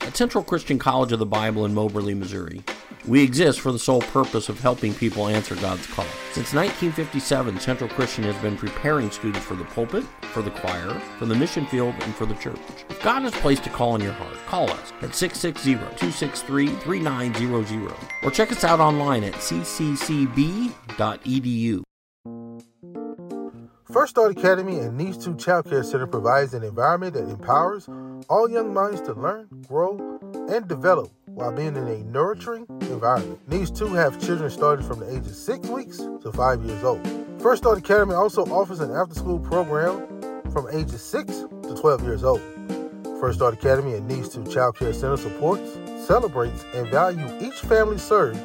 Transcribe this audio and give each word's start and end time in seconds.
At 0.00 0.16
Central 0.16 0.44
Christian 0.44 0.78
College 0.78 1.10
of 1.12 1.18
the 1.18 1.26
Bible 1.26 1.64
in 1.64 1.74
Moberly, 1.74 2.14
Missouri, 2.14 2.62
we 3.06 3.22
exist 3.22 3.60
for 3.60 3.72
the 3.72 3.78
sole 3.78 4.00
purpose 4.00 4.48
of 4.48 4.58
helping 4.60 4.94
people 4.94 5.28
answer 5.28 5.54
God's 5.56 5.86
call. 5.88 6.06
Since 6.32 6.54
1957, 6.54 7.60
Central 7.60 7.90
Christian 7.90 8.24
has 8.24 8.36
been 8.42 8.56
preparing 8.56 9.10
students 9.10 9.44
for 9.44 9.54
the 9.54 9.64
pulpit, 9.64 10.04
for 10.32 10.40
the 10.42 10.50
choir, 10.50 10.98
for 11.18 11.26
the 11.26 11.34
mission 11.34 11.66
field, 11.66 11.94
and 12.00 12.14
for 12.14 12.24
the 12.26 12.34
church. 12.36 12.58
If 12.88 13.02
God 13.02 13.22
has 13.22 13.34
placed 13.34 13.66
a 13.66 13.70
call 13.70 13.94
in 13.94 14.00
your 14.00 14.12
heart, 14.12 14.36
call 14.46 14.70
us 14.70 14.92
at 15.02 15.10
660-263-3900 15.10 17.94
or 18.22 18.30
check 18.30 18.50
us 18.52 18.64
out 18.64 18.80
online 18.80 19.24
at 19.24 19.34
cccb.edu. 19.34 20.72
First 23.94 24.10
Start 24.10 24.36
Academy 24.36 24.80
and 24.80 24.98
Needs 24.98 25.24
2 25.24 25.36
Child 25.36 25.70
Care 25.70 25.84
Center 25.84 26.08
provides 26.08 26.52
an 26.52 26.64
environment 26.64 27.14
that 27.14 27.28
empowers 27.28 27.88
all 28.28 28.50
young 28.50 28.74
minds 28.74 29.00
to 29.02 29.12
learn, 29.12 29.46
grow, 29.68 30.18
and 30.50 30.66
develop 30.66 31.12
while 31.26 31.52
being 31.52 31.76
in 31.76 31.86
a 31.86 31.98
nurturing 31.98 32.66
environment. 32.80 33.38
Needs 33.48 33.70
2 33.70 33.94
have 33.94 34.20
children 34.20 34.50
starting 34.50 34.84
from 34.84 34.98
the 34.98 35.08
age 35.08 35.18
of 35.18 35.36
6 35.36 35.68
weeks 35.68 35.98
to 35.98 36.32
5 36.32 36.64
years 36.64 36.82
old. 36.82 37.06
First 37.40 37.62
Start 37.62 37.78
Academy 37.78 38.14
also 38.14 38.44
offers 38.46 38.80
an 38.80 38.90
after-school 38.90 39.38
program 39.38 40.00
from 40.50 40.66
ages 40.72 41.00
6 41.00 41.44
to 41.62 41.76
12 41.80 42.02
years 42.02 42.24
old. 42.24 42.42
First 43.20 43.38
Start 43.38 43.54
Academy 43.54 43.94
and 43.94 44.08
Needs 44.08 44.28
2 44.30 44.52
Child 44.52 44.76
Care 44.76 44.92
Center 44.92 45.16
supports, 45.16 45.78
celebrates, 46.04 46.64
and 46.74 46.88
values 46.88 47.30
each 47.40 47.60
family 47.60 47.98
served 47.98 48.40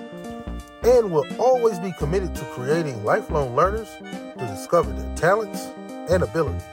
and 0.84 1.12
will 1.12 1.26
always 1.40 1.80
be 1.80 1.92
committed 1.94 2.36
to 2.36 2.46
creating 2.54 3.04
lifelong 3.04 3.56
learners 3.56 3.90
to 4.40 4.48
discover 4.48 4.92
their 4.92 5.16
talents 5.16 5.68
and 6.10 6.24
abilities. 6.24 6.64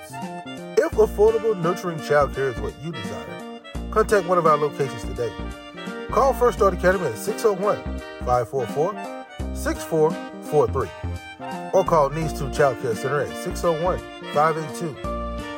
If 0.79 0.93
affordable, 0.93 1.61
nurturing 1.61 1.99
childcare 1.99 2.55
is 2.55 2.61
what 2.61 2.73
you 2.83 2.93
desire, 2.93 3.61
contact 3.91 4.27
one 4.27 4.39
of 4.39 4.47
our 4.47 4.57
locations 4.57 5.05
today. 5.05 5.33
Call 6.11 6.33
First 6.33 6.59
Start 6.59 6.75
Academy 6.75 7.07
at 7.07 7.19
601 7.19 7.77
544 8.25 8.95
6443 9.55 10.89
or 11.73 11.85
call 11.85 12.11
Needs 12.11 12.33
2 12.39 12.51
Child 12.53 12.81
Care 12.81 12.95
Center 12.95 13.21
at 13.21 13.45
601 13.45 13.99
582 14.33 14.95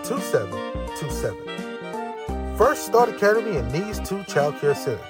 2727. 0.05 2.57
First 2.57 2.87
Start 2.87 3.11
Academy 3.11 3.57
and 3.57 3.73
Needs 3.73 4.01
2 4.09 4.25
Child 4.25 4.59
Care 4.61 4.75
Center, 4.75 5.01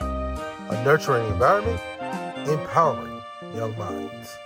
a 0.70 0.84
nurturing 0.84 1.26
environment, 1.28 1.80
empowering 2.46 3.22
young 3.54 3.74
minds. 3.78 4.36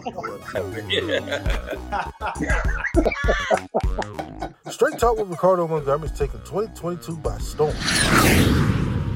Straight 4.70 4.98
Talk 4.98 5.18
with 5.18 5.28
Ricardo 5.28 5.68
Montgomery 5.68 6.08
is 6.08 6.18
taking 6.18 6.40
2022 6.40 7.16
by 7.18 7.36
storm. 7.38 7.74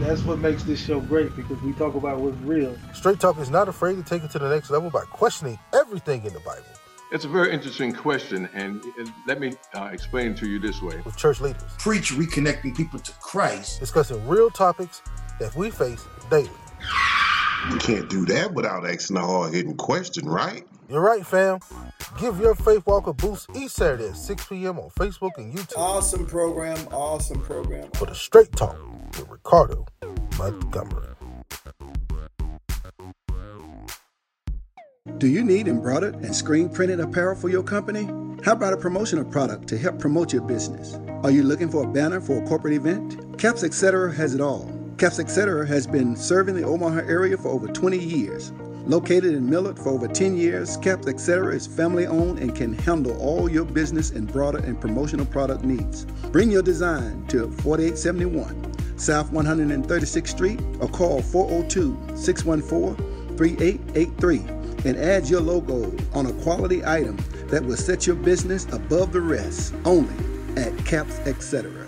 That's 0.00 0.22
what 0.22 0.38
makes 0.40 0.64
this 0.64 0.84
show 0.84 1.00
great 1.00 1.34
because 1.36 1.60
we 1.62 1.72
talk 1.72 1.94
about 1.94 2.18
what's 2.18 2.36
real. 2.38 2.76
Straight 2.92 3.20
Talk 3.20 3.38
is 3.38 3.48
not 3.48 3.68
afraid 3.68 3.94
to 3.96 4.02
take 4.02 4.24
it 4.24 4.30
to 4.32 4.38
the 4.38 4.48
next 4.48 4.70
level 4.70 4.90
by 4.90 5.04
questioning 5.04 5.58
everything 5.72 6.24
in 6.24 6.32
the 6.34 6.40
Bible 6.40 6.64
It's 7.12 7.24
a 7.24 7.28
very 7.28 7.52
interesting 7.52 7.92
question, 7.94 8.48
and 8.52 8.82
let 9.26 9.40
me 9.40 9.54
uh, 9.74 9.88
explain 9.92 10.34
to 10.36 10.46
you 10.46 10.58
this 10.58 10.82
way. 10.82 11.00
with 11.04 11.16
church 11.16 11.40
leaders, 11.40 11.62
preach 11.78 12.12
reconnecting 12.12 12.76
people 12.76 12.98
to 12.98 13.12
Christ. 13.12 13.80
discussing 13.80 14.26
real 14.28 14.50
topics 14.50 15.00
that 15.40 15.54
we 15.56 15.70
face 15.70 16.04
daily. 16.30 16.50
You 17.70 17.76
can't 17.78 18.10
do 18.10 18.26
that 18.26 18.52
without 18.52 18.86
asking 18.86 19.16
a 19.16 19.20
hard 19.20 19.54
hitting 19.54 19.76
question, 19.76 20.28
right? 20.28 20.66
You're 20.94 21.02
right, 21.02 21.26
fam. 21.26 21.58
Give 22.20 22.38
your 22.38 22.54
faith 22.54 22.86
walk 22.86 23.08
a 23.08 23.12
boost 23.12 23.50
each 23.56 23.72
Saturday 23.72 24.10
at 24.10 24.16
6 24.16 24.46
p.m. 24.46 24.78
on 24.78 24.90
Facebook 24.90 25.36
and 25.38 25.52
YouTube 25.52 25.76
Awesome 25.76 26.24
program, 26.24 26.78
awesome 26.92 27.40
program. 27.40 27.90
for 27.94 28.06
the 28.06 28.14
Straight 28.14 28.52
Talk 28.52 28.78
with 29.18 29.28
Ricardo 29.28 29.86
Montgomery. 30.38 31.08
Do 35.18 35.26
you 35.26 35.42
need 35.42 35.66
embroidered 35.66 36.14
and 36.14 36.32
screen 36.32 36.68
printed 36.68 37.00
apparel 37.00 37.34
for 37.34 37.48
your 37.48 37.64
company? 37.64 38.04
How 38.44 38.52
about 38.52 38.72
a 38.72 38.76
promotional 38.76 39.24
product 39.24 39.66
to 39.70 39.76
help 39.76 39.98
promote 39.98 40.32
your 40.32 40.42
business? 40.42 40.96
Are 41.24 41.32
you 41.32 41.42
looking 41.42 41.70
for 41.70 41.82
a 41.82 41.88
banner 41.88 42.20
for 42.20 42.40
a 42.40 42.46
corporate 42.46 42.74
event? 42.74 43.36
Caps 43.36 43.64
Etc. 43.64 44.14
has 44.14 44.32
it 44.32 44.40
all. 44.40 44.70
Caps 44.98 45.18
Etc. 45.18 45.66
has 45.66 45.88
been 45.88 46.14
serving 46.14 46.54
the 46.54 46.62
Omaha 46.62 47.00
area 47.00 47.36
for 47.36 47.48
over 47.48 47.66
20 47.66 47.98
years. 47.98 48.52
Located 48.86 49.34
in 49.34 49.48
Millard 49.48 49.78
for 49.78 49.88
over 49.90 50.06
10 50.06 50.36
years, 50.36 50.76
Caps 50.76 51.06
Etc. 51.06 51.54
is 51.54 51.66
family 51.66 52.06
owned 52.06 52.38
and 52.38 52.54
can 52.54 52.74
handle 52.74 53.18
all 53.18 53.48
your 53.48 53.64
business 53.64 54.10
and 54.10 54.30
broader 54.30 54.58
and 54.58 54.78
promotional 54.78 55.24
product 55.24 55.64
needs. 55.64 56.04
Bring 56.30 56.50
your 56.50 56.62
design 56.62 57.26
to 57.28 57.50
4871 57.62 58.98
South 58.98 59.30
136th 59.32 60.28
Street 60.28 60.60
or 60.80 60.88
call 60.88 61.22
402 61.22 61.96
614 62.14 63.36
3883 63.38 64.38
and 64.84 64.98
add 64.98 65.30
your 65.30 65.40
logo 65.40 65.90
on 66.12 66.26
a 66.26 66.32
quality 66.42 66.84
item 66.84 67.16
that 67.46 67.64
will 67.64 67.78
set 67.78 68.06
your 68.06 68.16
business 68.16 68.66
above 68.70 69.12
the 69.12 69.20
rest 69.20 69.74
only 69.86 70.14
at 70.62 70.76
Caps 70.84 71.18
Etc. 71.20 71.83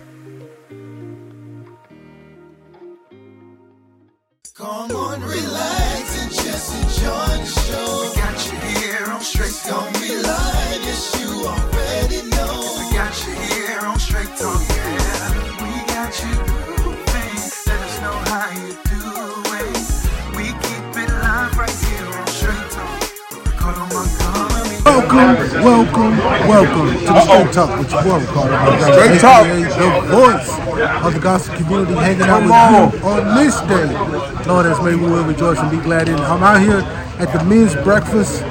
Welcome, 25.66 26.16
welcome, 26.47 26.91
to 26.94 27.06
the 27.06 27.22
Straight 27.27 27.53
Talk 27.53 27.77
with 27.77 27.91
your 27.91 28.03
boy 28.04 28.19
Ricardo 28.21 28.56
Montgomery, 28.56 28.93
Straight 28.93 29.21
Talk. 29.21 29.47
the 29.77 29.88
voice 30.15 31.04
of 31.04 31.15
the 31.15 31.19
gospel 31.19 31.56
community, 31.56 31.94
hanging 31.94 32.22
out 32.22 32.93
with 32.93 33.03
you 33.03 33.09
on 33.09 33.34
this 33.34 33.60
day. 33.62 34.47
Lord, 34.47 34.66
as 34.66 34.78
may 34.81 34.94
we 34.94 35.10
will 35.10 35.25
rejoice 35.25 35.59
and 35.59 35.69
be 35.72 35.78
glad 35.78 36.09
in. 36.09 36.15
it. 36.15 36.21
I'm 36.21 36.41
out 36.44 36.60
here 36.60 36.82
at 37.19 37.32
the 37.32 37.43
men's 37.47 37.75
breakfast 37.82 38.44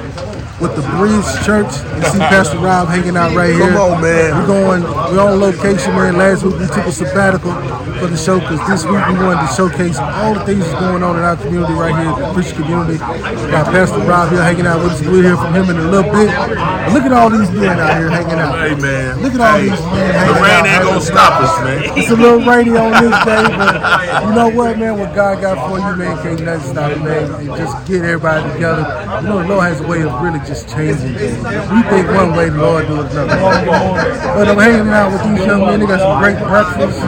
with 0.60 0.74
the 0.74 0.82
Bridge 0.96 1.26
Church. 1.44 1.68
You 1.96 2.02
see 2.08 2.18
Pastor 2.32 2.58
Rob 2.58 2.88
hanging 2.88 3.16
out 3.16 3.34
right 3.36 3.52
here. 3.54 3.68
Come 3.68 3.76
on, 3.76 4.00
man. 4.00 4.32
We're 4.40 4.46
going, 4.46 4.82
we're 4.82 5.20
on 5.20 5.40
location, 5.40 5.92
man. 5.94 6.16
Last 6.16 6.42
week 6.44 6.56
we 6.58 6.66
took 6.66 6.86
a 6.86 6.92
sabbatical 6.92 7.52
for 8.00 8.06
the 8.08 8.16
show 8.16 8.40
because 8.40 8.60
this 8.68 8.84
week 8.84 9.00
we 9.08 9.14
wanted 9.20 9.44
to 9.46 9.52
showcase 9.54 9.98
all 9.98 10.34
the 10.34 10.44
things 10.44 10.64
that's 10.64 10.80
going 10.80 11.02
on 11.02 11.16
in 11.16 11.22
our 11.24 11.36
community 11.36 11.72
right 11.74 11.96
here, 11.96 12.12
the 12.26 12.32
Christian 12.32 12.62
community. 12.64 12.96
We 12.96 13.50
got 13.52 13.66
Pastor 13.72 14.00
Rob 14.00 14.30
here 14.30 14.42
hanging 14.42 14.66
out 14.66 14.82
with 14.82 14.92
us. 14.92 15.00
We'll 15.02 15.22
hear 15.22 15.36
from 15.36 15.52
him 15.54 15.68
in 15.70 15.76
a 15.76 15.88
little 15.90 16.10
bit. 16.12 16.28
But 16.32 16.92
look 16.92 17.04
at 17.04 17.12
all 17.12 17.30
these 17.30 17.50
men 17.52 17.78
out 17.78 17.96
here 17.96 18.08
hanging 18.10 18.40
out. 18.40 18.56
Hey, 18.56 18.74
man. 18.80 19.20
Look 19.22 19.34
at 19.34 19.40
all 19.40 19.56
Hey, 19.58 19.68
these 19.68 19.80
men 19.80 20.14
hanging 20.14 20.34
The 20.34 20.40
rain 20.40 20.52
out. 20.56 20.66
ain't 20.66 20.84
gonna 20.84 21.00
stop 21.00 21.32
us, 21.42 21.54
man. 21.64 21.98
It's 21.98 22.10
a 22.10 22.16
little 22.16 22.40
rainy 22.40 22.76
on 22.76 22.92
this 22.96 23.16
day, 23.28 23.44
but 23.56 24.24
you 24.24 24.32
know 24.34 24.48
what, 24.48 24.78
man? 24.78 24.98
What 24.98 25.14
God 25.14 25.40
got 25.40 25.56
for 25.68 25.78
you, 25.78 25.96
man, 25.96 26.16
can't 26.22 26.40
nothing 26.42 26.70
stop 26.72 26.92
it, 26.92 27.00
man. 27.02 27.24
And 27.44 27.48
just 27.56 27.76
get 27.86 28.02
everybody 28.04 28.40
together. 28.52 28.84
You 29.20 29.28
know, 29.28 29.42
the 29.42 29.48
Lord 29.48 29.64
has 29.64 29.80
a 29.80 29.86
way 29.86 30.02
of 30.02 30.12
really 30.20 30.40
just 30.46 30.68
changing. 30.68 31.14
We 31.14 31.82
think 31.90 32.06
one 32.14 32.36
way, 32.36 32.48
the 32.48 32.58
Lord 32.58 32.86
do 32.86 33.00
another. 33.00 33.26
But 33.26 34.48
I'm 34.48 34.58
hanging 34.58 34.88
out 34.88 35.12
with 35.12 35.22
these 35.36 35.46
young 35.46 35.60
men. 35.66 35.80
They 35.80 35.86
got 35.86 36.00
some 36.00 36.22
great 36.22 36.38
breakfast. 36.38 37.00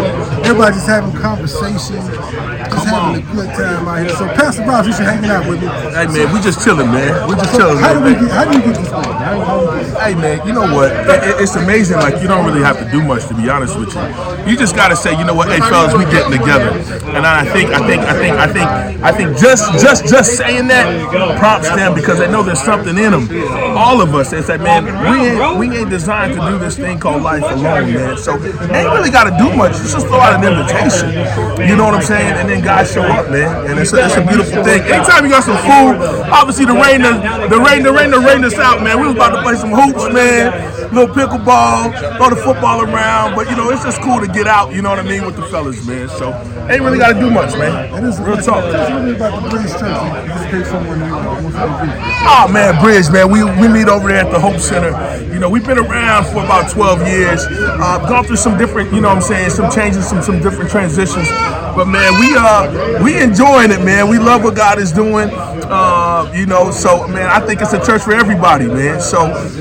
Everybody 0.44 0.74
just 0.74 0.86
having 0.86 1.14
conversation, 1.14 2.02
having 2.88 3.22
a 3.22 3.32
good 3.32 3.48
time 3.54 3.88
out 3.88 3.98
here. 4.00 4.08
So, 4.16 4.26
Pastor 4.28 4.62
Ross, 4.64 4.86
you 4.86 4.92
should 4.92 5.04
hanging 5.06 5.30
out 5.30 5.46
with 5.48 5.60
me. 5.60 5.68
Hey, 5.68 6.06
man, 6.08 6.32
we 6.32 6.40
just 6.40 6.64
chilling, 6.64 6.90
man. 6.90 7.28
We 7.28 7.34
just 7.36 7.54
chilling, 7.54 7.78
How 7.78 7.94
do 7.94 8.00
we 8.00 8.12
man. 8.12 8.24
get? 8.24 8.30
How 8.32 8.44
do 8.50 8.52
you 8.58 8.64
get 8.64 8.76
this? 8.76 8.88
going? 8.90 9.04
How, 9.04 9.40
how 9.40 9.60
we 9.60 9.80
get 9.84 10.00
Hey 10.02 10.14
man, 10.14 10.46
you 10.46 10.52
know 10.52 10.68
what? 10.74 10.92
It- 10.92 11.22
it- 11.28 11.40
it's 11.42 11.56
amazing. 11.56 11.98
Like 11.98 12.22
you 12.22 12.28
don't 12.28 12.44
really 12.46 12.62
have 12.62 12.78
to 12.78 12.84
do 12.90 13.02
much 13.02 13.26
to 13.28 13.34
be 13.34 13.50
honest 13.50 13.76
with 13.78 13.94
you. 13.94 14.00
You 14.46 14.56
just 14.56 14.74
gotta 14.76 14.96
say, 14.96 15.12
you 15.18 15.24
know 15.24 15.34
what? 15.34 15.48
Hey 15.48 15.60
fellas, 15.60 15.92
we 15.94 16.04
getting 16.06 16.32
together. 16.32 16.70
And 17.16 17.26
I 17.26 17.44
think, 17.44 17.70
I 17.70 17.80
think, 17.86 18.02
I 18.02 18.14
think, 18.14 18.36
I 18.36 18.46
think, 18.46 18.68
I 19.02 19.12
think 19.12 19.36
just, 19.38 19.64
just, 19.82 20.06
just 20.06 20.36
saying 20.36 20.68
that 20.68 20.86
prompts 21.38 21.68
them 21.70 21.94
because 21.94 22.18
they 22.18 22.30
know 22.30 22.42
there's 22.42 22.62
something 22.62 22.96
in 22.96 23.12
them 23.12 23.28
all 23.76 24.00
of 24.00 24.14
us, 24.14 24.32
is 24.32 24.46
that 24.46 24.60
man, 24.60 24.84
we 24.86 25.28
ain't, 25.28 25.58
we 25.58 25.76
ain't 25.76 25.90
designed 25.90 26.34
to 26.34 26.40
do 26.48 26.58
this 26.58 26.76
thing 26.76 26.98
called 26.98 27.22
life 27.22 27.42
alone, 27.42 27.92
man. 27.92 28.16
So 28.16 28.32
ain't 28.34 28.90
really 28.94 29.10
got 29.10 29.24
to 29.24 29.34
do 29.36 29.54
much. 29.56 29.72
It's 29.72 29.92
just 29.92 30.06
throw 30.06 30.20
out 30.20 30.42
an 30.42 30.44
invitation. 30.50 31.10
You 31.68 31.76
know 31.76 31.84
what 31.84 31.94
I'm 31.94 32.02
saying? 32.02 32.32
And 32.38 32.48
then 32.48 32.62
guys 32.78 32.92
show 32.92 33.02
up, 33.02 33.30
man. 33.30 33.66
And 33.70 33.78
it's 33.78 33.92
a, 33.92 34.04
it's 34.04 34.16
a 34.16 34.22
beautiful 34.22 34.62
thing. 34.62 34.82
Anytime 34.82 35.24
you 35.24 35.30
got 35.30 35.42
some 35.42 35.58
food, 35.58 35.98
obviously 36.30 36.64
the 36.64 36.74
rain, 36.78 37.02
the, 37.02 37.18
the 37.50 37.58
rain, 37.58 37.82
the 37.82 37.92
rain, 37.92 38.10
the 38.10 38.20
rain 38.20 38.44
us 38.44 38.54
out, 38.54 38.82
man. 38.82 39.00
We 39.00 39.06
was 39.06 39.16
about 39.16 39.34
to 39.34 39.42
play 39.42 39.56
some 39.56 39.70
hoops, 39.70 40.06
man. 40.14 40.77
Little 40.92 41.14
pickleball, 41.14 41.92
throw 42.16 42.30
the 42.30 42.36
football 42.36 42.82
around. 42.82 43.34
But 43.34 43.50
you 43.50 43.56
know, 43.56 43.70
it's 43.70 43.84
just 43.84 44.00
cool 44.00 44.20
to 44.20 44.26
get 44.26 44.46
out. 44.46 44.72
You 44.72 44.82
know 44.82 44.90
what 44.90 44.98
I 44.98 45.02
mean 45.02 45.24
with 45.24 45.36
the 45.36 45.42
fellas, 45.42 45.86
man. 45.86 46.08
So 46.08 46.32
ain't 46.70 46.82
really 46.82 46.98
got 46.98 47.12
to 47.12 47.20
do 47.20 47.30
much, 47.30 47.52
man. 47.56 47.92
Real 48.24 48.36
talk. 48.38 48.64
Tell 48.72 49.02
me 49.02 49.14
about 49.14 49.42
the 49.42 49.50
Church, 49.50 49.80
just 49.80 50.44
in 50.44 50.50
case 50.50 50.68
someone 50.70 51.00
wants 51.00 51.56
to 51.56 51.86
visit. 51.86 52.18
Oh 52.30 52.48
man, 52.50 52.80
Bridge, 52.82 53.10
man. 53.10 53.30
We 53.30 53.44
we 53.44 53.68
meet 53.68 53.88
over 53.88 54.08
there 54.08 54.24
at 54.24 54.32
the 54.32 54.40
Hope 54.40 54.58
Center. 54.58 54.92
You 55.32 55.38
know, 55.38 55.50
we've 55.50 55.66
been 55.66 55.78
around 55.78 56.24
for 56.26 56.44
about 56.44 56.70
12 56.70 57.06
years. 57.08 57.44
Uh, 57.48 57.98
gone 58.08 58.24
through 58.24 58.36
some 58.36 58.56
different, 58.58 58.92
you 58.92 59.00
know 59.00 59.08
what 59.08 59.18
I'm 59.18 59.22
saying, 59.22 59.50
some 59.50 59.70
changes, 59.70 60.08
some 60.08 60.22
some 60.22 60.40
different 60.40 60.70
transitions. 60.70 61.28
But 61.76 61.86
man, 61.86 62.18
we 62.18 62.34
uh 62.36 63.02
we 63.02 63.20
enjoying 63.20 63.70
it, 63.70 63.84
man. 63.84 64.08
We 64.08 64.18
love 64.18 64.42
what 64.42 64.56
God 64.56 64.78
is 64.78 64.90
doing. 64.90 65.30
Uh, 65.32 66.30
you 66.34 66.46
know, 66.46 66.70
so 66.70 67.06
man, 67.08 67.26
I 67.26 67.40
think 67.44 67.60
it's 67.60 67.72
a 67.72 67.84
church 67.84 68.02
for 68.02 68.12
everybody, 68.14 68.66
man. 68.66 69.00
So 69.00 69.20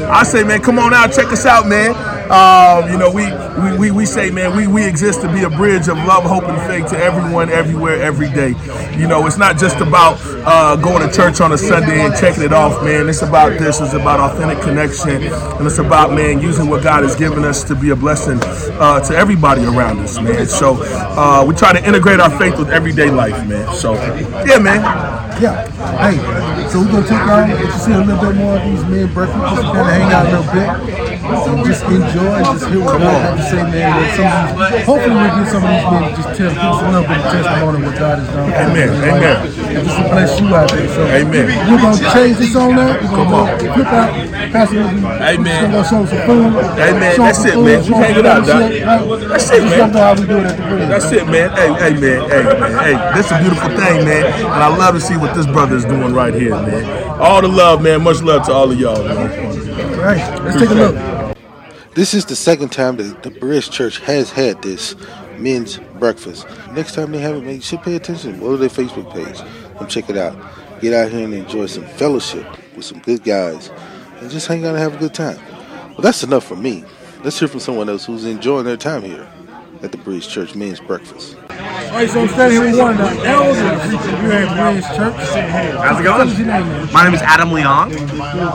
I 0.09 0.23
say, 0.23 0.43
man, 0.43 0.61
come 0.61 0.79
on 0.79 0.93
out, 0.93 1.11
check 1.17 1.31
us 1.33 1.45
out, 1.47 1.67
man. 1.67 1.95
Um, 2.29 2.91
you 2.91 2.97
know, 2.97 3.09
we, 3.09 3.25
we, 3.61 3.77
we, 3.77 3.91
we 3.91 4.05
say, 4.05 4.29
man, 4.29 4.55
we, 4.55 4.67
we 4.67 4.85
exist 4.85 5.21
to 5.21 5.33
be 5.33 5.43
a 5.43 5.49
bridge 5.49 5.87
of 5.87 5.97
love, 5.97 6.23
hope, 6.23 6.43
and 6.43 6.59
faith 6.69 6.91
to 6.91 6.97
everyone, 6.97 7.49
everywhere, 7.49 8.01
every 8.01 8.29
day. 8.29 8.49
You 8.97 9.07
know, 9.07 9.25
it's 9.25 9.37
not 9.37 9.57
just 9.57 9.77
about 9.77 10.19
uh, 10.45 10.75
going 10.75 11.07
to 11.07 11.15
church 11.15 11.41
on 11.41 11.53
a 11.53 11.57
Sunday 11.57 12.01
and 12.01 12.13
checking 12.15 12.43
it 12.43 12.53
off, 12.53 12.83
man. 12.83 13.09
It's 13.09 13.23
about 13.23 13.57
this. 13.57 13.81
It's 13.81 13.93
about 13.93 14.19
authentic 14.19 14.61
connection, 14.63 15.23
and 15.23 15.65
it's 15.65 15.79
about, 15.79 16.13
man, 16.13 16.39
using 16.39 16.69
what 16.69 16.83
God 16.83 17.03
has 17.03 17.15
given 17.15 17.43
us 17.43 17.63
to 17.63 17.75
be 17.75 17.89
a 17.89 17.95
blessing 17.95 18.39
uh, 18.43 18.99
to 18.99 19.15
everybody 19.15 19.65
around 19.65 19.99
us, 19.99 20.21
man. 20.21 20.45
So 20.45 20.77
uh, 20.83 21.43
we 21.47 21.55
try 21.55 21.73
to 21.73 21.83
integrate 21.83 22.19
our 22.19 22.37
faith 22.37 22.59
with 22.59 22.69
everyday 22.69 23.09
life, 23.09 23.47
man. 23.47 23.73
So, 23.73 23.93
yeah, 24.45 24.59
man. 24.59 25.17
Yeah. 25.41 25.69
Hey, 26.01 26.17
so 26.69 26.79
we're 26.79 26.91
gonna 26.91 27.07
take 27.07 27.11
y'all 27.11 27.47
let 27.47 27.59
you 27.63 27.71
see 27.71 27.91
a 27.91 27.99
little 27.99 28.19
bit 28.19 28.35
more 28.37 28.57
of 28.57 28.63
these 28.65 28.83
men 28.85 29.13
breakfast, 29.13 29.39
just 29.39 29.61
kind 29.61 29.77
of 29.77 29.85
hang 29.85 30.11
out 30.11 30.25
a 30.25 30.29
little 30.33 30.49
bit, 30.51 31.06
just 31.27 31.83
enjoy 31.83 32.39
just 32.39 32.67
hear 32.67 32.79
what 32.79 32.99
God 32.99 33.19
have 33.21 33.37
to 33.37 33.43
say, 33.43 33.63
man. 33.63 33.99
With 33.99 34.15
some 34.15 34.85
hopefully 34.87 35.15
we'll 35.15 35.35
get 35.35 35.47
some 35.51 35.63
of 35.63 35.71
these 35.71 35.87
men 35.91 36.01
to 36.07 36.11
just 36.15 36.31
tell, 36.37 36.51
give 36.51 36.63
us 36.63 36.81
a 36.81 36.87
little 36.87 37.07
bit 37.07 37.17
of 37.17 37.27
testimony 37.27 37.77
of 37.77 37.85
what 37.87 37.99
God 37.99 38.19
has 38.19 38.29
done. 38.31 38.49
Amen, 38.53 38.89
amen. 39.03 39.37
And 39.43 39.83
just 39.85 39.97
to 39.97 40.03
bless 40.07 40.31
you 40.39 40.47
out 40.55 40.71
there. 40.71 40.87
So 40.87 41.01
Amen. 41.07 41.45
We're 41.67 41.81
gonna 41.81 42.13
change 42.13 42.37
this 42.37 42.55
on 42.55 42.75
now. 42.75 42.93
We're 42.95 43.11
gonna 43.11 43.57
go 43.59 43.73
flip 43.73 43.87
out, 43.87 44.09
pass 44.51 44.71
it. 44.71 44.77
Amen. 44.77 45.63
We're 45.63 45.83
gonna 45.83 45.89
show 45.89 46.05
some 46.05 46.23
food. 46.27 46.53
Amen. 46.79 47.15
Show 47.15 47.23
That's 47.23 47.45
it, 47.45 47.53
food, 47.53 47.65
man. 47.65 47.79
We 47.83 47.93
hang 47.93 48.15
some 48.15 48.19
it 48.19 48.25
out, 48.25 48.45
Doc. 48.47 49.27
That's 49.27 49.51
it, 49.51 49.63
man. 49.63 49.91
how 49.91 50.15
we 50.15 50.27
do 50.27 50.37
it 50.37 50.45
at 50.45 50.57
the 50.57 50.63
bridge. 50.63 50.89
That's 50.89 51.11
it, 51.11 51.25
man. 51.27 51.49
Hey, 51.51 51.69
hey, 51.73 51.93
man. 51.99 52.29
Hey, 52.29 52.43
man. 52.43 52.71
Hey, 52.83 52.95
this 53.15 53.25
is 53.25 53.31
a 53.31 53.39
beautiful 53.39 53.69
thing, 53.69 54.05
man. 54.05 54.25
And 54.25 54.63
I 54.63 54.75
love 54.75 54.95
to 54.95 55.01
see 55.01 55.17
what 55.17 55.35
this 55.35 55.45
brother 55.47 55.75
is 55.75 55.85
doing 55.85 56.13
right 56.13 56.33
here, 56.33 56.55
man. 56.55 57.19
All 57.19 57.41
the 57.41 57.47
love, 57.47 57.81
man. 57.81 58.03
Much 58.03 58.21
love 58.21 58.45
to 58.45 58.53
all 58.53 58.71
of 58.71 58.79
y'all, 58.79 59.03
man. 59.03 59.97
Right. 59.97 60.43
Let's 60.43 60.59
take 60.59 60.69
a 60.69 60.73
look. 60.73 61.16
This 61.97 62.13
is 62.13 62.25
the 62.25 62.35
second 62.35 62.69
time 62.71 62.97
that 62.97 63.23
the 63.23 63.31
Bridge 63.31 63.71
Church 63.71 63.97
has 64.01 64.29
had 64.29 64.61
this 64.61 64.95
men's 65.39 65.79
breakfast. 65.97 66.45
Next 66.73 66.93
time 66.93 67.11
they 67.11 67.17
have 67.17 67.37
it, 67.37 67.51
you 67.51 67.59
should 67.59 67.81
pay 67.81 67.95
attention. 67.95 68.39
Go 68.39 68.51
to 68.51 68.57
their 68.57 68.69
Facebook 68.69 69.11
page 69.11 69.41
Come 69.79 69.87
check 69.87 70.07
it 70.07 70.15
out. 70.15 70.37
Get 70.79 70.93
out 70.93 71.09
here 71.09 71.25
and 71.25 71.33
enjoy 71.33 71.65
some 71.65 71.85
fellowship 71.85 72.45
with 72.75 72.85
some 72.85 72.99
good 72.99 73.23
guys 73.23 73.71
and 74.19 74.29
just 74.29 74.45
hang 74.45 74.63
out 74.63 74.75
and 74.75 74.77
have 74.77 74.93
a 74.93 74.99
good 74.99 75.15
time. 75.15 75.39
Well, 75.93 76.01
that's 76.01 76.21
enough 76.21 76.43
for 76.43 76.55
me. 76.55 76.83
Let's 77.23 77.39
hear 77.39 77.47
from 77.47 77.61
someone 77.61 77.89
else 77.89 78.05
who's 78.05 78.25
enjoying 78.25 78.65
their 78.65 78.77
time 78.77 79.01
here 79.01 79.27
at 79.81 79.91
the 79.91 79.97
Bridge 79.97 80.29
Church 80.29 80.53
Men's 80.53 80.79
Breakfast. 80.79 81.35
All 81.57 81.63
right, 81.63 82.09
so 82.09 82.21
I'm 82.21 82.27
standing 82.29 82.61
here 82.61 82.71
with 82.71 82.79
one 82.79 82.91
of 82.91 82.97
the 82.97 83.25
elders 83.25 83.57
here 83.57 84.31
at 84.31 84.53
Bridge 84.53 84.85
Church. 84.95 85.15
How's 85.81 85.99
it 85.99 86.03
going? 86.03 86.27
What's 86.27 86.37
your 86.37 86.47
name. 86.47 86.93
My 86.93 87.03
name 87.03 87.15
is 87.15 87.21
Adam 87.21 87.49
Leong. 87.49 87.91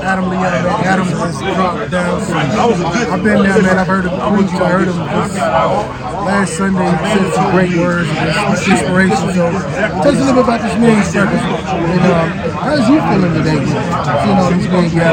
Adam 0.05 0.29
Leon, 0.31 0.43
man. 0.43 0.67
Adam 0.87 1.07
has 1.07 1.39
dropped 1.41 1.91
down. 1.91 2.21
I've 2.23 3.25
been 3.25 3.43
there, 3.43 3.63
man. 3.63 3.79
I've 3.79 3.87
heard 3.89 4.05
him 4.05 4.11
preach. 4.11 4.53
I 4.55 4.71
heard 4.71 4.87
him 4.87 4.99
this 4.99 6.12
last 6.25 6.57
Sunday. 6.57 6.87
Said 6.87 7.35
some 7.35 7.51
great 7.53 7.75
words 7.77 8.09
and 8.09 8.29
inspiration. 8.71 9.17
So 9.35 9.51
tell 10.03 10.09
us 10.09 10.17
a 10.17 10.25
little 10.25 10.35
bit 10.35 10.45
about 10.45 10.61
this 10.63 10.77
men's 10.79 11.13
breakfast. 11.13 11.45
And 11.73 12.05
um, 12.07 12.29
how's 12.63 12.89
you 12.89 12.99
feeling 13.03 13.35
today? 13.35 13.61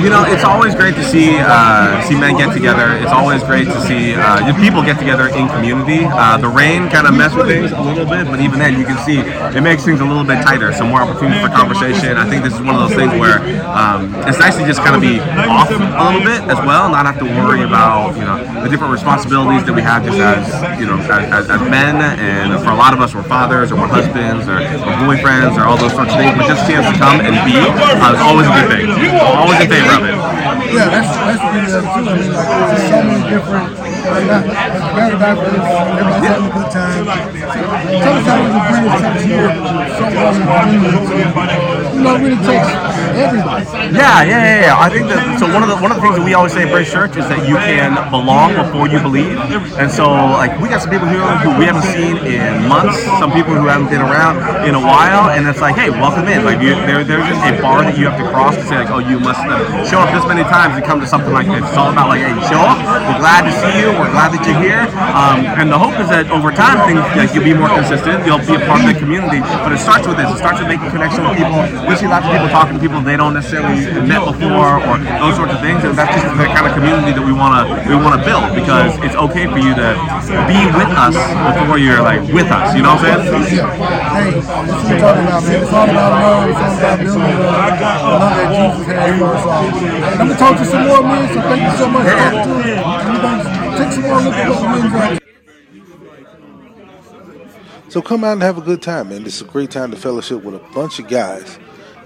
You 0.04 0.10
know, 0.10 0.24
it's 0.26 0.44
always 0.44 0.76
great 0.76 0.96
to 0.96 1.04
see 1.04 1.38
uh, 1.40 2.02
see 2.04 2.16
men 2.16 2.38
get 2.38 2.54
together. 2.54 2.94
It's 2.98 3.12
always 3.12 3.44
great 3.44 3.66
to 3.66 3.80
see 3.82 4.14
uh, 4.16 4.46
people 4.62 4.84
get 4.84 5.00
together 5.00 5.28
in 5.30 5.48
community. 5.50 6.06
Uh, 6.06 6.38
the 6.38 6.50
rain 6.50 6.90
kind 6.90 7.08
of 7.08 7.14
messed 7.14 7.36
with 7.36 7.48
things 7.48 7.72
a 7.72 7.82
little 7.82 8.06
bit, 8.06 8.26
but 8.28 8.40
even 8.40 8.60
then, 8.60 8.78
you 8.80 8.86
can 8.86 8.98
see 9.06 9.20
it 9.20 9.62
makes 9.62 9.84
things 9.84 10.00
a 10.00 10.06
little 10.06 10.24
bit 10.24 10.44
tighter. 10.46 10.72
Some 10.74 10.90
more 10.90 11.02
opportunity 11.02 11.42
for 11.42 11.50
conversation. 11.50 12.18
I 12.18 12.30
think 12.30 12.44
this 12.44 12.54
is 12.54 12.62
one 12.62 12.76
of 12.76 12.90
those 12.90 12.98
things 12.98 13.12
where 13.20 13.40
um, 13.66 14.14
it's 14.28 14.40
nice 14.40 14.56
to 14.58 14.66
just 14.66 14.82
kind 14.82 14.96
of 14.96 15.02
be 15.02 15.20
off 15.20 15.70
a 15.70 15.74
little 15.74 16.26
bit 16.26 16.42
as 16.50 16.60
well, 16.66 16.90
not 16.90 17.06
have 17.06 17.20
to 17.20 17.26
worry 17.26 17.64
about 17.64 18.16
you 18.16 18.24
know 18.24 18.38
the 18.64 18.70
different 18.70 18.94
responsibilities 18.94 19.66
that 19.66 19.74
we 19.74 19.82
have 19.82 20.06
just 20.06 20.20
as 20.20 20.80
you 20.80 20.86
know 20.86 20.99
as, 21.08 21.50
as, 21.50 21.62
men. 21.70 21.96
And 22.20 22.60
for 22.64 22.72
a 22.72 22.76
lot 22.76 22.94
of 22.94 23.00
us, 23.00 23.14
we're 23.16 23.24
fathers 23.24 23.72
or 23.72 23.76
we're 23.76 23.88
husbands 23.88 24.48
or, 24.48 24.60
or 24.60 24.94
boyfriends 25.08 25.56
or 25.56 25.64
all 25.64 25.78
those 25.78 25.94
sorts 25.94 26.12
of 26.12 26.18
things. 26.20 26.36
But 26.36 26.48
just 26.48 26.66
a 26.66 26.68
chance 26.68 26.88
to 26.92 26.98
come 27.00 27.22
and 27.22 27.38
be 27.48 27.56
uh, 27.56 28.16
is 28.16 28.22
always 28.22 28.48
a 28.48 28.54
good 28.58 28.68
thing. 28.74 28.90
Always 29.20 29.60
in 29.62 29.70
favor 29.70 29.94
of 29.96 30.04
it. 30.04 30.16
Yeah, 30.70 30.90
that's 30.90 31.10
that's 31.10 31.40
the 31.40 31.50
beauty 31.50 31.72
of 31.74 31.84
it 31.84 31.90
too. 31.90 32.04
I 32.04 32.20
mean, 32.20 32.32
like 32.34 32.52
there's 32.52 32.90
so 32.90 33.00
many 33.04 33.24
different. 33.30 33.80
Like, 34.00 34.26
not, 34.26 34.46
it's 34.46 34.90
very 34.96 35.16
diverse. 35.20 35.60
Everybody's 36.00 36.28
having 36.28 36.46
a 36.46 36.54
good 36.54 36.72
time. 36.72 37.06
How 37.06 38.16
the 38.16 38.62
Bridge 38.70 38.96
Church 39.00 39.22
here 39.26 39.50
so 39.98 40.06
included. 40.10 41.60
You 41.94 42.02
know, 42.02 42.16
it 42.16 42.22
really 42.22 42.42
takes 42.46 42.70
everybody. 43.20 43.66
Yeah, 43.96 44.24
yeah, 44.24 44.26
yeah, 44.26 44.62
yeah. 44.72 44.80
I 44.80 44.90
think 44.90 45.08
that 45.12 45.40
so 45.40 45.46
one 45.52 45.64
of 45.64 45.70
the 45.70 45.78
one 45.78 45.92
of 45.92 45.98
the 45.98 46.04
things 46.04 46.16
that 46.16 46.26
we 46.26 46.34
always 46.34 46.54
say 46.54 46.64
at 46.64 46.72
Bridge 46.72 46.90
Church 46.90 47.16
is 47.18 47.28
that 47.28 47.48
you 47.48 47.56
can 47.56 47.96
belong 48.10 48.56
before 48.56 48.88
you 48.88 49.00
believe. 49.00 49.38
And 49.78 49.92
so 49.92 50.10
like 50.10 50.56
we 50.60 50.70
got 50.70 50.82
some 50.82 50.92
people 50.92 51.08
here 51.08 51.24
who 51.44 51.52
we 51.60 51.66
haven't 51.66 51.88
seen 51.92 52.18
in 52.24 52.68
months, 52.68 53.00
some 53.20 53.32
people 53.32 53.54
who 53.54 53.68
haven't 53.68 53.90
been 53.90 54.02
around 54.02 54.40
in 54.66 54.76
a 54.76 54.84
while, 54.84 55.30
and 55.30 55.48
it's 55.48 55.62
like, 55.62 55.76
hey, 55.76 55.90
welcome 55.90 56.28
in. 56.28 56.44
Like 56.46 56.62
you, 56.64 56.76
there, 56.88 57.04
there's 57.04 57.28
just 57.28 57.44
a 57.46 57.54
bar 57.62 57.84
that 57.84 57.98
you 57.98 58.08
have 58.08 58.18
to 58.20 58.28
cross 58.32 58.56
to 58.56 58.64
say 58.66 58.80
like, 58.82 58.92
oh, 58.92 59.04
you 59.04 59.20
must 59.20 59.42
show 59.90 60.00
up 60.00 60.10
this 60.16 60.26
many 60.26 60.44
times 60.48 60.76
and 60.76 60.84
come 60.86 61.00
to 61.00 61.08
something 61.08 61.34
like 61.34 61.48
this. 61.48 61.64
It's 61.64 61.78
all 61.78 61.92
about 61.92 62.10
like, 62.10 62.24
hey, 62.24 62.34
show 62.48 62.62
up. 62.62 62.80
We're 62.80 63.20
glad 63.20 63.44
to 63.46 63.54
see 63.54 63.74
you. 63.80 63.92
We're 63.96 64.12
glad 64.12 64.32
that 64.32 64.42
you're 64.46 64.60
here. 64.62 64.84
Um, 65.14 65.46
and 65.60 65.68
the 65.72 65.78
hope 65.78 65.98
is 66.00 66.08
that 66.10 66.32
over 66.32 66.52
time 66.52 66.82
things 66.88 67.02
like 67.16 67.34
you'll 67.36 67.48
be 67.48 67.54
more 67.54 67.70
consistent. 67.70 68.26
You'll 68.26 68.44
be 68.44 68.56
a 68.56 68.64
part 68.64 68.82
of 68.84 68.88
the 68.88 68.98
community. 68.98 69.42
But 69.64 69.74
it 69.74 69.82
starts 69.82 70.08
with 70.08 70.18
this. 70.18 70.30
It 70.30 70.40
starts 70.40 70.60
with 70.60 70.70
making 70.70 70.90
connection 70.92 71.26
with 71.26 71.36
people. 71.38 71.60
We 71.88 71.96
see 71.96 72.08
lots 72.08 72.26
of 72.26 72.32
people 72.32 72.50
talking 72.50 72.78
to 72.78 72.82
people 72.82 73.02
they 73.10 73.18
don't 73.18 73.34
necessarily 73.34 73.82
met 74.06 74.22
before 74.22 74.78
or 74.86 75.02
those 75.18 75.36
sorts 75.36 75.54
of 75.54 75.60
things. 75.66 75.82
And 75.84 75.98
that's 75.98 76.14
just 76.14 76.30
the 76.38 76.46
kind 76.54 76.70
of 76.70 76.78
community 76.78 77.12
that 77.18 77.26
we 77.26 77.34
want 77.34 77.58
to 77.58 77.90
we 77.90 77.98
want 77.98 78.14
to 78.14 78.22
build 78.22 78.54
because 78.54 78.94
it's 79.02 79.18
okay 79.18 79.50
for 79.50 79.58
you 79.58 79.74
to 79.74 79.98
be 80.46 80.60
with 80.78 80.92
us 80.94 81.18
before 81.58 81.82
you're 81.82 82.06
like 82.06 82.22
with 82.30 82.54
us. 82.54 82.78
You 82.78 82.86
know 82.86 82.94
what 82.94 83.10
I'm 83.10 83.26
saying? 83.26 83.58
Hey, 84.14 84.30
this 84.38 84.46
is 84.46 84.54
what 84.54 84.86
we're 84.86 85.02
talking 85.02 85.26
about, 85.26 85.42
man. 85.42 85.58
It's 85.58 85.74
all 85.74 85.90
about 85.90 86.12
love. 86.22 86.54
It's 86.54 86.62
all 86.62 86.78
about 86.78 87.02
building 87.02 87.40
love. 87.42 87.74
The 87.90 88.14
love 88.14 88.38
that 88.38 88.50
Jesus 88.54 88.86
has 88.94 89.18
for 89.18 89.34
us 89.34 89.46
all. 89.50 89.66
And 89.66 90.22
I'm 90.22 90.30
gonna 90.30 90.38
talk 90.38 90.54
to 90.62 90.66
some 90.70 90.86
more 90.86 91.02
men. 91.02 91.26
So 91.34 91.42
thank 91.50 91.66
you 91.66 91.74
so 91.82 91.86
much 91.90 92.06
for 92.06 92.14
the 92.14 92.30
opportunity. 92.30 92.78
And 92.78 93.74
take 93.74 93.92
some 93.98 94.06
more 94.06 94.22
look 94.22 94.38
at 94.38 94.54
what 94.54 94.62
the 94.62 94.70
men's 94.70 94.94
are. 94.94 95.18
So 97.90 98.04
come 98.04 98.24
out 98.24 98.34
and 98.34 98.44
have 98.44 98.60
a 98.60 98.62
good 98.62 98.84
time, 98.84 99.10
man. 99.10 99.26
It's 99.26 99.42
a 99.42 99.46
great 99.46 99.72
time 99.72 99.90
to 99.90 99.98
fellowship 99.98 100.44
with 100.44 100.54
a 100.54 100.60
bunch 100.76 101.00
of 101.00 101.08
guys. 101.08 101.58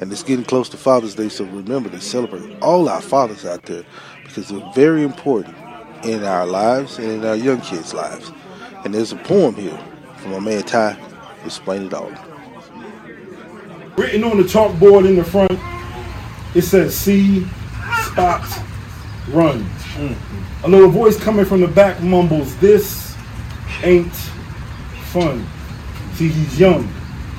And 0.02 0.12
it's 0.12 0.24
getting 0.24 0.46
close 0.46 0.70
to 0.70 0.78
Father's 0.78 1.16
Day, 1.16 1.30
so 1.30 1.46
remember 1.46 1.90
to 1.90 2.02
celebrate 2.02 2.60
all 2.62 2.90
our 2.90 3.02
fathers 3.02 3.46
out 3.46 3.64
there 3.64 3.84
because 4.24 4.50
they're 4.50 4.72
very 4.74 5.04
important 5.04 5.56
in 6.04 6.24
our 6.24 6.46
lives 6.46 6.98
and 6.98 7.10
in 7.10 7.26
our 7.26 7.36
young 7.36 7.62
kids' 7.62 7.94
lives. 7.94 8.32
And 8.84 8.94
there's 8.94 9.12
a 9.12 9.18
poem 9.18 9.56
here 9.56 9.80
from 10.18 10.32
my 10.32 10.40
man 10.40 10.64
Ty 10.64 10.98
explain 11.46 11.84
it 11.84 11.94
all. 11.94 12.12
Written 13.98 14.24
on 14.24 14.38
the 14.38 14.44
chalkboard 14.44 15.08
in 15.08 15.16
the 15.16 15.24
front, 15.24 15.60
it 16.56 16.64
says 16.64 16.98
see, 16.98 17.46
spot, 18.02 18.46
run. 19.30 19.66
A 20.64 20.68
little 20.68 20.90
voice 20.90 21.22
coming 21.22 21.46
from 21.46 21.62
the 21.62 21.68
back 21.68 22.02
mumbles, 22.02 22.58
This 22.58 23.16
ain't 23.84 24.14
fun. 25.12 25.46
See, 26.14 26.30
he's 26.30 26.60
young 26.60 26.90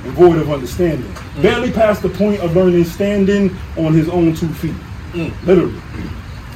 and 0.05 0.13
void 0.15 0.39
of 0.39 0.51
understanding. 0.51 1.11
Mm. 1.11 1.43
Barely 1.43 1.73
past 1.73 2.03
the 2.03 2.09
point 2.09 2.41
of 2.41 2.55
learning 2.55 2.85
standing 2.85 3.57
on 3.77 3.93
his 3.93 4.09
own 4.09 4.35
two 4.35 4.49
feet. 4.49 4.75
Mm. 5.13 5.47
Literally. 5.47 5.81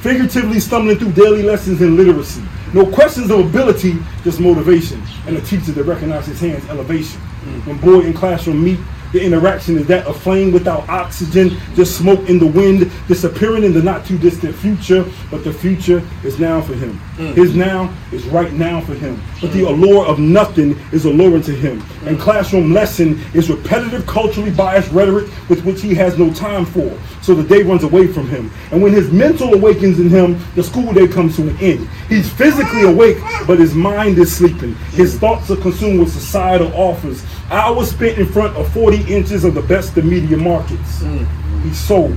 Figuratively 0.01 0.59
stumbling 0.59 0.97
through 0.97 1.11
daily 1.11 1.43
lessons 1.43 1.81
in 1.81 1.97
literacy. 1.97 2.43
No 2.73 2.85
questions 2.85 3.31
of 3.31 3.39
ability, 3.39 3.97
just 4.23 4.39
motivation. 4.39 5.01
And 5.25 5.35
a 5.35 5.41
teacher 5.41 5.71
that 5.71 5.83
recognizes 5.83 6.39
his 6.39 6.51
hands 6.51 6.69
elevation. 6.69 7.19
Mm. 7.19 7.65
When 7.65 7.77
boy 7.79 8.01
and 8.01 8.15
classroom 8.15 8.63
meet, 8.63 8.79
The 9.11 9.23
interaction 9.23 9.77
is 9.77 9.87
that 9.87 10.05
of 10.05 10.21
flame 10.21 10.51
without 10.51 10.87
oxygen, 10.87 11.57
just 11.75 11.97
smoke 11.97 12.29
in 12.29 12.37
the 12.37 12.45
wind, 12.45 12.91
disappearing 13.07 13.63
in 13.63 13.73
the 13.73 13.81
not 13.81 14.05
too 14.05 14.17
distant 14.17 14.55
future. 14.55 15.05
But 15.31 15.43
the 15.43 15.53
future 15.53 16.03
is 16.23 16.39
now 16.39 16.61
for 16.61 16.73
him. 16.73 16.99
Mm. 17.17 17.33
His 17.33 17.55
now 17.55 17.93
is 18.11 18.25
right 18.25 18.53
now 18.53 18.81
for 18.81 18.93
him. 18.93 19.21
But 19.41 19.51
the 19.51 19.63
allure 19.63 20.05
of 20.05 20.19
nothing 20.19 20.77
is 20.91 21.05
alluring 21.05 21.41
to 21.43 21.55
him. 21.55 21.81
And 22.05 22.17
mm. 22.17 22.21
classroom 22.21 22.73
lesson 22.73 23.19
is 23.33 23.49
repetitive, 23.49 24.05
culturally 24.05 24.51
biased 24.51 24.91
rhetoric 24.91 25.27
with 25.49 25.63
which 25.65 25.81
he 25.81 25.95
has 25.95 26.17
no 26.17 26.31
time 26.33 26.65
for. 26.65 26.97
So 27.21 27.33
the 27.33 27.43
day 27.43 27.63
runs 27.63 27.83
away 27.83 28.07
from 28.07 28.27
him. 28.27 28.51
And 28.71 28.81
when 28.81 28.93
his 28.93 29.11
mental 29.11 29.53
awakens 29.53 29.99
in 29.99 30.09
him, 30.09 30.39
the 30.55 30.63
school 30.63 30.93
day 30.93 31.07
comes 31.07 31.35
to 31.37 31.43
an 31.43 31.57
end. 31.57 31.87
He's 32.07 32.31
physically 32.31 32.83
awake, 32.83 33.17
but 33.47 33.59
his 33.59 33.73
mind 33.73 34.17
is 34.17 34.35
sleeping. 34.35 34.75
His 34.91 35.17
thoughts 35.17 35.49
are 35.51 35.57
consumed 35.57 35.99
with 35.99 36.11
societal 36.11 36.71
offers. 36.73 37.23
Hours 37.51 37.89
spent 37.89 38.19
in 38.19 38.27
front 38.27 38.55
of 38.57 38.71
40 38.73 39.11
inches 39.11 39.43
of 39.43 39.55
the 39.55 39.63
best 39.63 39.97
of 39.97 40.05
media 40.05 40.37
markets. 40.37 40.99
Mm. 40.99 41.63
He's 41.63 41.79
sold 41.79 42.15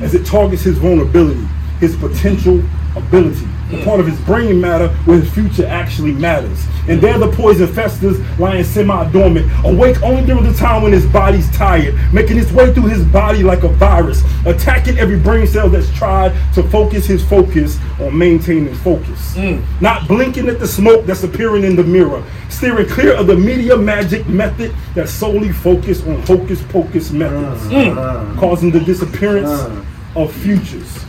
as 0.00 0.14
it 0.14 0.26
targets 0.26 0.62
his 0.62 0.78
vulnerability, 0.78 1.46
his 1.78 1.94
potential 1.96 2.60
ability, 2.96 3.46
the 3.74 3.84
part 3.84 4.00
of 4.00 4.06
his 4.06 4.20
brain 4.20 4.60
matter 4.60 4.88
where 5.04 5.20
his 5.20 5.32
future 5.32 5.66
actually 5.66 6.12
matters. 6.12 6.66
And 6.88 7.00
there 7.00 7.18
the 7.18 7.30
poison 7.30 7.72
festers 7.72 8.18
lying 8.38 8.64
semi-dormant, 8.64 9.50
awake 9.64 10.02
only 10.02 10.24
during 10.26 10.44
the 10.44 10.52
time 10.52 10.82
when 10.82 10.92
his 10.92 11.06
body's 11.06 11.50
tired, 11.50 11.94
making 12.12 12.38
its 12.38 12.52
way 12.52 12.72
through 12.74 12.86
his 12.86 13.04
body 13.04 13.42
like 13.42 13.62
a 13.62 13.68
virus, 13.68 14.22
attacking 14.44 14.98
every 14.98 15.18
brain 15.18 15.46
cell 15.46 15.68
that's 15.68 15.90
tried 15.96 16.32
to 16.54 16.62
focus 16.64 17.06
his 17.06 17.24
focus 17.26 17.78
on 18.00 18.16
maintaining 18.16 18.74
focus. 18.74 19.34
Mm. 19.34 19.64
Not 19.80 20.06
blinking 20.06 20.48
at 20.48 20.58
the 20.58 20.68
smoke 20.68 21.06
that's 21.06 21.22
appearing 21.22 21.64
in 21.64 21.76
the 21.76 21.84
mirror, 21.84 22.22
steering 22.50 22.88
clear 22.88 23.14
of 23.14 23.26
the 23.26 23.36
media 23.36 23.76
magic 23.76 24.28
method 24.28 24.74
that's 24.94 25.10
solely 25.10 25.52
focused 25.52 26.06
on 26.06 26.20
hocus 26.22 26.62
pocus 26.68 27.10
methods, 27.10 27.62
mm. 27.64 28.38
causing 28.38 28.70
the 28.70 28.80
disappearance 28.80 29.50
mm. 29.50 29.86
of 30.16 30.32
futures 30.32 31.04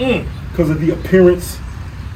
because 0.52 0.70
of 0.70 0.80
the 0.80 0.92
appearance 0.92 1.60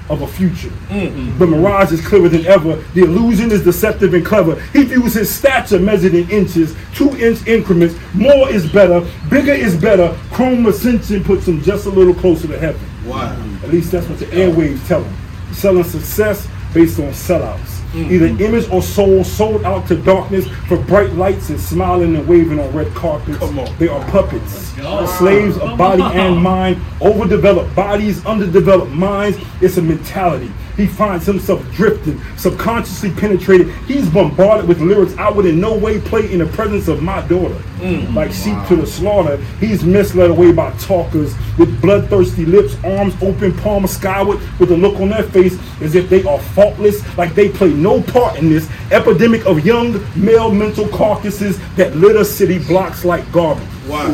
of 0.09 0.21
a 0.21 0.27
future. 0.27 0.69
Mm-hmm. 0.89 1.37
The 1.37 1.47
mirage 1.47 1.91
is 1.91 2.05
clearer 2.05 2.29
than 2.29 2.45
ever. 2.45 2.75
The 2.93 3.01
illusion 3.03 3.51
is 3.51 3.63
deceptive 3.63 4.13
and 4.13 4.25
clever. 4.25 4.59
He 4.73 4.83
views 4.83 5.13
his 5.13 5.33
stature 5.33 5.79
measured 5.79 6.13
in 6.13 6.29
inches, 6.29 6.75
two 6.93 7.15
inch 7.17 7.45
increments. 7.47 7.95
More 8.13 8.49
is 8.49 8.71
better, 8.71 9.07
bigger 9.29 9.53
is 9.53 9.79
better. 9.79 10.17
Chrome 10.31 10.65
ascension 10.65 11.23
puts 11.23 11.47
him 11.47 11.61
just 11.61 11.85
a 11.85 11.89
little 11.89 12.13
closer 12.13 12.47
to 12.47 12.57
heaven. 12.57 12.81
Wow. 13.05 13.31
At 13.63 13.69
least 13.69 13.91
that's 13.91 14.07
what 14.07 14.19
the 14.19 14.25
airwaves 14.27 14.85
tell 14.87 15.03
him. 15.03 15.53
Selling 15.53 15.83
success 15.83 16.47
based 16.73 16.99
on 16.99 17.11
sellouts. 17.11 17.78
Either 17.93 18.27
image 18.27 18.69
or 18.69 18.81
soul 18.81 19.23
sold 19.23 19.63
out 19.63 19.87
to 19.87 19.95
darkness 19.95 20.47
for 20.67 20.77
bright 20.77 21.11
lights 21.13 21.49
and 21.49 21.59
smiling 21.59 22.15
and 22.15 22.27
waving 22.27 22.59
on 22.59 22.71
red 22.71 22.93
carpets. 22.93 23.39
They 23.79 23.87
are 23.87 24.03
puppets. 24.11 24.73
Slaves 25.17 25.57
of 25.57 25.77
body 25.77 26.03
and 26.03 26.41
mind, 26.41 26.81
overdeveloped 27.01 27.75
bodies, 27.75 28.23
underdeveloped 28.25 28.91
minds. 28.91 29.37
It's 29.61 29.77
a 29.77 29.81
mentality. 29.81 30.51
He 30.79 30.87
finds 30.87 31.25
himself 31.25 31.61
drifting, 31.73 32.21
subconsciously 32.37 33.11
penetrated. 33.11 33.69
He's 33.85 34.09
bombarded 34.09 34.65
with 34.65 34.79
lyrics 34.79 35.13
I 35.17 35.29
would 35.29 35.45
in 35.45 35.59
no 35.59 35.77
way 35.77 35.99
play 35.99 36.31
in 36.31 36.39
the 36.39 36.45
presence 36.45 36.87
of 36.87 37.03
my 37.03 37.19
daughter. 37.27 37.55
Mm. 37.79 38.13
Like 38.15 38.31
sheep 38.31 38.55
to 38.69 38.77
the 38.77 38.87
slaughter, 38.87 39.35
he's 39.59 39.83
misled 39.83 40.29
away 40.29 40.53
by 40.53 40.71
talkers 40.77 41.35
with 41.57 41.81
bloodthirsty 41.81 42.45
lips, 42.45 42.77
arms 42.85 43.13
open, 43.21 43.57
palms 43.57 43.91
skyward, 43.91 44.39
with 44.57 44.71
a 44.71 44.77
look 44.77 45.01
on 45.01 45.09
their 45.09 45.23
face 45.23 45.59
as 45.81 45.95
if 45.95 46.09
they 46.09 46.23
are 46.23 46.39
faultless, 46.39 47.03
like 47.17 47.35
they 47.35 47.49
play 47.49 47.73
no 47.73 48.01
part 48.01 48.37
in 48.37 48.49
this 48.49 48.69
epidemic 48.91 49.45
of 49.45 49.65
young 49.65 50.01
male 50.15 50.49
mental 50.49 50.87
carcasses 50.87 51.59
that 51.75 51.93
litter 51.97 52.23
city 52.23 52.57
blocks 52.57 53.03
like 53.03 53.29
garbage. 53.33 53.67
Wow. 53.85 54.07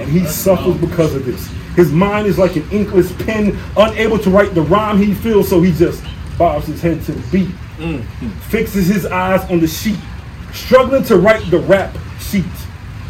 And 0.00 0.10
he 0.10 0.26
suffers 0.26 0.76
because 0.76 1.14
of 1.14 1.24
this. 1.24 1.48
His 1.78 1.92
mind 1.92 2.26
is 2.26 2.38
like 2.38 2.56
an 2.56 2.68
inkless 2.72 3.12
pen, 3.24 3.56
unable 3.76 4.18
to 4.18 4.30
write 4.30 4.52
the 4.52 4.62
rhyme 4.62 4.98
he 4.98 5.14
feels, 5.14 5.48
so 5.48 5.60
he 5.60 5.70
just 5.70 6.02
bobs 6.36 6.66
his 6.66 6.82
head 6.82 7.04
to 7.04 7.12
the 7.12 7.30
beat, 7.30 7.54
mm-hmm. 7.76 8.28
fixes 8.50 8.88
his 8.88 9.06
eyes 9.06 9.48
on 9.48 9.60
the 9.60 9.68
sheet, 9.68 10.00
struggling 10.52 11.04
to 11.04 11.16
write 11.18 11.48
the 11.52 11.58
rap 11.60 11.96
sheet. 12.18 12.44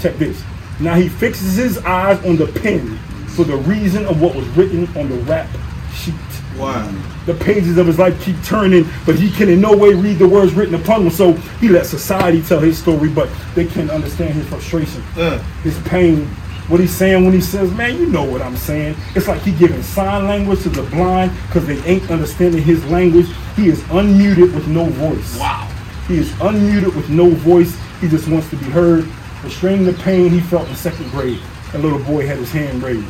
Check 0.01 0.19
this. 0.19 0.45
Now 0.81 0.97
he 0.97 1.09
fixes 1.09 1.57
his 1.57 1.79
eyes 1.79 2.23
on 2.27 2.37
the 2.37 2.47
pen 2.47 2.99
for 3.29 3.45
the 3.45 3.57
reason 3.57 4.05
of 4.05 4.21
what 4.21 4.35
was 4.35 4.47
written 4.49 4.87
on 4.99 5.09
the 5.09 5.17
rap 5.23 5.49
sheet. 5.95 6.15
Wow. 6.59 6.93
The 7.25 7.33
pages 7.33 7.79
of 7.79 7.87
his 7.87 7.99
life 7.99 8.23
keep 8.23 8.37
turning, 8.45 8.87
but 9.07 9.15
he 9.15 9.31
can 9.31 9.49
in 9.49 9.63
no 9.63 9.75
way 9.75 9.95
read 9.95 10.19
the 10.19 10.29
words 10.29 10.53
written 10.53 10.75
upon 10.75 11.05
him. 11.05 11.11
So 11.11 11.33
he 11.59 11.71
lets 11.71 11.89
society 11.89 12.43
tell 12.43 12.61
his 12.61 12.77
story, 12.77 13.09
but 13.09 13.31
they 13.55 13.65
can't 13.65 13.91
understand 13.91 14.35
his 14.35 14.47
frustration, 14.47 15.03
uh. 15.17 15.39
his 15.63 15.79
pain, 15.89 16.29
what 16.69 16.81
he's 16.81 16.95
saying 16.95 17.25
when 17.25 17.35
he 17.35 17.41
says, 17.41 17.73
"Man, 17.73 17.97
you 17.97 18.07
know 18.07 18.25
what 18.25 18.43
I'm 18.43 18.57
saying." 18.57 18.97
It's 19.15 19.27
like 19.27 19.41
he 19.43 19.53
giving 19.53 19.83
sign 19.83 20.27
language 20.27 20.63
to 20.63 20.69
the 20.69 20.83
blind 20.83 21.33
because 21.47 21.67
they 21.67 21.79
ain't 21.85 22.11
understanding 22.11 22.63
his 22.63 22.85
language. 22.87 23.27
He 23.57 23.69
is 23.69 23.81
unmuted 23.85 24.55
with 24.55 24.69
no 24.69 24.85
voice. 24.85 25.39
Wow. 25.39 25.69
He 26.07 26.19
is 26.19 26.31
unmuted 26.35 26.95
with 26.95 27.09
no 27.11 27.31
voice. 27.31 27.77
He 28.01 28.09
just 28.09 28.29
wants 28.29 28.49
to 28.51 28.57
be 28.57 28.67
heard, 28.67 29.09
restraining 29.43 29.85
the 29.85 29.93
pain 29.95 30.31
he 30.31 30.41
felt 30.41 30.69
in 30.69 30.77
second 30.77 31.11
grade. 31.11 31.41
A 31.75 31.79
little 31.79 31.99
boy 31.99 32.27
had 32.27 32.39
his 32.39 32.51
hand 32.51 32.83
raised. 32.83 33.05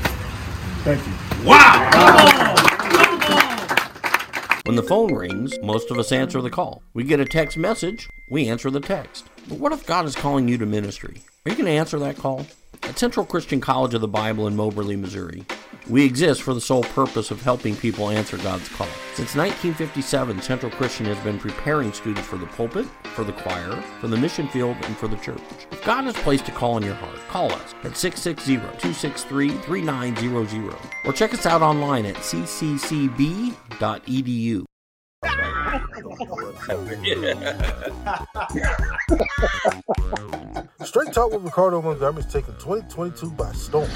Thank 0.85 1.07
you. 1.07 1.13
Wow. 1.47 2.55
When 4.65 4.77
the 4.77 4.83
phone 4.83 5.15
rings, 5.15 5.59
most 5.63 5.91
of 5.91 5.99
us 5.99 6.13
answer 6.13 6.43
the 6.43 6.51
call. 6.51 6.83
We 6.93 7.05
get 7.05 7.21
a 7.21 7.25
text 7.25 7.57
message, 7.57 8.09
we 8.29 8.49
answer 8.49 8.71
the 8.71 8.81
text. 8.81 9.27
But 9.49 9.59
what 9.59 9.73
if 9.73 9.87
God 9.87 10.05
is 10.05 10.15
calling 10.15 10.47
you 10.47 10.59
to 10.59 10.67
ministry? 10.67 11.23
Are 11.47 11.51
you 11.51 11.57
going 11.57 11.67
to 11.67 11.73
answer 11.73 11.99
that 12.01 12.19
call? 12.19 12.47
At 12.83 12.99
Central 12.99 13.25
Christian 13.27 13.61
College 13.61 13.95
of 13.95 14.01
the 14.01 14.09
Bible 14.09 14.47
in 14.47 14.57
Moberly, 14.57 14.97
Missouri, 14.97 15.45
we 15.89 16.05
exist 16.05 16.43
for 16.43 16.55
the 16.55 16.61
sole 16.61 16.83
purpose 16.83 17.31
of 17.31 17.41
helping 17.43 17.77
people 17.77 18.11
answer 18.11 18.37
God's 18.39 18.69
call. 18.69 18.89
Since 19.15 19.37
1957, 19.37 20.43
Central 20.43 20.73
Christian 20.73 21.07
has 21.07 21.19
been 21.19 21.39
preparing 21.39 21.93
students 21.93 22.29
for 22.29 22.37
the 22.37 22.47
pulpit, 22.47 22.87
for 23.15 23.23
the 23.25 23.33
choir, 23.33 23.71
for 24.01 24.09
the 24.09 24.17
mission 24.17 24.49
field, 24.49 24.77
and 24.83 24.97
for 24.97 25.07
the 25.09 25.17
church. 25.17 25.41
If 25.71 25.85
God 25.85 26.05
has 26.05 26.17
placed 26.17 26.49
a 26.49 26.53
call 26.53 26.77
in 26.77 26.83
your 26.83 26.95
heart, 26.95 27.19
call 27.29 27.53
us 27.53 27.75
at 27.85 27.93
660-263-3900 27.93 30.77
or 31.05 31.13
check 31.13 31.35
us 31.35 31.47
out 31.47 31.63
online 31.63 32.07
at 32.07 32.17
cccb.edu. 32.17 33.55
Straight 40.85 41.13
Talk 41.13 41.33
with 41.33 41.43
Ricardo 41.43 41.81
Montgomery 41.83 42.23
is 42.25 42.33
taking 42.33 42.55
2022 42.55 43.31
by 43.33 43.53
storm. 43.53 43.89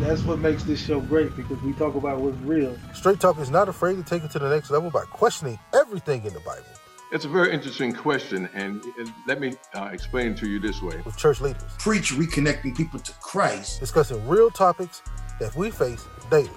That's 0.00 0.22
what 0.22 0.38
makes 0.38 0.62
this 0.62 0.80
show 0.80 1.00
great 1.00 1.34
because 1.36 1.60
we 1.62 1.72
talk 1.74 1.94
about 1.94 2.20
what's 2.20 2.36
real. 2.38 2.76
Straight 2.94 3.20
Talk 3.20 3.38
is 3.38 3.50
not 3.50 3.68
afraid 3.68 3.96
to 3.96 4.02
take 4.02 4.24
it 4.24 4.30
to 4.32 4.38
the 4.38 4.48
next 4.48 4.70
level 4.70 4.90
by 4.90 5.04
questioning 5.04 5.58
everything 5.74 6.24
in 6.24 6.32
the 6.32 6.40
Bible 6.40 6.64
It's 7.12 7.24
a 7.24 7.28
very 7.28 7.52
interesting 7.52 7.92
question, 7.92 8.48
and 8.54 8.82
let 9.26 9.40
me 9.40 9.54
uh, 9.74 9.90
explain 9.92 10.34
to 10.36 10.48
you 10.48 10.58
this 10.58 10.80
way. 10.80 11.00
with 11.04 11.16
church 11.16 11.40
leaders, 11.40 11.62
Preach 11.78 12.12
reconnecting 12.12 12.76
people 12.76 13.00
to 13.00 13.12
Christ. 13.20 13.80
discussing 13.80 14.26
real 14.28 14.50
topics 14.50 15.02
that 15.40 15.54
we 15.56 15.70
face 15.70 16.04
daily. 16.30 16.50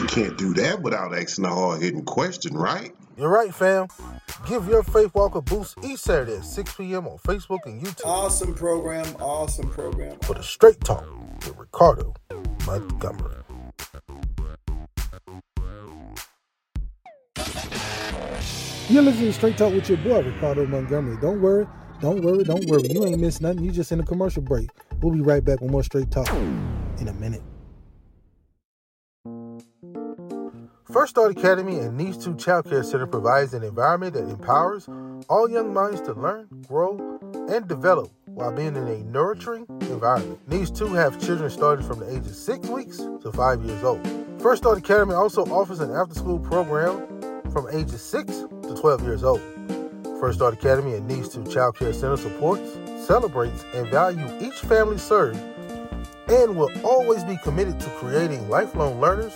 You 0.00 0.06
can't 0.06 0.36
do 0.36 0.52
that 0.54 0.82
without 0.82 1.16
asking 1.16 1.44
a 1.44 1.48
hard 1.48 1.80
hitting 1.80 2.04
question, 2.04 2.54
right? 2.54 2.94
You're 3.16 3.30
right, 3.30 3.54
fam. 3.54 3.88
Give 4.46 4.66
your 4.68 4.82
faith 4.82 5.14
walk 5.14 5.34
a 5.34 5.40
boost 5.40 5.78
each 5.82 6.00
Saturday 6.00 6.36
at 6.36 6.44
6 6.44 6.74
p.m. 6.76 7.06
on 7.08 7.16
Facebook 7.18 7.60
and 7.64 7.80
YouTube 7.82 8.04
Awesome 8.04 8.54
program. 8.54 9.06
Awesome 9.18 9.70
program. 9.70 10.18
for 10.20 10.34
the 10.34 10.42
Straight 10.42 10.80
Talk 10.80 11.06
with 11.46 11.56
Ricardo 11.56 12.14
Montgomery. 12.66 13.36
You're 18.88 19.02
listening 19.02 19.26
to 19.26 19.32
Straight 19.32 19.56
Talk 19.56 19.72
with 19.72 19.88
your 19.88 19.98
boy, 19.98 20.22
Ricardo 20.22 20.66
Montgomery. 20.66 21.16
Don't 21.20 21.40
worry, 21.40 21.66
don't 22.00 22.22
worry, 22.22 22.44
don't 22.44 22.64
worry. 22.68 22.86
You 22.88 23.04
ain't 23.06 23.18
missed 23.18 23.40
nothing. 23.40 23.64
You 23.64 23.70
just 23.72 23.90
in 23.92 24.00
a 24.00 24.04
commercial 24.04 24.42
break. 24.42 24.68
We'll 25.00 25.12
be 25.14 25.20
right 25.22 25.44
back 25.44 25.60
with 25.60 25.70
more 25.70 25.82
Straight 25.82 26.10
Talk 26.10 26.28
in 26.98 27.08
a 27.08 27.12
minute. 27.14 27.42
First 30.96 31.10
Start 31.10 31.36
Academy 31.36 31.78
and 31.80 31.94
Niche 31.94 32.24
2 32.24 32.36
Child 32.36 32.70
Care 32.70 32.82
Center 32.82 33.06
provides 33.06 33.52
an 33.52 33.62
environment 33.62 34.14
that 34.14 34.30
empowers 34.30 34.88
all 35.28 35.46
young 35.46 35.74
minds 35.74 36.00
to 36.00 36.14
learn, 36.14 36.48
grow, 36.66 37.20
and 37.50 37.68
develop 37.68 38.10
while 38.24 38.50
being 38.50 38.74
in 38.74 38.88
a 38.88 39.04
nurturing 39.04 39.66
environment. 39.82 40.40
Niche 40.48 40.72
2 40.72 40.94
have 40.94 41.22
children 41.22 41.50
starting 41.50 41.86
from 41.86 41.98
the 41.98 42.08
age 42.10 42.24
of 42.24 42.34
6 42.34 42.68
weeks 42.68 42.96
to 42.96 43.30
5 43.30 43.62
years 43.64 43.84
old. 43.84 44.08
First 44.40 44.62
Start 44.62 44.78
Academy 44.78 45.12
also 45.12 45.44
offers 45.52 45.80
an 45.80 45.90
after-school 45.90 46.38
program 46.38 47.06
from 47.52 47.68
ages 47.70 48.00
6 48.00 48.32
to 48.62 48.74
12 48.74 49.02
years 49.02 49.22
old. 49.22 49.42
First 50.18 50.38
Start 50.38 50.54
Academy 50.54 50.94
and 50.94 51.06
Niche 51.06 51.30
2 51.30 51.44
Child 51.44 51.76
Care 51.76 51.92
Center 51.92 52.16
supports, 52.16 52.78
celebrates, 53.06 53.66
and 53.74 53.86
values 53.88 54.32
each 54.42 54.60
family 54.60 54.96
served 54.96 55.38
and 56.28 56.56
will 56.56 56.70
always 56.86 57.22
be 57.24 57.36
committed 57.42 57.78
to 57.80 57.90
creating 57.90 58.48
lifelong 58.48 58.98
learners 58.98 59.34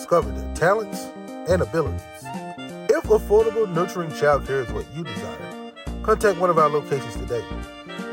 discover 0.00 0.30
their 0.30 0.54
talents 0.54 1.10
and 1.50 1.60
abilities. 1.60 2.00
If 2.88 3.04
affordable, 3.04 3.70
nurturing 3.70 4.08
childcare 4.12 4.66
is 4.66 4.72
what 4.72 4.86
you 4.94 5.04
desire, 5.04 5.72
contact 6.02 6.40
one 6.40 6.48
of 6.48 6.56
our 6.56 6.70
locations 6.70 7.16
today. 7.16 7.44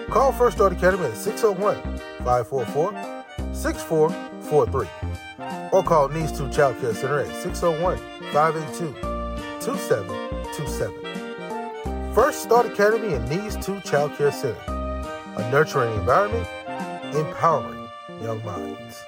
Call 0.10 0.34
First 0.34 0.58
Start 0.58 0.74
Academy 0.74 1.06
at 1.06 1.15
601 1.15 1.82
544 2.25 2.91
6443 3.53 4.89
or 5.72 5.82
call 5.82 6.10
Needs 6.10 6.38
2 6.38 6.50
Child 6.50 6.77
Care 6.82 6.94
Center 6.94 7.20
at 7.20 7.34
601 7.41 7.98
582 8.34 8.94
2727. 9.62 12.13
First 12.13 12.44
Start 12.44 12.65
Academy 12.65 13.13
and 13.13 13.29
Needs 13.29 13.56
2 13.65 13.79
Child 13.82 14.13
Care 14.17 14.34
Center, 14.34 14.60
a 15.38 15.50
nurturing 15.51 15.94
environment, 15.94 16.46
empowering 17.15 17.88
young 18.22 18.44
minds. 18.44 19.06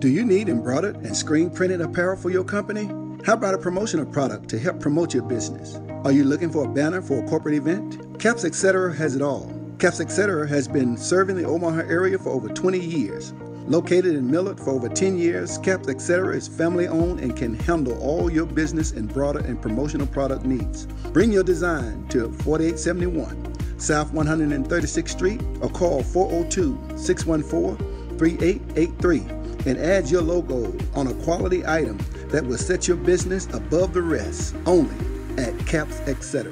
Do 0.00 0.08
you 0.08 0.24
need 0.24 0.48
embroidered 0.48 0.96
and 0.96 1.14
screen 1.14 1.50
printed 1.50 1.82
apparel 1.82 2.16
for 2.16 2.30
your 2.30 2.42
company? 2.42 2.86
How 3.26 3.34
about 3.34 3.52
a 3.52 3.58
promotional 3.58 4.06
product 4.06 4.48
to 4.48 4.58
help 4.58 4.80
promote 4.80 5.12
your 5.12 5.24
business? 5.24 5.78
Are 6.04 6.10
you 6.10 6.24
looking 6.24 6.48
for 6.48 6.64
a 6.64 6.68
banner 6.72 7.02
for 7.02 7.22
a 7.22 7.28
corporate 7.28 7.54
event? 7.54 8.18
Caps 8.18 8.46
Etc. 8.46 8.94
has 8.94 9.14
it 9.14 9.20
all. 9.20 9.52
Caps 9.78 10.00
Etc. 10.00 10.48
has 10.48 10.66
been 10.66 10.96
serving 10.96 11.36
the 11.36 11.44
Omaha 11.44 11.80
area 11.80 12.18
for 12.18 12.30
over 12.30 12.48
20 12.48 12.80
years. 12.80 13.34
Located 13.66 14.14
in 14.14 14.30
Millard 14.30 14.58
for 14.58 14.70
over 14.70 14.88
10 14.88 15.18
years, 15.18 15.58
Caps 15.58 15.88
Etc. 15.88 16.34
is 16.34 16.48
family 16.48 16.88
owned 16.88 17.20
and 17.20 17.36
can 17.36 17.52
handle 17.52 18.00
all 18.02 18.32
your 18.32 18.46
business 18.46 18.92
embroidered 18.92 19.44
and 19.44 19.60
promotional 19.60 20.06
product 20.06 20.46
needs. 20.46 20.86
Bring 21.12 21.30
your 21.30 21.44
design 21.44 22.08
to 22.08 22.32
4871 22.32 23.78
South 23.78 24.14
136th 24.14 25.08
Street 25.10 25.42
or 25.60 25.68
call 25.68 26.02
402 26.02 26.96
614 26.96 28.16
3883 28.16 29.39
and 29.66 29.78
add 29.78 30.08
your 30.08 30.22
logo 30.22 30.76
on 30.94 31.06
a 31.06 31.14
quality 31.24 31.66
item 31.66 31.98
that 32.28 32.44
will 32.44 32.58
set 32.58 32.88
your 32.88 32.96
business 32.96 33.46
above 33.52 33.92
the 33.92 34.02
rest 34.02 34.54
only 34.66 34.94
at 35.36 35.56
Caps 35.66 36.00
Etc. 36.00 36.50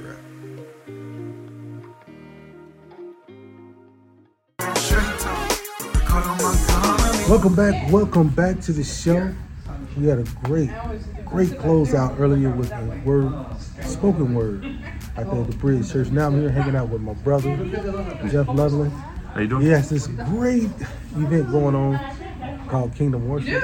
Welcome 7.28 7.54
back. 7.54 7.92
Welcome 7.92 8.28
back 8.28 8.60
to 8.62 8.72
the 8.72 8.82
show. 8.82 9.32
We 9.98 10.06
had 10.06 10.18
a 10.18 10.24
great, 10.44 10.70
great 11.26 11.50
closeout 11.50 12.18
earlier 12.18 12.50
with 12.50 12.70
a 12.72 13.02
word, 13.04 13.32
spoken 13.82 14.32
word, 14.34 14.64
out 15.16 15.30
there 15.30 15.42
at 15.42 15.50
the 15.50 15.56
Bridge 15.56 15.90
Church. 15.90 16.08
Now 16.08 16.28
I'm 16.28 16.40
here 16.40 16.48
hanging 16.50 16.74
out 16.74 16.88
with 16.88 17.02
my 17.02 17.12
brother, 17.14 17.54
Jeff 18.30 18.48
Ludley. 18.48 18.90
How 19.34 19.40
you 19.40 19.46
doing? 19.46 19.66
Yes, 19.66 19.90
this 19.90 20.06
great 20.06 20.70
event 21.16 21.50
going 21.50 21.74
on 21.74 22.17
called 22.68 22.94
Kingdom 22.94 23.28
Worship. 23.28 23.62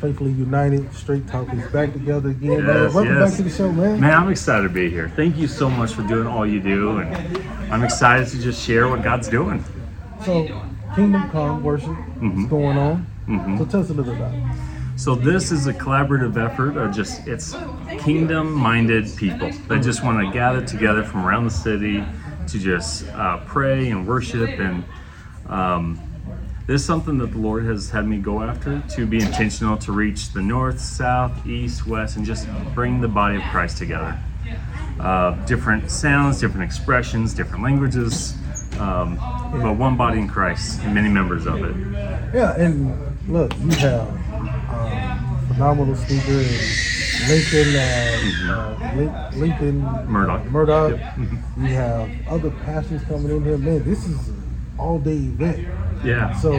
Faithfully 0.00 0.32
United, 0.32 0.92
Straight 0.94 1.28
Talk 1.28 1.52
is 1.54 1.64
back 1.70 1.92
together 1.92 2.30
again. 2.30 2.66
man. 2.66 2.92
Welcome 2.92 3.14
yes. 3.14 3.30
back 3.30 3.36
to 3.36 3.42
the 3.44 3.50
show, 3.50 3.70
man. 3.70 4.00
Man, 4.00 4.12
I'm 4.12 4.28
excited 4.30 4.64
to 4.64 4.68
be 4.68 4.90
here. 4.90 5.08
Thank 5.14 5.36
you 5.36 5.46
so 5.46 5.70
much 5.70 5.92
for 5.92 6.02
doing 6.02 6.26
all 6.26 6.44
you 6.44 6.58
do, 6.60 6.98
and 6.98 7.38
I'm 7.72 7.84
excited 7.84 8.26
to 8.30 8.38
just 8.40 8.60
share 8.60 8.88
what 8.88 9.04
God's 9.04 9.28
doing. 9.28 9.64
So, 10.24 10.48
Kingdom 10.96 11.30
Come 11.30 11.62
Worship 11.62 11.96
Mhm. 12.20 12.40
is 12.40 12.46
going 12.46 12.76
on. 12.78 13.06
Mhm. 13.28 13.58
So 13.58 13.64
tell 13.64 13.80
us 13.80 13.90
a 13.90 13.94
little 13.94 14.12
bit 14.12 14.20
about 14.20 14.34
it. 14.34 14.42
So 14.96 15.14
this 15.14 15.52
is 15.52 15.66
a 15.68 15.72
collaborative 15.72 16.36
effort 16.36 16.76
of 16.76 16.92
just 16.94 17.26
it's 17.26 17.56
kingdom-minded 17.98 19.16
people 19.16 19.50
that 19.68 19.82
just 19.82 20.04
want 20.04 20.24
to 20.24 20.32
gather 20.32 20.60
together 20.64 21.02
from 21.02 21.24
around 21.24 21.44
the 21.44 21.50
city 21.50 22.04
to 22.48 22.58
just 22.58 23.08
uh, 23.14 23.38
pray 23.46 23.88
and 23.90 24.06
worship 24.06 24.50
and 24.60 24.84
um, 25.48 25.98
this 26.66 26.80
is 26.80 26.86
something 26.86 27.18
that 27.18 27.32
the 27.32 27.38
Lord 27.38 27.64
has 27.64 27.90
had 27.90 28.06
me 28.06 28.18
go 28.18 28.42
after 28.42 28.82
to 28.90 29.06
be 29.06 29.18
intentional 29.18 29.76
to 29.78 29.92
reach 29.92 30.32
the 30.32 30.42
north, 30.42 30.80
south, 30.80 31.46
east, 31.46 31.86
west, 31.86 32.16
and 32.16 32.24
just 32.24 32.48
bring 32.74 33.00
the 33.00 33.08
body 33.08 33.36
of 33.36 33.42
Christ 33.44 33.78
together. 33.78 34.18
Uh, 35.00 35.32
different 35.46 35.90
sounds, 35.90 36.40
different 36.40 36.64
expressions, 36.64 37.34
different 37.34 37.64
languages, 37.64 38.36
um, 38.78 39.16
but 39.52 39.76
one 39.76 39.96
body 39.96 40.18
in 40.18 40.28
Christ 40.28 40.80
and 40.82 40.94
many 40.94 41.08
members 41.08 41.46
of 41.46 41.64
it. 41.64 41.74
Yeah, 42.34 42.54
and 42.56 43.18
look, 43.28 43.52
you 43.58 43.70
have 43.78 44.08
um, 44.70 45.46
phenomenal 45.48 45.96
speaker 45.96 46.44
Lincoln, 47.28 47.76
uh, 47.76 49.30
uh, 49.30 49.30
Lincoln 49.36 49.80
Murdoch. 50.08 50.44
Murdoch. 50.46 50.98
Yep. 50.98 51.18
You 51.58 51.66
have 51.66 52.10
other 52.28 52.50
pastors 52.50 53.02
coming 53.04 53.36
in 53.36 53.44
here. 53.44 53.58
Man, 53.58 53.84
this 53.84 54.06
is 54.06 54.28
an 54.28 54.42
all-day 54.78 55.16
event. 55.16 55.68
Yeah. 56.04 56.32
So, 56.38 56.54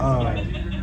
uh, 0.00 0.34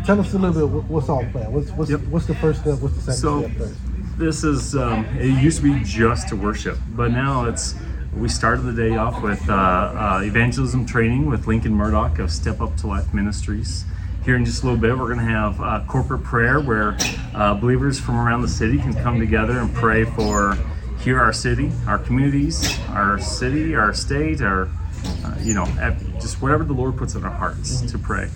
tell 0.06 0.20
us 0.20 0.34
a 0.34 0.38
little 0.38 0.68
bit. 0.68 0.84
What's 0.90 1.10
all 1.10 1.26
planned? 1.32 1.54
What's 1.54 1.72
what's 1.72 1.92
what's 1.92 2.26
the 2.26 2.36
first 2.36 2.62
step? 2.62 2.80
What's 2.80 2.96
the 2.96 3.02
second 3.02 3.20
So 3.20 3.42
step? 3.42 3.58
Third? 3.58 3.76
this 4.18 4.44
is 4.44 4.76
um, 4.76 5.06
it 5.18 5.42
used 5.42 5.62
to 5.62 5.64
be 5.64 5.84
just 5.84 6.30
to 6.30 6.36
worship, 6.36 6.78
but 6.90 7.12
now 7.12 7.46
it's 7.46 7.76
we 8.16 8.30
started 8.30 8.64
the 8.64 8.74
day 8.74 8.96
off 8.96 9.22
with 9.22 9.50
uh, 9.50 9.54
uh, 9.54 10.22
evangelism 10.24 10.86
training 10.86 11.28
with 11.28 11.48
Lincoln 11.48 11.74
Murdoch 11.74 12.20
of 12.20 12.32
Step 12.32 12.62
Up 12.62 12.76
to 12.78 12.88
Life 12.88 13.14
Ministries. 13.14 13.86
Here 14.24 14.36
in 14.36 14.46
just 14.46 14.62
a 14.62 14.66
little 14.66 14.80
bit, 14.80 14.96
we're 14.98 15.08
going 15.14 15.26
to 15.26 15.34
have 15.34 15.60
uh, 15.60 15.84
corporate 15.88 16.24
prayer 16.24 16.60
where 16.60 16.98
uh, 17.34 17.56
believers 17.56 18.00
from 18.00 18.20
around 18.20 18.42
the 18.44 18.48
city 18.48 18.78
can 18.78 18.94
come 18.94 19.20
together 19.20 19.58
and 19.60 19.74
pray 19.74 20.04
for 20.04 20.58
here 21.00 21.20
our 21.20 21.34
city, 21.34 21.72
our 21.88 21.98
communities, 21.98 22.78
our 22.90 23.18
city, 23.18 23.74
our 23.76 23.94
state, 23.94 24.42
our 24.42 24.70
uh, 25.26 25.36
you 25.40 25.56
know, 25.56 25.66
just 26.22 26.42
whatever 26.42 26.64
the 26.64 26.74
Lord 26.74 26.98
puts 26.98 27.16
in 27.16 27.24
our 27.24 27.32
hearts 27.32 27.82
to 27.92 27.98
pray. 27.98 28.30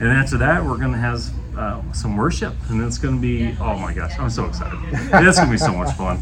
And 0.00 0.08
after 0.08 0.36
that, 0.38 0.64
we're 0.64 0.76
going 0.76 0.92
to 0.92 0.98
have 0.98 1.22
uh, 1.56 1.80
some 1.92 2.16
worship, 2.16 2.54
and 2.68 2.82
it's 2.82 2.98
going 2.98 3.14
to 3.16 3.20
be 3.20 3.56
oh 3.60 3.78
my 3.78 3.94
gosh, 3.94 4.18
I'm 4.18 4.28
so 4.30 4.44
excited! 4.46 4.78
It's 4.92 5.38
going 5.38 5.48
to 5.48 5.52
be 5.52 5.58
so 5.58 5.72
much 5.72 5.94
fun. 5.96 6.20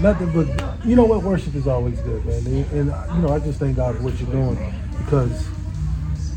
Nothing 0.00 0.32
but 0.32 0.86
you 0.86 0.96
know 0.96 1.04
what 1.04 1.22
worship 1.22 1.54
is 1.54 1.66
always 1.66 2.00
good, 2.00 2.24
man. 2.24 2.38
And, 2.46 2.72
and, 2.72 3.14
you 3.14 3.22
know, 3.22 3.28
I 3.34 3.38
just 3.38 3.58
thank 3.58 3.76
God 3.76 3.96
for 3.96 4.02
what 4.02 4.18
you're 4.18 4.30
doing 4.30 4.56
because 4.98 5.46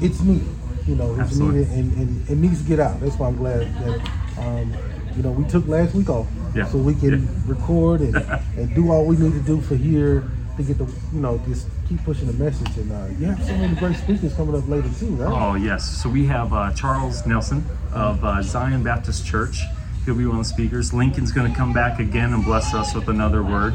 it's 0.01 0.19
needed. 0.21 0.47
You 0.85 0.95
know, 0.95 1.11
it's 1.13 1.21
Absolutely. 1.31 1.59
needed 1.61 1.71
and, 1.77 1.97
and 1.97 2.29
it 2.29 2.37
needs 2.37 2.61
to 2.61 2.67
get 2.67 2.79
out. 2.79 2.99
That's 2.99 3.15
why 3.17 3.27
I'm 3.27 3.37
glad 3.37 3.61
that 3.61 4.11
um, 4.37 4.73
you 5.15 5.23
know 5.23 5.31
we 5.31 5.45
took 5.45 5.65
last 5.67 5.95
week 5.95 6.09
off 6.09 6.27
Yeah. 6.53 6.65
so 6.67 6.77
we 6.77 6.93
can 6.93 7.27
record 7.47 8.01
and, 8.01 8.15
and 8.57 8.75
do 8.75 8.91
all 8.91 9.05
we 9.05 9.15
need 9.15 9.31
to 9.33 9.39
do 9.41 9.61
for 9.61 9.75
here 9.75 10.23
to 10.57 10.63
get 10.63 10.77
the 10.77 10.85
you 11.13 11.21
know 11.21 11.39
just 11.47 11.67
keep 11.87 12.03
pushing 12.03 12.27
the 12.27 12.33
message. 12.33 12.75
And 12.77 12.91
uh, 12.91 13.07
you 13.19 13.25
have 13.27 13.43
so 13.43 13.55
many 13.57 13.75
great 13.75 13.95
speakers 13.95 14.33
coming 14.33 14.55
up 14.55 14.67
later 14.67 14.89
too, 14.99 15.15
right? 15.15 15.31
Oh 15.31 15.55
yes, 15.55 16.01
so 16.01 16.09
we 16.09 16.25
have 16.25 16.53
uh, 16.53 16.73
Charles 16.73 17.25
Nelson 17.25 17.65
of 17.93 18.23
uh, 18.23 18.41
Zion 18.41 18.83
Baptist 18.83 19.25
Church. 19.25 19.61
He'll 20.05 20.15
be 20.15 20.25
one 20.25 20.39
of 20.39 20.43
the 20.43 20.49
speakers. 20.49 20.93
Lincoln's 20.93 21.31
going 21.31 21.51
to 21.51 21.57
come 21.57 21.73
back 21.73 21.99
again 21.99 22.33
and 22.33 22.43
bless 22.43 22.73
us 22.73 22.93
with 22.93 23.07
another 23.07 23.41
word. 23.43 23.73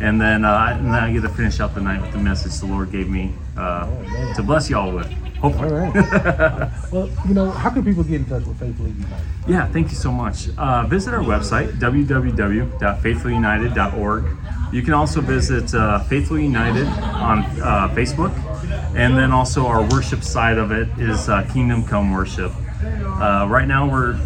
And 0.00 0.20
then, 0.20 0.44
uh, 0.44 0.76
and 0.78 0.86
then 0.86 0.94
I 0.94 1.12
get 1.12 1.22
to 1.22 1.28
finish 1.28 1.60
out 1.60 1.74
the 1.74 1.80
night 1.80 2.00
with 2.00 2.12
the 2.12 2.18
message 2.18 2.58
the 2.60 2.66
Lord 2.66 2.92
gave 2.92 3.08
me 3.08 3.32
uh, 3.56 4.34
to 4.34 4.42
bless 4.42 4.70
y'all 4.70 4.92
with. 4.92 5.12
Hopefully. 5.44 5.68
All 5.68 5.76
right. 5.76 5.94
well, 6.92 7.08
you 7.28 7.34
know, 7.34 7.50
how 7.50 7.70
can 7.70 7.84
people 7.84 8.02
get 8.02 8.16
in 8.16 8.24
touch 8.24 8.44
with 8.44 8.58
Faithfully 8.58 8.92
United? 8.92 9.26
Yeah, 9.46 9.66
thank 9.66 9.90
you 9.90 9.96
so 9.96 10.10
much. 10.10 10.48
Uh, 10.56 10.86
visit 10.86 11.12
our 11.12 11.22
website, 11.22 11.78
www.faithfulunited.org. 11.78 14.24
You 14.72 14.82
can 14.82 14.94
also 14.94 15.20
visit 15.20 15.74
uh, 15.74 15.98
Faithful 16.04 16.38
United 16.38 16.86
on 16.86 17.40
uh, 17.60 17.92
Facebook. 17.94 18.32
And 18.96 19.18
then 19.18 19.32
also 19.32 19.66
our 19.66 19.82
worship 19.82 20.22
side 20.22 20.56
of 20.56 20.70
it 20.70 20.88
is 20.98 21.28
uh, 21.28 21.42
Kingdom 21.52 21.84
Come 21.84 22.12
Worship. 22.12 22.52
Uh, 22.82 23.46
right 23.48 23.66
now 23.66 23.90
we're 23.90 24.16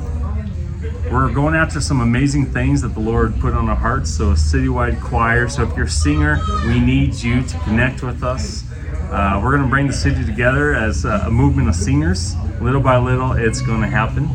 we're 1.11 1.33
going 1.33 1.55
after 1.55 1.81
some 1.81 2.01
amazing 2.01 2.47
things 2.47 2.83
that 2.83 2.95
the 2.95 3.01
Lord 3.01 3.39
put 3.41 3.55
on 3.55 3.69
our 3.69 3.77
hearts. 3.77 4.11
So 4.11 4.31
a 4.31 4.35
citywide 4.35 5.01
choir. 5.01 5.49
So 5.49 5.63
if 5.63 5.75
you're 5.75 5.87
a 5.87 5.91
singer, 5.91 6.39
we 6.67 6.79
need 6.79 7.15
you 7.15 7.43
to 7.43 7.59
connect 7.61 8.03
with 8.03 8.23
us. 8.23 8.65
Uh, 9.11 9.41
we're 9.43 9.53
going 9.53 9.63
to 9.63 9.69
bring 9.69 9.87
the 9.87 9.93
city 9.93 10.23
together 10.25 10.75
as 10.75 11.07
a, 11.07 11.31
movement 11.31 11.69
of 11.69 11.75
singers. 11.75 12.35
Little 12.61 12.81
by 12.81 12.99
little, 12.99 13.33
it's 13.33 13.63
going 13.63 13.81
to 13.81 13.87
happen. 13.87 14.29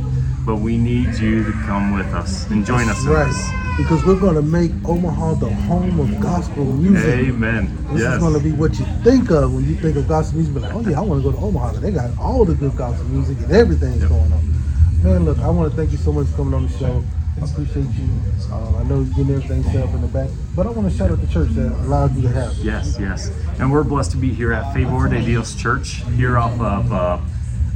But 0.46 0.58
we 0.58 0.78
need 0.78 1.14
you 1.16 1.44
to 1.44 1.52
come 1.66 1.94
with 1.96 2.08
us 2.08 2.50
and 2.50 2.66
join 2.66 2.90
us 2.90 3.04
in 3.06 3.12
Right. 3.12 3.28
this. 3.28 3.50
Because 3.78 4.04
we're 4.06 4.20
going 4.20 4.36
to 4.36 4.42
make 4.42 4.72
Omaha 4.84 5.36
the 5.36 5.50
home 5.50 6.00
of 6.00 6.20
gospel 6.20 6.66
music. 6.66 7.28
Amen. 7.28 7.76
This 7.92 8.02
yes. 8.02 8.14
is 8.14 8.20
going 8.20 8.34
to 8.34 8.40
be 8.40 8.52
what 8.52 8.78
you 8.80 8.86
think 9.04 9.32
of 9.32 9.54
when 9.54 9.68
you 9.68 9.76
think 9.76 9.96
of 9.96 10.08
gospel 10.08 10.40
music. 10.40 10.62
Like, 10.62 10.74
oh 10.74 10.82
yeah, 10.82 11.00
I 11.00 11.02
want 11.02 11.24
to 11.24 11.32
go 11.32 11.36
to 11.38 11.44
Omaha. 11.44 11.74
They 11.80 11.92
got 11.92 12.16
all 12.20 12.44
the 12.44 12.56
good 12.56 12.76
gospel 12.76 13.06
music 13.06 13.38
and 13.40 13.52
everything's 13.52 14.04
going 14.06 14.32
on. 14.32 15.04
Man, 15.04 15.26
look, 15.26 15.38
I 15.40 15.50
want 15.50 15.72
to 15.72 15.78
thank 15.78 15.92
you 15.92 15.98
so 15.98 16.12
much 16.12 16.28
for 16.28 16.38
coming 16.38 16.54
on 16.56 16.68
the 16.68 16.78
show. 16.78 17.04
I 17.42 17.46
appreciate 17.46 17.86
you. 17.96 18.10
Um, 18.52 18.76
I 18.76 18.84
know 18.84 18.96
you're 19.02 19.06
getting 19.16 19.32
everything 19.32 19.64
set 19.64 19.78
up 19.88 19.94
in 19.96 20.02
the 20.02 20.08
back, 20.08 20.30
but 20.56 20.68
I 20.68 20.70
want 20.70 20.90
to 20.92 20.96
shout 20.98 21.12
out 21.12 21.20
the 21.20 21.28
church 21.28 21.50
that 21.52 21.72
allowed 21.86 22.16
you 22.16 22.22
to 22.24 22.30
have 22.30 22.52
it. 22.52 22.58
Yes, 22.60 22.98
yes. 23.00 23.32
And 23.60 23.72
we're 23.72 23.84
blessed 23.84 24.12
to 24.12 24.18
be 24.18 24.32
here 24.34 24.54
at 24.54 24.74
Favor 24.74 25.08
de 25.10 25.22
Dios 25.22 25.56
Church, 25.56 26.04
here 26.16 26.38
off 26.38 26.60
of 26.62 26.92
uh, 26.94 27.20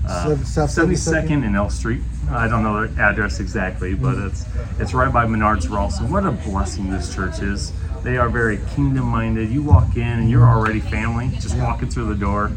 uh, 0.08 0.36
Seven- 0.44 0.88
72nd 0.94 1.46
and 1.46 1.56
L 1.56 1.70
Street. 1.70 2.02
I 2.30 2.48
don't 2.48 2.62
know 2.62 2.86
the 2.86 3.02
address 3.02 3.40
exactly, 3.40 3.94
but 3.96 4.16
Mm-hmm. 4.16 4.28
it's 4.28 4.46
it's 4.80 4.94
right 4.94 5.12
by 5.12 5.26
Menards 5.26 5.70
Ralston. 5.70 6.12
What 6.12 6.26
a 6.26 6.32
blessing 6.32 6.90
this 6.90 7.14
church 7.14 7.40
is. 7.42 7.72
They 8.04 8.18
are 8.18 8.30
very 8.30 8.60
kingdom 8.76 9.06
minded. 9.06 9.50
You 9.50 9.64
walk 9.64 9.96
in 9.96 10.04
and 10.04 10.30
you're 10.30 10.46
already 10.46 10.80
family, 10.82 11.30
just 11.42 11.58
walking 11.58 11.90
through 11.90 12.08
the 12.10 12.16
door. 12.16 12.52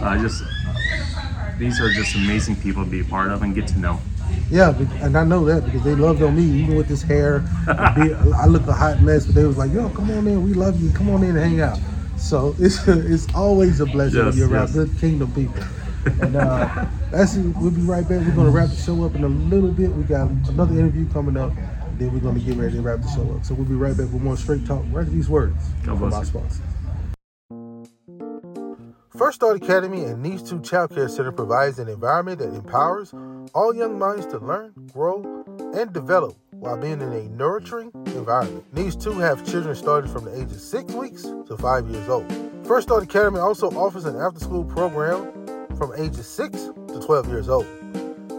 Uh, 0.00 0.16
just 0.18 0.42
these 1.58 1.80
are 1.80 1.90
just 1.92 2.14
amazing 2.14 2.56
people 2.56 2.84
to 2.84 2.90
be 2.90 3.00
a 3.00 3.04
part 3.04 3.30
of 3.30 3.42
and 3.42 3.54
get 3.54 3.66
to 3.68 3.78
know. 3.78 4.00
Yeah, 4.50 4.70
and 5.02 5.16
I 5.18 5.24
know 5.24 5.44
that 5.46 5.64
because 5.64 5.82
they 5.84 5.94
loved 5.96 6.22
on 6.22 6.36
me, 6.36 6.44
even 6.44 6.76
with 6.76 6.88
this 6.88 7.02
hair. 7.02 7.44
I 8.38 8.46
look 8.46 8.66
a 8.68 8.74
hot 8.74 9.00
mess, 9.02 9.26
but 9.26 9.34
they 9.34 9.44
was 9.44 9.58
like, 9.58 9.72
"Yo, 9.72 9.90
come 9.90 10.10
on 10.10 10.26
in, 10.28 10.42
we 10.42 10.54
love 10.54 10.80
you. 10.80 10.92
Come 10.92 11.10
on 11.10 11.24
in 11.24 11.36
and 11.36 11.40
hang 11.40 11.60
out." 11.60 11.80
So 12.16 12.56
it's 12.60 12.86
it's 12.88 13.28
always 13.34 13.80
a 13.80 13.86
blessing 13.86 14.26
when 14.26 14.34
Yes, 14.34 14.38
you're 14.38 14.48
around 14.48 14.68
yes. 14.68 14.74
good 14.74 14.96
kingdom 14.98 15.32
people. 15.32 15.64
And 16.20 16.36
uh, 16.36 16.70
that's 17.10 17.36
it. 17.36 17.46
We'll 17.56 17.72
be 17.72 17.82
right 17.82 18.08
back. 18.08 18.22
We're 18.22 18.32
gonna 18.32 18.50
wrap 18.50 18.70
the 18.70 18.76
show 18.76 19.04
up 19.04 19.16
in 19.16 19.24
a 19.24 19.28
little 19.28 19.72
bit. 19.72 19.94
We 19.94 20.04
got 20.04 20.30
another 20.48 20.74
interview 20.78 21.08
coming 21.08 21.36
up. 21.36 21.54
Then 21.98 22.12
we're 22.12 22.20
gonna 22.20 22.40
get 22.40 22.56
ready 22.56 22.76
to 22.76 22.82
wrap 22.82 23.02
the 23.02 23.08
show 23.08 23.32
up. 23.34 23.44
So 23.44 23.54
we'll 23.54 23.66
be 23.68 23.74
right 23.76 23.96
back 23.96 24.10
with 24.10 24.22
more 24.22 24.36
straight 24.36 24.66
talk. 24.66 24.84
Right 24.88 25.06
to 25.06 25.10
these 25.10 25.30
words 25.30 25.74
God 25.82 25.98
from 25.98 26.12
our 26.14 26.24
you. 26.24 26.65
First 29.16 29.36
Start 29.36 29.56
Academy 29.56 30.04
and 30.04 30.22
Needs 30.22 30.42
2 30.42 30.60
Child 30.60 30.94
Care 30.94 31.08
Center 31.08 31.32
provides 31.32 31.78
an 31.78 31.88
environment 31.88 32.38
that 32.38 32.52
empowers 32.52 33.14
all 33.54 33.74
young 33.74 33.98
minds 33.98 34.26
to 34.26 34.38
learn, 34.38 34.74
grow, 34.92 35.22
and 35.74 35.90
develop 35.90 36.36
while 36.50 36.76
being 36.76 37.00
in 37.00 37.12
a 37.12 37.22
nurturing 37.30 37.90
environment. 38.08 38.70
Needs 38.74 38.94
2 38.94 39.12
have 39.12 39.46
children 39.50 39.74
starting 39.74 40.12
from 40.12 40.26
the 40.26 40.38
age 40.38 40.50
of 40.50 40.60
6 40.60 40.92
weeks 40.92 41.22
to 41.22 41.56
5 41.56 41.88
years 41.88 42.08
old. 42.10 42.30
First 42.66 42.88
Start 42.88 43.04
Academy 43.04 43.38
also 43.38 43.70
offers 43.70 44.04
an 44.04 44.16
after 44.16 44.38
school 44.38 44.64
program 44.64 45.32
from 45.78 45.94
ages 45.96 46.28
6 46.28 46.52
to 46.52 47.00
12 47.02 47.28
years 47.28 47.48
old. 47.48 47.66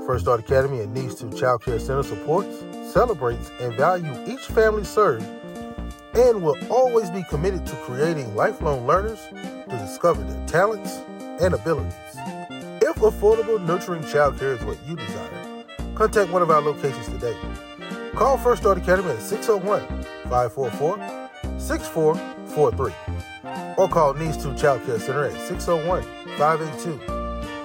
First 0.05 0.25
Start 0.25 0.41
Academy 0.41 0.81
and 0.81 0.93
Needs 0.93 1.15
2 1.15 1.31
Child 1.31 1.63
Care 1.63 1.79
Center 1.79 2.03
supports, 2.03 2.63
celebrates, 2.93 3.51
and 3.61 3.73
value 3.73 4.13
each 4.27 4.41
family 4.41 4.83
served 4.83 5.25
and 6.13 6.43
will 6.43 6.57
always 6.69 7.09
be 7.09 7.23
committed 7.23 7.65
to 7.65 7.75
creating 7.77 8.35
lifelong 8.35 8.85
learners 8.85 9.19
discover 9.87 10.21
their 10.21 10.45
talents 10.47 10.99
and 11.41 11.53
abilities. 11.53 11.93
If 12.81 12.97
affordable, 12.97 13.65
nurturing 13.65 14.03
childcare 14.03 14.57
is 14.57 14.63
what 14.65 14.77
you 14.85 14.97
desire, 14.97 15.63
contact 15.95 16.29
one 16.31 16.41
of 16.41 16.51
our 16.51 16.61
locations 16.61 17.07
today. 17.07 17.37
Call 18.13 18.37
First 18.37 18.63
Start 18.63 18.77
Academy 18.77 19.11
at 19.11 19.21
601 19.21 20.03
544 20.29 20.97
6443 21.59 22.93
or 23.77 23.87
call 23.87 24.13
Needs 24.15 24.43
2 24.43 24.55
Child 24.55 24.83
Care 24.85 24.99
Center 24.99 25.23
at 25.25 25.39
601 25.47 26.03
582 26.37 26.99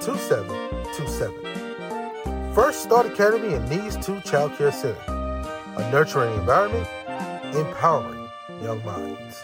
2727. 0.01 2.55
First 2.55 2.83
Start 2.83 3.07
Academy 3.07 3.55
and 3.55 3.69
Needs 3.69 3.97
2 4.05 4.21
Child 4.21 4.57
Care 4.57 4.73
Center, 4.73 5.01
a 5.77 5.91
nurturing 5.91 6.35
environment, 6.35 6.87
empowering 7.55 8.29
young 8.63 8.85
minds. 8.85 9.43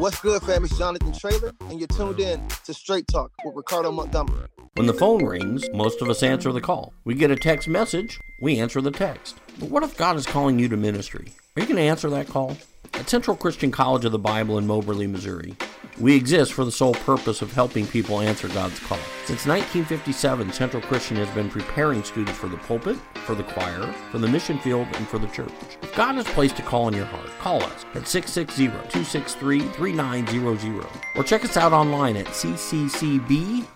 What's 0.00 0.18
good, 0.18 0.40
fam? 0.40 0.64
It's 0.64 0.78
Jonathan 0.78 1.12
Traylor, 1.12 1.52
and 1.68 1.78
you're 1.78 1.86
tuned 1.86 2.20
in 2.20 2.40
to 2.64 2.72
Straight 2.72 3.06
Talk 3.06 3.32
with 3.44 3.54
Ricardo 3.54 3.92
Montgomery. 3.92 4.48
When 4.76 4.86
the 4.86 4.94
phone 4.94 5.26
rings, 5.26 5.68
most 5.74 6.00
of 6.00 6.08
us 6.08 6.22
answer 6.22 6.50
the 6.52 6.60
call. 6.62 6.94
We 7.04 7.14
get 7.14 7.30
a 7.30 7.36
text 7.36 7.68
message, 7.68 8.18
we 8.40 8.58
answer 8.58 8.80
the 8.80 8.92
text. 8.92 9.36
But 9.58 9.68
what 9.68 9.82
if 9.82 9.98
God 9.98 10.16
is 10.16 10.24
calling 10.24 10.58
you 10.58 10.70
to 10.70 10.76
ministry? 10.78 11.34
Are 11.54 11.60
you 11.60 11.66
going 11.66 11.76
to 11.76 11.82
answer 11.82 12.08
that 12.08 12.28
call? 12.28 12.56
At 12.94 13.08
Central 13.08 13.36
Christian 13.36 13.70
College 13.70 14.04
of 14.04 14.10
the 14.12 14.18
Bible 14.18 14.58
in 14.58 14.66
Moberly, 14.66 15.06
Missouri, 15.06 15.54
we 15.98 16.14
exist 16.14 16.52
for 16.52 16.64
the 16.64 16.72
sole 16.72 16.94
purpose 16.94 17.42
of 17.42 17.52
helping 17.52 17.86
people 17.86 18.20
answer 18.20 18.48
God's 18.48 18.78
call. 18.80 18.98
Since 19.24 19.46
1957, 19.46 20.52
Central 20.52 20.82
Christian 20.82 21.16
has 21.16 21.28
been 21.30 21.48
preparing 21.48 22.02
students 22.02 22.38
for 22.38 22.48
the 22.48 22.58
pulpit, 22.58 22.98
for 23.24 23.34
the 23.34 23.42
choir, 23.42 23.90
for 24.10 24.18
the 24.18 24.28
mission 24.28 24.58
field, 24.58 24.86
and 24.94 25.08
for 25.08 25.18
the 25.18 25.26
church. 25.28 25.50
If 25.82 25.94
God 25.94 26.16
has 26.16 26.26
placed 26.26 26.58
a 26.58 26.62
call 26.62 26.88
in 26.88 26.94
your 26.94 27.06
heart, 27.06 27.28
call 27.38 27.62
us 27.62 27.86
at 27.94 28.02
660-263-3900 28.02 30.86
or 31.16 31.24
check 31.24 31.44
us 31.44 31.56
out 31.56 31.72
online 31.72 32.16
at 32.16 32.26
cccb.edu. 32.26 33.66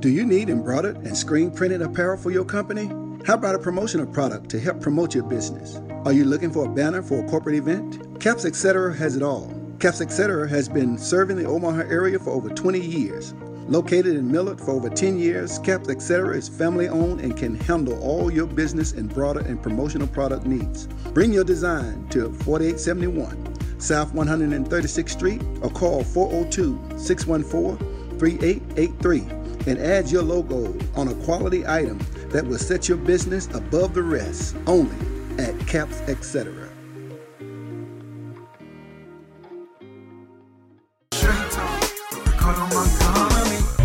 Do 0.00 0.08
you 0.08 0.26
need 0.26 0.50
embroidered 0.50 0.98
and 0.98 1.16
screen 1.16 1.50
printed 1.50 1.82
apparel 1.82 2.18
for 2.18 2.30
your 2.30 2.44
company? 2.44 2.90
How 3.26 3.34
about 3.34 3.54
a 3.54 3.58
promotional 3.58 4.06
product 4.06 4.48
to 4.50 4.60
help 4.60 4.80
promote 4.80 5.14
your 5.14 5.24
business? 5.24 5.78
Are 6.04 6.12
you 6.12 6.24
looking 6.24 6.50
for 6.50 6.66
a 6.66 6.68
banner 6.68 7.00
for 7.00 7.24
a 7.24 7.28
corporate 7.28 7.54
event? 7.54 8.20
Caps 8.20 8.44
Etc. 8.44 8.92
has 8.92 9.14
it 9.14 9.22
all. 9.22 9.54
Caps 9.78 10.00
Etc. 10.00 10.48
has 10.48 10.68
been 10.68 10.98
serving 10.98 11.36
the 11.36 11.44
Omaha 11.44 11.82
area 11.82 12.18
for 12.18 12.30
over 12.30 12.48
20 12.48 12.80
years. 12.80 13.34
Located 13.68 14.16
in 14.16 14.28
Millard 14.28 14.60
for 14.60 14.72
over 14.72 14.90
10 14.90 15.16
years, 15.16 15.60
Caps 15.60 15.88
Etc. 15.88 16.36
is 16.36 16.48
family 16.48 16.88
owned 16.88 17.20
and 17.20 17.36
can 17.36 17.54
handle 17.54 18.02
all 18.02 18.32
your 18.32 18.48
business 18.48 18.90
and 18.90 19.14
broader 19.14 19.42
and 19.42 19.62
promotional 19.62 20.08
product 20.08 20.44
needs. 20.44 20.88
Bring 21.14 21.32
your 21.32 21.44
design 21.44 22.08
to 22.08 22.32
4871 22.32 23.80
South 23.80 24.12
136th 24.12 25.08
Street 25.08 25.40
or 25.60 25.70
call 25.70 26.02
402 26.02 26.98
614 26.98 28.18
3883 28.18 29.20
and 29.70 29.78
add 29.78 30.10
your 30.10 30.22
logo 30.24 30.76
on 30.96 31.06
a 31.06 31.14
quality 31.24 31.64
item 31.64 32.00
that 32.30 32.44
will 32.44 32.58
set 32.58 32.88
your 32.88 32.98
business 32.98 33.46
above 33.54 33.94
the 33.94 34.02
rest 34.02 34.56
only 34.66 35.11
at 35.38 35.58
Caps 35.66 36.00
Etc. 36.02 36.68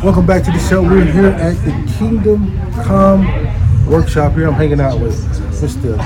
Welcome 0.04 0.26
back 0.26 0.44
to 0.44 0.52
the 0.52 0.60
show. 0.70 0.82
We're 0.82 1.04
here 1.04 1.28
at 1.28 1.56
the 1.66 1.72
Kingdom 1.98 2.58
Come 2.84 3.26
workshop. 3.90 4.34
Here 4.34 4.48
I'm 4.48 4.54
hanging 4.54 4.80
out 4.80 5.00
with 5.00 5.16
Mr. 5.62 5.98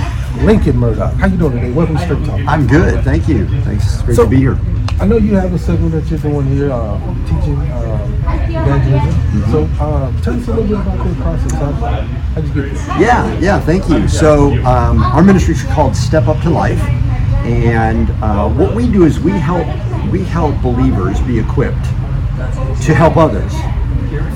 Lincoln 0.43 0.77
Murdoch. 0.77 1.13
How 1.15 1.27
you 1.27 1.37
doing 1.37 1.53
today? 1.53 1.71
Welcome 1.71 1.97
to 1.97 2.03
Straight 2.03 2.25
Talk. 2.25 2.39
I'm 2.47 2.65
good, 2.67 3.03
thank 3.03 3.27
you. 3.27 3.47
Thanks, 3.61 3.93
it's 3.93 4.01
great 4.01 4.15
So- 4.15 4.23
to 4.23 4.29
be 4.29 4.37
here. 4.37 4.57
I 4.99 5.05
know 5.05 5.17
you 5.17 5.35
have 5.35 5.53
a 5.53 5.59
segment 5.59 5.91
that 5.93 6.09
you're 6.09 6.19
doing 6.19 6.47
here, 6.47 6.71
uh, 6.71 6.99
teaching 7.25 7.57
uh, 7.57 8.30
evangelism. 8.55 9.51
So 9.51 9.63
uh, 9.79 10.21
tell 10.21 10.33
us 10.35 10.47
a 10.47 10.51
little 10.51 10.63
bit 10.63 10.79
about 10.79 11.07
the 11.07 11.15
process. 11.21 11.51
How, 11.53 11.71
how'd 11.71 12.47
you 12.47 12.53
get 12.53 12.73
there? 12.73 13.01
Yeah, 13.01 13.39
yeah, 13.39 13.59
thank 13.59 13.89
you. 13.89 14.07
So 14.07 14.53
um, 14.65 15.03
our 15.03 15.23
ministry 15.23 15.53
is 15.53 15.63
called 15.63 15.95
Step 15.95 16.27
Up 16.27 16.41
to 16.43 16.49
Life, 16.49 16.81
and 17.45 18.09
uh, 18.23 18.49
what 18.49 18.75
we 18.75 18.91
do 18.91 19.05
is 19.05 19.19
we 19.19 19.31
help 19.31 19.67
we 20.11 20.23
help 20.23 20.59
believers 20.61 21.19
be 21.21 21.39
equipped 21.39 21.85
to 22.83 22.93
help 22.95 23.17
others 23.17 23.53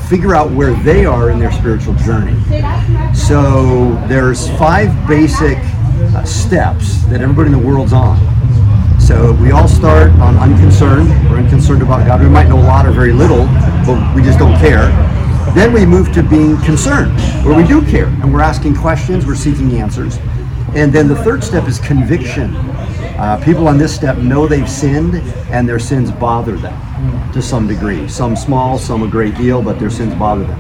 figure 0.09 0.35
out 0.35 0.51
where 0.51 0.73
they 0.83 1.05
are 1.05 1.31
in 1.31 1.39
their 1.39 1.51
spiritual 1.51 1.95
journey. 1.95 2.39
So 3.13 3.95
there's 4.07 4.49
five 4.57 4.89
basic 5.07 5.57
uh, 6.15 6.23
steps 6.23 7.03
that 7.05 7.21
everybody 7.21 7.51
in 7.51 7.59
the 7.59 7.67
world's 7.67 7.93
on. 7.93 8.19
So 8.99 9.33
we 9.33 9.51
all 9.51 9.67
start 9.67 10.11
on 10.13 10.37
unconcerned. 10.37 11.09
We're 11.29 11.37
unconcerned 11.37 11.81
about 11.81 12.05
God. 12.07 12.21
We 12.21 12.29
might 12.29 12.47
know 12.47 12.59
a 12.59 12.67
lot 12.67 12.85
or 12.85 12.91
very 12.91 13.13
little, 13.13 13.45
but 13.85 14.15
we 14.15 14.21
just 14.21 14.39
don't 14.39 14.57
care. 14.59 14.87
Then 15.53 15.71
we 15.71 15.85
move 15.85 16.11
to 16.13 16.23
being 16.23 16.57
concerned, 16.61 17.17
where 17.45 17.55
we 17.55 17.65
do 17.65 17.85
care 17.85 18.07
and 18.07 18.33
we're 18.33 18.41
asking 18.41 18.75
questions, 18.75 19.25
we're 19.25 19.35
seeking 19.35 19.73
answers. 19.73 20.17
And 20.75 20.91
then 20.91 21.07
the 21.07 21.15
third 21.15 21.43
step 21.43 21.67
is 21.67 21.79
conviction. 21.79 22.55
Uh, 23.17 23.41
people 23.45 23.67
on 23.67 23.77
this 23.77 23.95
step 23.95 24.17
know 24.17 24.47
they've 24.47 24.69
sinned 24.69 25.15
and 25.49 25.69
their 25.69 25.79
sins 25.79 26.11
bother 26.11 26.57
them 26.57 27.31
to 27.31 27.41
some 27.41 27.67
degree. 27.67 28.07
Some 28.09 28.35
small, 28.35 28.77
some 28.77 29.03
a 29.03 29.07
great 29.07 29.35
deal, 29.35 29.61
but 29.61 29.79
their 29.79 29.89
sins 29.89 30.13
bother 30.15 30.43
them. 30.43 30.59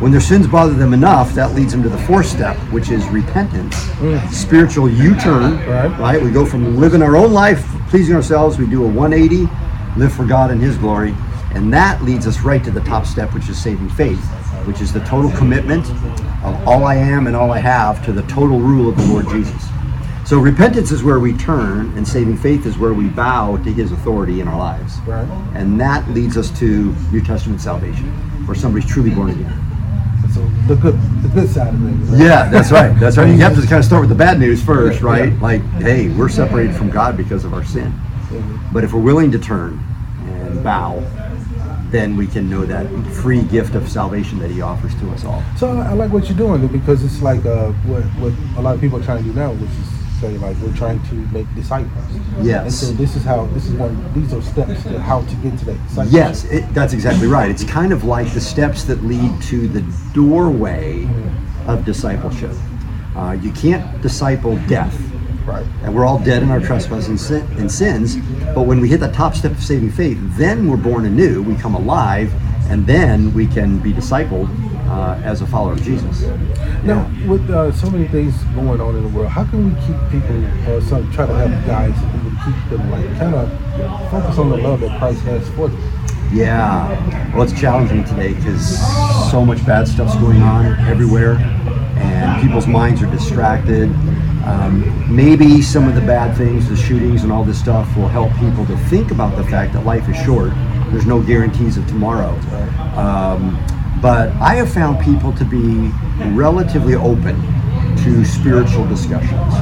When 0.00 0.10
their 0.10 0.20
sins 0.20 0.48
bother 0.48 0.72
them 0.74 0.94
enough, 0.94 1.32
that 1.34 1.54
leads 1.54 1.70
them 1.70 1.82
to 1.84 1.88
the 1.88 1.98
fourth 1.98 2.26
step, 2.26 2.56
which 2.72 2.90
is 2.90 3.06
repentance. 3.06 3.76
Spiritual 4.36 4.90
U 4.90 5.14
turn, 5.14 5.58
right. 5.68 6.20
We 6.20 6.32
go 6.32 6.44
from 6.44 6.76
living 6.76 7.02
our 7.02 7.14
own 7.16 7.32
life, 7.32 7.64
pleasing 7.88 8.16
ourselves, 8.16 8.58
we 8.58 8.66
do 8.66 8.82
a 8.82 8.88
180, 8.88 9.46
live 9.96 10.12
for 10.12 10.24
God 10.24 10.50
and 10.50 10.60
His 10.60 10.76
glory. 10.76 11.14
And 11.54 11.72
that 11.72 12.02
leads 12.02 12.26
us 12.26 12.40
right 12.40 12.62
to 12.64 12.70
the 12.70 12.80
top 12.80 13.06
step, 13.06 13.32
which 13.34 13.48
is 13.48 13.62
saving 13.62 13.90
faith, 13.90 14.22
which 14.66 14.80
is 14.80 14.92
the 14.92 15.00
total 15.00 15.30
commitment 15.32 15.86
of 16.44 16.66
all 16.66 16.84
I 16.84 16.94
am 16.96 17.26
and 17.26 17.36
all 17.36 17.50
I 17.52 17.58
have 17.58 18.04
to 18.06 18.12
the 18.12 18.22
total 18.22 18.58
rule 18.58 18.88
of 18.88 18.96
the 18.96 19.04
Lord 19.06 19.28
Jesus. 19.28 19.68
So 20.24 20.38
repentance 20.38 20.92
is 20.92 21.02
where 21.02 21.18
we 21.20 21.36
turn, 21.36 21.96
and 21.96 22.06
saving 22.06 22.36
faith 22.36 22.64
is 22.64 22.78
where 22.78 22.94
we 22.94 23.08
bow 23.08 23.56
to 23.58 23.72
His 23.72 23.92
authority 23.92 24.40
in 24.40 24.48
our 24.48 24.56
lives. 24.56 24.98
Right. 25.00 25.28
And 25.54 25.80
that 25.80 26.08
leads 26.10 26.36
us 26.36 26.56
to 26.60 26.94
New 27.10 27.20
Testament 27.20 27.60
salvation, 27.60 28.08
where 28.46 28.54
somebody's 28.54 28.88
truly 28.88 29.10
born 29.10 29.30
again. 29.30 29.52
So 30.32 30.40
the 30.66 30.76
good, 30.76 30.94
the 31.22 31.28
good 31.28 31.50
side 31.50 31.74
of 31.74 31.80
things. 31.80 32.08
right? 32.08 32.20
Yeah, 32.20 32.48
that's 32.48 32.70
right. 32.70 32.98
That's 32.98 33.18
right. 33.18 33.28
You 33.28 33.36
have 33.38 33.54
to 33.60 33.60
kind 33.66 33.80
of 33.80 33.84
start 33.84 34.00
with 34.00 34.08
the 34.08 34.14
bad 34.16 34.38
news 34.38 34.62
first, 34.64 35.02
right? 35.02 35.38
Like, 35.40 35.60
hey, 35.82 36.08
we're 36.08 36.30
separated 36.30 36.74
from 36.74 36.88
God 36.88 37.16
because 37.18 37.44
of 37.44 37.52
our 37.52 37.64
sin. 37.64 37.92
But 38.72 38.84
if 38.84 38.94
we're 38.94 39.00
willing 39.02 39.30
to 39.32 39.38
turn 39.38 39.84
and 40.22 40.64
bow, 40.64 41.00
then 41.92 42.16
we 42.16 42.26
can 42.26 42.48
know 42.50 42.64
that 42.64 42.86
free 43.22 43.42
gift 43.42 43.74
of 43.74 43.88
salvation 43.88 44.38
that 44.40 44.50
He 44.50 44.60
offers 44.60 44.94
to 44.96 45.10
us 45.10 45.24
all. 45.24 45.42
So 45.56 45.68
I 45.68 45.92
like 45.92 46.10
what 46.12 46.28
you're 46.28 46.36
doing 46.36 46.66
because 46.68 47.04
it's 47.04 47.22
like 47.22 47.44
uh, 47.46 47.70
what 47.86 48.02
what 48.20 48.32
a 48.58 48.62
lot 48.62 48.74
of 48.74 48.80
people 48.80 48.98
are 48.98 49.04
trying 49.04 49.18
to 49.18 49.24
do 49.24 49.32
now, 49.32 49.52
which 49.52 49.70
is 49.70 50.02
say 50.22 50.38
like 50.38 50.56
we're 50.58 50.74
trying 50.76 51.02
to 51.08 51.14
make 51.32 51.52
disciples. 51.54 52.04
Yes. 52.40 52.64
And 52.64 52.72
so 52.72 52.86
this 52.92 53.16
is 53.16 53.24
how 53.24 53.46
this 53.46 53.66
is 53.66 53.72
one. 53.74 53.94
These 54.14 54.32
are 54.32 54.40
steps 54.40 54.82
to 54.84 55.00
how 55.00 55.22
to 55.22 55.34
get 55.36 55.58
to 55.58 55.64
that 55.66 55.88
discipleship. 55.88 56.12
Yes, 56.12 56.44
it, 56.44 56.74
that's 56.74 56.92
exactly 56.92 57.26
right. 57.26 57.50
It's 57.50 57.64
kind 57.64 57.92
of 57.92 58.04
like 58.04 58.32
the 58.32 58.40
steps 58.40 58.84
that 58.84 59.02
lead 59.04 59.42
to 59.42 59.68
the 59.68 59.82
doorway 60.14 61.08
of 61.66 61.84
discipleship. 61.84 62.56
Uh, 63.16 63.36
you 63.42 63.52
can't 63.52 64.00
disciple 64.00 64.56
death. 64.68 64.96
Right. 65.44 65.66
And 65.82 65.94
we're 65.94 66.06
all 66.06 66.18
dead 66.18 66.42
in 66.42 66.50
our 66.50 66.60
trespasses 66.60 67.08
and, 67.08 67.20
sin, 67.20 67.46
and 67.58 67.70
sins. 67.70 68.16
But 68.54 68.62
when 68.62 68.80
we 68.80 68.88
hit 68.88 69.00
the 69.00 69.10
top 69.10 69.34
step 69.34 69.52
of 69.52 69.62
saving 69.62 69.90
faith, 69.90 70.18
then 70.36 70.70
we're 70.70 70.76
born 70.76 71.04
anew, 71.04 71.42
we 71.42 71.56
come 71.56 71.74
alive, 71.74 72.32
and 72.70 72.86
then 72.86 73.34
we 73.34 73.46
can 73.46 73.78
be 73.80 73.92
discipled 73.92 74.48
uh, 74.88 75.20
as 75.24 75.40
a 75.42 75.46
follower 75.46 75.72
of 75.72 75.82
Jesus. 75.82 76.22
Now, 76.84 77.10
with 77.26 77.48
uh, 77.50 77.72
so 77.72 77.90
many 77.90 78.06
things 78.08 78.36
going 78.54 78.80
on 78.80 78.96
in 78.96 79.02
the 79.02 79.08
world, 79.08 79.30
how 79.30 79.44
can 79.44 79.68
we 79.68 79.80
keep 79.86 79.96
people, 80.10 80.44
uh, 80.70 80.80
some 80.80 81.10
try 81.12 81.26
to 81.26 81.34
help 81.34 81.66
guys 81.66 81.94
keep 82.44 82.70
them 82.70 82.90
like 82.90 83.06
kind 83.18 83.34
of 83.34 84.10
focus 84.10 84.38
on 84.38 84.50
the 84.50 84.56
love 84.56 84.80
that 84.80 84.98
Christ 84.98 85.22
has 85.22 85.48
for 85.50 85.68
them? 85.68 86.02
Yeah. 86.32 87.34
Well, 87.34 87.42
it's 87.42 87.58
challenging 87.58 88.04
today 88.04 88.34
because 88.34 88.78
so 89.30 89.44
much 89.44 89.64
bad 89.66 89.86
stuff's 89.86 90.16
going 90.16 90.42
on 90.42 90.66
everywhere, 90.88 91.36
and 91.96 92.42
people's 92.42 92.66
minds 92.66 93.02
are 93.02 93.10
distracted. 93.10 93.90
Um, 94.44 95.14
maybe 95.14 95.62
some 95.62 95.88
of 95.88 95.94
the 95.94 96.00
bad 96.00 96.36
things, 96.36 96.68
the 96.68 96.76
shootings 96.76 97.22
and 97.22 97.32
all 97.32 97.44
this 97.44 97.58
stuff, 97.58 97.94
will 97.96 98.08
help 98.08 98.32
people 98.38 98.66
to 98.66 98.76
think 98.88 99.10
about 99.10 99.36
the 99.36 99.44
fact 99.44 99.72
that 99.74 99.84
life 99.86 100.08
is 100.08 100.16
short. 100.16 100.50
There's 100.90 101.06
no 101.06 101.22
guarantees 101.22 101.76
of 101.76 101.86
tomorrow. 101.86 102.30
Um, 102.98 103.56
but 104.02 104.30
I 104.40 104.54
have 104.54 104.72
found 104.72 105.02
people 105.04 105.32
to 105.34 105.44
be 105.44 105.90
relatively 106.34 106.94
open 106.96 107.36
to 108.04 108.24
spiritual 108.24 108.86
discussions. 108.88 109.54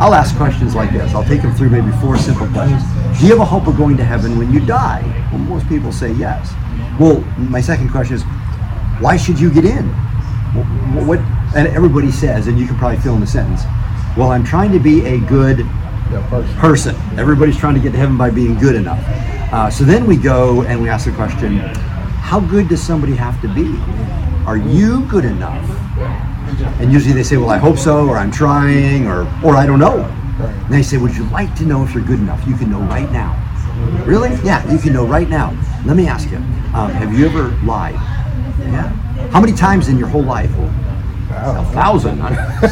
I'll 0.00 0.14
ask 0.14 0.36
questions 0.36 0.74
like 0.74 0.90
this. 0.92 1.14
I'll 1.14 1.22
take 1.24 1.42
them 1.42 1.54
through 1.54 1.70
maybe 1.70 1.92
four 2.00 2.16
simple 2.18 2.48
questions. 2.48 2.82
Do 3.20 3.26
you 3.26 3.30
have 3.32 3.40
a 3.40 3.44
hope 3.44 3.68
of 3.68 3.76
going 3.76 3.96
to 3.98 4.04
heaven 4.04 4.36
when 4.36 4.52
you 4.52 4.58
die? 4.66 5.02
Well, 5.30 5.38
most 5.40 5.68
people 5.68 5.92
say 5.92 6.10
yes. 6.14 6.52
Well, 6.98 7.20
my 7.38 7.60
second 7.60 7.90
question 7.90 8.16
is, 8.16 8.24
why 9.00 9.16
should 9.16 9.38
you 9.38 9.52
get 9.52 9.64
in? 9.64 9.84
Wh- 9.88 11.06
What? 11.06 11.20
And 11.54 11.68
everybody 11.68 12.10
says, 12.10 12.48
and 12.48 12.58
you 12.58 12.66
can 12.66 12.76
probably 12.76 12.98
fill 12.98 13.14
in 13.14 13.20
the 13.20 13.26
sentence. 13.28 13.62
Well, 14.16 14.30
I'm 14.30 14.44
trying 14.44 14.70
to 14.72 14.78
be 14.78 15.04
a 15.06 15.18
good 15.18 15.66
person. 16.58 16.94
Everybody's 17.18 17.56
trying 17.56 17.74
to 17.74 17.80
get 17.80 17.90
to 17.92 17.98
heaven 17.98 18.16
by 18.16 18.30
being 18.30 18.56
good 18.58 18.76
enough. 18.76 19.02
Uh, 19.52 19.68
so 19.68 19.82
then 19.82 20.06
we 20.06 20.16
go 20.16 20.62
and 20.62 20.80
we 20.80 20.88
ask 20.88 21.06
the 21.06 21.12
question, 21.12 21.58
how 21.58 22.38
good 22.38 22.68
does 22.68 22.80
somebody 22.80 23.14
have 23.14 23.40
to 23.42 23.48
be? 23.48 23.76
Are 24.46 24.56
you 24.56 25.04
good 25.06 25.24
enough? 25.24 25.68
And 26.80 26.92
usually 26.92 27.12
they 27.12 27.24
say, 27.24 27.38
well, 27.38 27.50
I 27.50 27.58
hope 27.58 27.76
so, 27.76 28.06
or 28.08 28.16
I'm 28.16 28.30
trying, 28.30 29.08
or, 29.08 29.22
or 29.44 29.56
I 29.56 29.66
don't 29.66 29.80
know. 29.80 30.04
And 30.38 30.72
they 30.72 30.82
say, 30.82 30.96
would 30.96 31.16
you 31.16 31.24
like 31.30 31.54
to 31.56 31.64
know 31.64 31.82
if 31.82 31.92
you're 31.92 32.04
good 32.04 32.20
enough? 32.20 32.46
You 32.46 32.56
can 32.56 32.70
know 32.70 32.80
right 32.80 33.10
now. 33.10 33.40
Really? 34.06 34.30
Yeah, 34.44 34.70
you 34.70 34.78
can 34.78 34.92
know 34.92 35.04
right 35.04 35.28
now. 35.28 35.56
Let 35.84 35.96
me 35.96 36.06
ask 36.06 36.30
you, 36.30 36.36
um, 36.36 36.90
have 36.90 37.12
you 37.18 37.26
ever 37.26 37.48
lied? 37.64 37.94
Yeah. 37.94 38.88
How 39.30 39.40
many 39.40 39.52
times 39.52 39.88
in 39.88 39.98
your 39.98 40.08
whole 40.08 40.22
life? 40.22 40.52
A 41.44 41.64
thousand. 41.72 42.18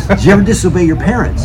did 0.09 0.25
you 0.25 0.33
ever 0.33 0.43
disobey 0.43 0.85
your 0.85 0.97
parents? 0.97 1.45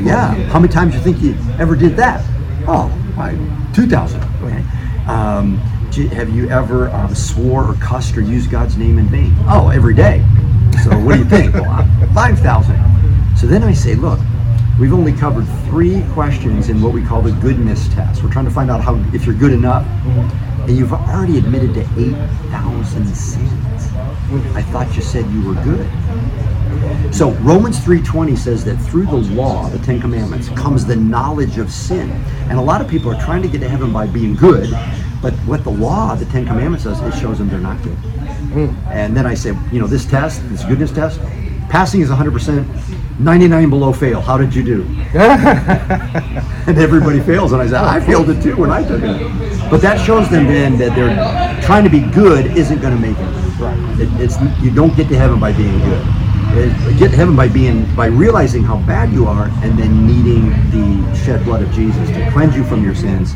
Yeah. 0.00 0.32
How 0.48 0.58
many 0.58 0.72
times 0.72 0.92
do 0.92 0.98
you 0.98 1.04
think 1.04 1.20
you 1.20 1.36
ever 1.58 1.76
did 1.76 1.96
that? 1.96 2.24
Oh, 2.66 2.88
why, 3.14 3.36
2,000. 3.74 4.22
Okay. 4.42 4.64
Um, 5.06 5.58
have 6.12 6.30
you 6.30 6.48
ever 6.48 6.88
um, 6.90 7.14
swore 7.14 7.70
or 7.70 7.74
cussed 7.74 8.16
or 8.16 8.22
used 8.22 8.50
God's 8.50 8.78
name 8.78 8.98
in 8.98 9.06
vain? 9.08 9.34
Oh, 9.46 9.68
every 9.68 9.94
day. 9.94 10.24
So 10.82 10.98
what 10.98 11.14
do 11.14 11.18
you 11.18 11.24
think? 11.26 11.52
well, 11.52 11.70
uh, 12.02 12.14
5,000. 12.14 13.36
So 13.36 13.46
then 13.46 13.62
I 13.62 13.74
say, 13.74 13.94
look, 13.94 14.18
we've 14.80 14.94
only 14.94 15.12
covered 15.12 15.44
three 15.66 16.02
questions 16.12 16.70
in 16.70 16.80
what 16.80 16.94
we 16.94 17.04
call 17.04 17.20
the 17.20 17.32
goodness 17.32 17.88
test. 17.88 18.22
We're 18.22 18.32
trying 18.32 18.46
to 18.46 18.50
find 18.50 18.70
out 18.70 18.80
how 18.80 18.96
if 19.12 19.26
you're 19.26 19.34
good 19.34 19.52
enough. 19.52 19.86
And 20.62 20.70
you've 20.70 20.92
already 20.92 21.36
admitted 21.36 21.74
to 21.74 21.80
8,000 21.80 23.14
sins. 23.14 23.52
I 24.54 24.62
thought 24.62 24.94
you 24.96 25.02
said 25.02 25.28
you 25.30 25.46
were 25.46 25.54
good. 25.62 25.86
So 27.12 27.30
Romans 27.42 27.78
3:20 27.78 28.36
says 28.36 28.64
that 28.64 28.76
through 28.76 29.06
the 29.06 29.16
law, 29.16 29.68
the 29.68 29.78
10 29.78 30.00
commandments, 30.00 30.48
comes 30.50 30.84
the 30.84 30.96
knowledge 30.96 31.58
of 31.58 31.70
sin. 31.70 32.10
And 32.48 32.58
a 32.58 32.62
lot 32.62 32.80
of 32.80 32.88
people 32.88 33.12
are 33.12 33.20
trying 33.20 33.42
to 33.42 33.48
get 33.48 33.60
to 33.60 33.68
heaven 33.68 33.92
by 33.92 34.06
being 34.06 34.34
good, 34.34 34.70
but 35.20 35.32
what 35.46 35.62
the 35.62 35.70
law, 35.70 36.14
the 36.14 36.24
10 36.26 36.46
commandments 36.46 36.84
does, 36.84 37.00
it 37.00 37.18
shows 37.20 37.38
them 37.38 37.48
they're 37.48 37.58
not 37.58 37.82
good. 37.82 37.96
Hmm. 38.52 38.68
And 38.88 39.16
then 39.16 39.26
I 39.26 39.34
say, 39.34 39.54
you 39.70 39.80
know, 39.80 39.86
this 39.86 40.04
test, 40.04 40.42
this 40.50 40.64
goodness 40.64 40.90
test, 40.90 41.20
passing 41.68 42.00
is 42.00 42.10
100%, 42.10 43.18
99 43.18 43.70
below 43.70 43.92
fail. 43.92 44.20
How 44.20 44.36
did 44.36 44.54
you 44.54 44.62
do? 44.62 44.82
and 45.14 46.78
everybody 46.78 47.20
fails. 47.20 47.52
And 47.52 47.62
I 47.62 47.66
said, 47.66 47.76
I 47.76 48.00
failed 48.00 48.28
it 48.30 48.42
too 48.42 48.56
when 48.56 48.70
I 48.70 48.86
took 48.86 49.02
it. 49.02 49.70
But 49.70 49.80
that 49.80 50.04
shows 50.04 50.28
them 50.28 50.46
then 50.46 50.76
that 50.78 50.94
they're 50.94 51.62
trying 51.62 51.84
to 51.84 51.90
be 51.90 52.00
good 52.00 52.56
isn't 52.58 52.80
going 52.80 52.94
to 52.94 53.00
make 53.00 53.16
it. 53.18 53.42
It, 54.00 54.20
it's 54.20 54.40
you 54.62 54.70
don't 54.70 54.94
get 54.96 55.08
to 55.08 55.16
heaven 55.16 55.38
by 55.38 55.52
being 55.52 55.78
good. 55.78 56.21
It, 56.54 56.98
get 56.98 57.10
to 57.12 57.16
heaven 57.16 57.34
by 57.34 57.48
being 57.48 57.92
by 57.96 58.06
realizing 58.06 58.62
how 58.62 58.76
bad 58.86 59.10
you 59.12 59.26
are, 59.26 59.48
and 59.62 59.78
then 59.78 60.06
needing 60.06 60.50
the 60.70 61.16
shed 61.16 61.44
blood 61.44 61.62
of 61.62 61.72
Jesus 61.72 62.08
to 62.10 62.30
cleanse 62.30 62.54
you 62.54 62.64
from 62.64 62.84
your 62.84 62.94
sins. 62.94 63.32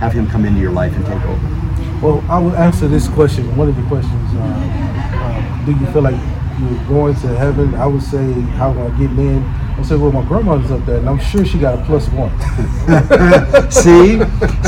Have 0.00 0.12
Him 0.12 0.28
come 0.28 0.44
into 0.44 0.60
your 0.60 0.72
life 0.72 0.94
and 0.94 1.04
take 1.06 1.22
over. 1.24 1.58
Well, 2.02 2.24
I 2.28 2.38
will 2.38 2.54
answer 2.56 2.86
this 2.86 3.08
question. 3.08 3.56
One 3.56 3.68
of 3.68 3.76
the 3.76 3.82
questions: 3.88 4.34
uh, 4.34 4.40
uh, 4.40 5.64
Do 5.64 5.72
you 5.72 5.86
feel 5.92 6.02
like 6.02 6.20
you're 6.60 6.84
going 6.88 7.14
to 7.16 7.28
heaven? 7.36 7.74
I 7.74 7.86
would 7.86 8.02
say, 8.02 8.32
how 8.58 8.70
am 8.70 8.78
I 8.80 8.98
get 8.98 9.10
in? 9.18 9.42
I 9.78 9.82
say, 9.82 9.96
well, 9.96 10.10
my 10.10 10.24
grandmother's 10.24 10.70
up 10.72 10.84
there, 10.86 10.96
and 10.96 11.08
I'm 11.08 11.20
sure 11.20 11.44
she 11.44 11.58
got 11.58 11.78
a 11.78 11.84
plus 11.84 12.08
one. 12.08 12.30
see, 13.70 14.18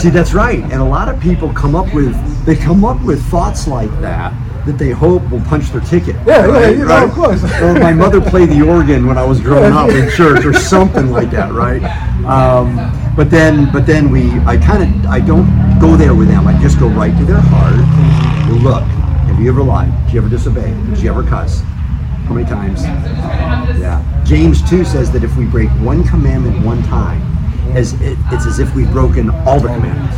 see, 0.00 0.10
that's 0.10 0.32
right. 0.32 0.62
And 0.62 0.74
a 0.74 0.84
lot 0.84 1.08
of 1.08 1.20
people 1.20 1.52
come 1.52 1.74
up 1.74 1.92
with 1.92 2.16
they 2.46 2.56
come 2.56 2.84
up 2.84 3.02
with 3.02 3.22
thoughts 3.26 3.66
like 3.66 3.90
that 4.00 4.32
that 4.66 4.78
they 4.78 4.90
hope 4.90 5.28
will 5.30 5.40
punch 5.42 5.70
their 5.70 5.80
ticket. 5.80 6.16
Yeah, 6.26 6.46
yeah, 6.46 6.68
you 6.68 6.84
know, 6.84 7.04
of 7.04 7.12
course. 7.12 7.42
or 7.62 7.74
my 7.74 7.92
mother 7.92 8.20
played 8.20 8.50
the 8.50 8.62
organ 8.66 9.06
when 9.06 9.18
I 9.18 9.24
was 9.24 9.40
growing 9.40 9.72
up 9.72 9.90
in 9.90 10.10
church, 10.16 10.44
or 10.44 10.52
something 10.52 11.10
like 11.10 11.30
that, 11.30 11.52
right? 11.52 11.82
Um, 12.24 12.76
but 13.16 13.30
then, 13.30 13.70
but 13.72 13.86
then 13.86 14.10
we, 14.10 14.30
I 14.40 14.56
kind 14.56 14.82
of, 14.82 15.10
I 15.10 15.20
don't 15.20 15.46
go 15.80 15.96
there 15.96 16.14
with 16.14 16.28
them. 16.28 16.46
I 16.46 16.60
just 16.60 16.78
go 16.78 16.88
right 16.88 17.16
to 17.16 17.24
their 17.24 17.40
heart. 17.40 17.76
Look, 18.62 18.82
have 18.82 19.40
you 19.40 19.48
ever 19.48 19.62
lied? 19.62 19.90
Did 20.06 20.14
you 20.14 20.20
ever 20.20 20.28
disobey? 20.28 20.70
Did 20.90 20.98
you 21.00 21.10
ever 21.10 21.22
cuss? 21.22 21.60
How 22.26 22.34
many 22.34 22.48
times? 22.48 22.82
Yeah. 23.80 24.04
James 24.24 24.68
2 24.70 24.84
says 24.84 25.10
that 25.10 25.24
if 25.24 25.36
we 25.36 25.46
break 25.46 25.68
one 25.80 26.04
commandment 26.04 26.64
one 26.64 26.82
time, 26.84 27.20
as 27.76 27.94
it, 28.00 28.16
it's 28.30 28.46
as 28.46 28.58
if 28.58 28.74
we've 28.74 28.90
broken 28.90 29.30
all 29.30 29.58
the 29.58 29.68
commandments. 29.68 30.16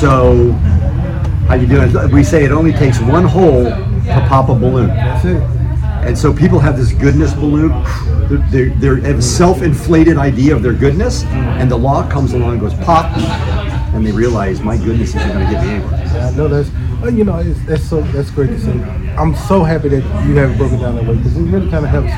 So, 0.00 0.52
how 1.50 1.56
you 1.56 1.66
doing? 1.66 2.12
We 2.12 2.22
say 2.22 2.44
it 2.44 2.52
only 2.52 2.72
takes 2.72 3.00
one 3.00 3.24
hole 3.24 3.64
to 3.64 4.26
pop 4.28 4.48
a 4.50 4.54
balloon. 4.54 4.86
That's 4.86 5.24
it. 5.24 5.42
And 6.06 6.16
so 6.16 6.32
people 6.32 6.60
have 6.60 6.76
this 6.76 6.92
goodness 6.92 7.34
balloon. 7.34 7.70
They're, 8.50 8.68
they're, 8.78 8.96
they 9.00 9.08
have 9.08 9.18
a 9.18 9.22
self-inflated 9.22 10.16
idea 10.16 10.54
of 10.54 10.62
their 10.62 10.72
goodness, 10.72 11.24
and 11.24 11.68
the 11.68 11.76
law 11.76 12.08
comes 12.08 12.34
along 12.34 12.52
and 12.52 12.60
goes 12.60 12.74
pop, 12.74 13.10
and 13.92 14.06
they 14.06 14.12
realize, 14.12 14.60
my 14.60 14.76
goodness 14.76 15.08
isn't 15.16 15.28
going 15.28 15.44
to 15.44 15.52
get 15.52 15.64
me 15.64 15.70
anywhere. 15.72 15.90
Yeah, 16.14 16.28
I 16.28 16.36
know 16.36 16.46
that's, 16.46 16.70
uh, 17.02 17.08
you 17.08 17.24
know, 17.24 17.38
it's, 17.38 17.60
that's 17.66 17.82
so 17.82 18.00
that's 18.02 18.30
great 18.30 18.50
to 18.50 18.60
see. 18.60 18.70
I'm 19.18 19.34
so 19.34 19.64
happy 19.64 19.88
that 19.88 20.04
you 20.28 20.36
have 20.36 20.52
it 20.52 20.56
broken 20.56 20.78
down 20.78 20.94
that 20.94 21.04
way 21.04 21.16
because 21.16 21.36
it 21.36 21.42
really 21.42 21.68
kind 21.68 21.84
of 21.84 21.90
helps 21.90 22.12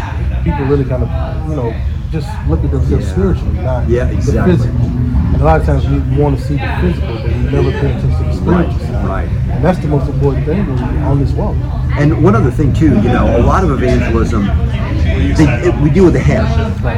people 0.44 0.66
really 0.66 0.84
kind 0.84 1.02
of, 1.04 1.48
you 1.48 1.56
know, 1.56 1.72
just 2.10 2.28
look 2.50 2.62
at 2.62 2.70
themselves 2.70 3.06
Yeah. 3.06 3.12
spiritually, 3.12 3.54
not 3.60 3.88
Yeah, 3.88 4.08
exactly. 4.10 4.52
the 4.52 4.58
physical. 4.58 4.86
And 4.86 5.40
a 5.40 5.44
lot 5.44 5.60
of 5.60 5.66
times 5.66 5.88
we 5.88 5.98
want 6.22 6.38
to 6.38 6.44
see 6.44 6.56
the 6.56 6.78
physical, 6.82 7.14
but 7.16 7.24
we 7.24 7.32
never 7.50 7.70
pay 7.72 7.88
attention 7.96 8.21
to 8.44 8.50
the 8.50 8.64
spiritual 8.64 8.86
side. 8.86 9.04
right. 9.06 9.28
And 9.50 9.64
that's 9.64 9.78
the 9.78 9.88
most 9.88 10.08
important 10.08 10.46
thing 10.46 10.60
on 11.04 11.18
this 11.20 11.32
walk. 11.32 11.56
And 11.98 12.22
one 12.24 12.34
other 12.34 12.50
thing 12.50 12.72
too, 12.72 12.94
you 12.96 13.08
know, 13.08 13.36
a 13.36 13.42
lot 13.42 13.64
of 13.64 13.70
evangelism, 13.70 14.46
they, 14.46 15.68
it, 15.68 15.74
we 15.82 15.90
deal 15.90 16.04
with 16.04 16.14
the 16.14 16.20
head. 16.20 16.42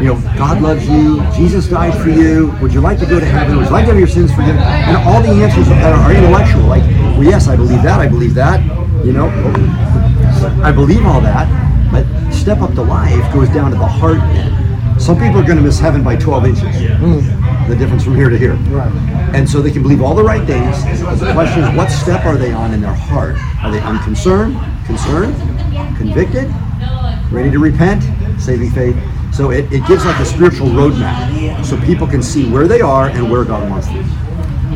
You 0.01 0.15
know, 0.15 0.21
God 0.37 0.63
loves 0.63 0.89
you. 0.89 1.21
Jesus 1.33 1.69
died 1.69 1.95
for 2.01 2.11
you. 2.11 2.57
Would 2.63 2.73
you 2.73 2.81
like 2.81 2.99
to 3.01 3.07
go 3.07 3.19
to 3.19 3.27
heaven? 3.27 3.57
Would 3.57 3.67
you 3.67 3.73
like 3.73 3.85
to 3.87 3.91
have 3.91 3.99
your 3.99 4.09
sins 4.09 4.31
forgiven? 4.33 4.59
And 4.59 4.97
all 5.09 5.21
the 5.21 5.31
answers 5.43 5.69
are, 5.69 5.75
are 5.75 6.15
intellectual. 6.15 6.63
Like, 6.63 6.83
well, 7.15 7.25
yes, 7.25 7.49
I 7.49 7.57
believe 7.57 7.83
that. 7.83 8.01
I 8.01 8.09
believe 8.09 8.35
that. 8.35 8.65
You 9.05 9.13
know, 9.13 9.29
I 10.63 10.73
believe 10.73 11.05
all 11.05 11.21
that. 11.21 11.49
But 11.91 12.33
step 12.33 12.61
up 12.61 12.75
to 12.75 12.83
life 12.83 13.33
goes 13.33 13.49
down 13.51 13.71
to 13.73 13.77
the 13.77 13.87
heart. 13.87 14.21
Some 15.01 15.17
people 15.17 15.41
are 15.41 15.45
going 15.45 15.59
to 15.59 15.63
miss 15.63 15.79
heaven 15.79 16.03
by 16.03 16.17
12 16.17 16.47
inches. 16.47 16.63
Mm. 16.63 17.44
The 17.69 17.77
difference 17.77 18.05
from 18.05 18.15
here 18.15 18.29
to 18.29 18.37
here. 18.37 18.55
Right. 18.55 18.93
And 19.35 19.49
so 19.49 19.63
they 19.63 19.71
can 19.71 19.83
believe 19.83 20.03
all 20.03 20.15
the 20.15 20.23
right 20.23 20.47
things. 20.47 20.85
The 21.01 21.33
question 21.33 21.65
is, 21.65 21.77
what 21.77 21.91
step 21.91 22.25
are 22.27 22.37
they 22.37 22.53
on 22.53 22.75
in 22.75 22.81
their 22.81 22.93
heart? 22.93 23.37
Are 23.63 23.71
they 23.71 23.81
unconcerned, 23.81 24.59
concerned, 24.85 25.35
convicted, 25.97 26.53
ready 27.31 27.51
to 27.51 27.59
repent, 27.59 28.03
saving 28.41 28.71
faith? 28.71 28.97
So 29.33 29.51
it, 29.51 29.73
it 29.73 29.87
gives 29.87 30.05
like 30.05 30.21
a 30.21 30.25
spiritual 30.25 30.69
roadmap 30.69 31.65
so 31.65 31.81
people 31.81 32.07
can 32.07 32.23
see 32.23 32.49
where 32.49 32.69
they 32.69 32.81
are 32.81 33.09
and 33.09 33.31
where 33.31 33.45
God 33.45 33.69
wants 33.69 33.89
them. 33.89 34.05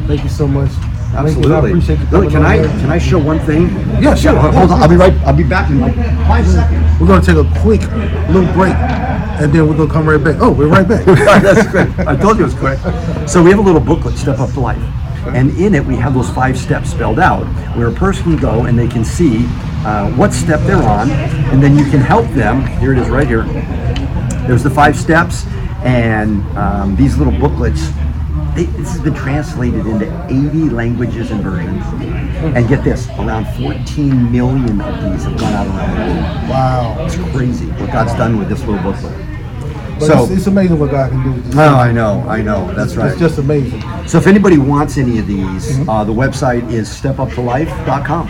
Thank 0.07 0.25
you 0.25 0.31
so 0.31 0.49
much. 0.49 0.71
Absolutely. 1.15 1.75
Lily, 2.11 2.31
can 2.31 2.45
I 2.45 2.59
can 2.59 2.91
I 2.91 2.99
show 2.99 3.19
one 3.19 3.39
thing? 3.41 3.69
Yeah, 4.03 4.15
sure. 4.15 4.35
Hold 4.35 4.55
hold 4.55 4.71
on. 4.73 4.83
I'll 4.83 4.89
be 4.89 4.97
right. 4.97 5.13
I'll 5.25 5.37
be 5.37 5.45
back 5.45 5.71
in 5.71 5.81
like 5.81 5.95
five 6.27 6.47
seconds. 6.47 6.88
We're 7.01 7.07
going 7.07 7.21
to 7.21 7.27
take 7.27 7.37
a 7.37 7.61
quick 7.61 7.81
little 8.29 8.53
break, 8.55 8.75
and 8.75 9.53
then 9.53 9.69
we're 9.69 9.77
going 9.77 9.89
to 9.89 9.95
come 9.95 10.09
right 10.09 10.23
back. 10.23 10.37
Oh, 10.41 10.51
we're 10.51 10.67
right 10.67 10.87
back. 10.87 11.05
That's 11.43 11.69
quick. 11.71 12.07
I 12.07 12.17
told 12.17 12.39
you 12.39 12.45
it 12.45 12.53
was 12.53 12.55
quick. 12.55 12.79
So 13.29 13.41
we 13.43 13.51
have 13.51 13.61
a 13.61 13.63
little 13.63 13.81
booklet, 13.81 14.17
Step 14.19 14.41
Up 14.41 14.51
to 14.55 14.61
Life. 14.61 14.83
And 15.29 15.51
in 15.59 15.75
it, 15.75 15.85
we 15.85 15.95
have 15.97 16.15
those 16.15 16.31
five 16.31 16.59
steps 16.59 16.91
spelled 16.91 17.19
out 17.21 17.45
where 17.77 17.89
a 17.89 17.93
person 17.93 18.25
can 18.25 18.37
go 18.37 18.65
and 18.65 18.79
they 18.79 18.89
can 18.89 19.05
see 19.05 19.45
uh, 19.87 20.11
what 20.13 20.33
step 20.33 20.61
they're 20.63 20.83
on, 20.83 21.11
and 21.11 21.63
then 21.63 21.79
you 21.79 21.85
can 21.85 22.01
help 22.01 22.27
them. 22.31 22.67
Here 22.81 22.93
it 22.93 22.99
is 22.99 23.09
right 23.09 23.27
here. 23.27 23.45
There's 24.49 24.65
the 24.65 24.71
five 24.71 24.97
steps, 24.97 25.47
and 25.85 26.43
um, 26.57 26.97
these 26.97 27.17
little 27.17 27.33
booklets. 27.33 27.91
They, 28.59 28.65
this 28.65 28.91
has 28.91 29.01
been 29.01 29.15
translated 29.15 29.87
into 29.87 30.07
80 30.27 30.71
languages 30.71 31.31
and 31.31 31.41
versions. 31.45 31.85
And 32.57 32.67
get 32.69 32.83
this, 32.83 33.09
around 33.11 33.47
14 33.57 34.33
million 34.33 34.81
of 34.81 35.13
these 35.13 35.23
have 35.23 35.39
gone 35.39 35.53
out 35.53 35.67
around 35.69 35.95
the 35.95 36.15
world. 36.15 36.51
Wow. 36.51 36.97
It's 37.07 37.15
crazy 37.37 37.67
what 37.67 37.93
God's 37.93 38.15
done 38.15 38.37
with 38.37 38.49
this 38.49 38.59
little 38.65 38.83
booklet. 38.83 39.17
But 40.01 40.07
So- 40.07 40.25
it's, 40.25 40.33
it's 40.33 40.47
amazing 40.49 40.77
what 40.81 40.91
God 40.91 41.13
can 41.13 41.23
do. 41.51 41.59
Oh, 41.61 41.77
I 41.77 41.93
know, 41.93 42.25
I 42.29 42.43
know. 42.43 42.73
That's 42.75 42.97
right. 42.97 43.13
It's 43.13 43.21
just 43.21 43.39
amazing. 43.39 43.81
So 44.09 44.19
if 44.19 44.27
anybody 44.27 44.59
wants 44.59 44.99
any 44.99 45.21
of 45.21 45.29
these, 45.29 45.79
Mm-hmm. 45.79 45.89
uh, 45.89 46.03
the 46.03 46.13
website 46.13 46.69
is 46.73 46.89
stepuptolife.com. 46.89 48.27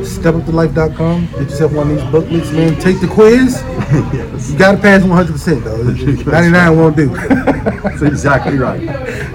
Stepuptolife.com. 0.00 1.26
Get 1.32 1.40
yourself 1.40 1.72
one 1.72 1.90
of 1.90 1.96
these 1.96 2.10
booklets, 2.10 2.50
man. 2.52 2.78
Take 2.80 3.00
the 3.00 3.08
quiz. 3.08 3.62
You 4.50 4.56
got 4.56 4.72
to 4.72 4.78
pass 4.78 5.02
100% 5.02 5.64
though. 5.64 5.82
99 6.30 6.76
won't 6.78 6.96
do. 6.96 7.08
That's 7.08 8.02
exactly 8.02 8.56
right. 8.58 8.80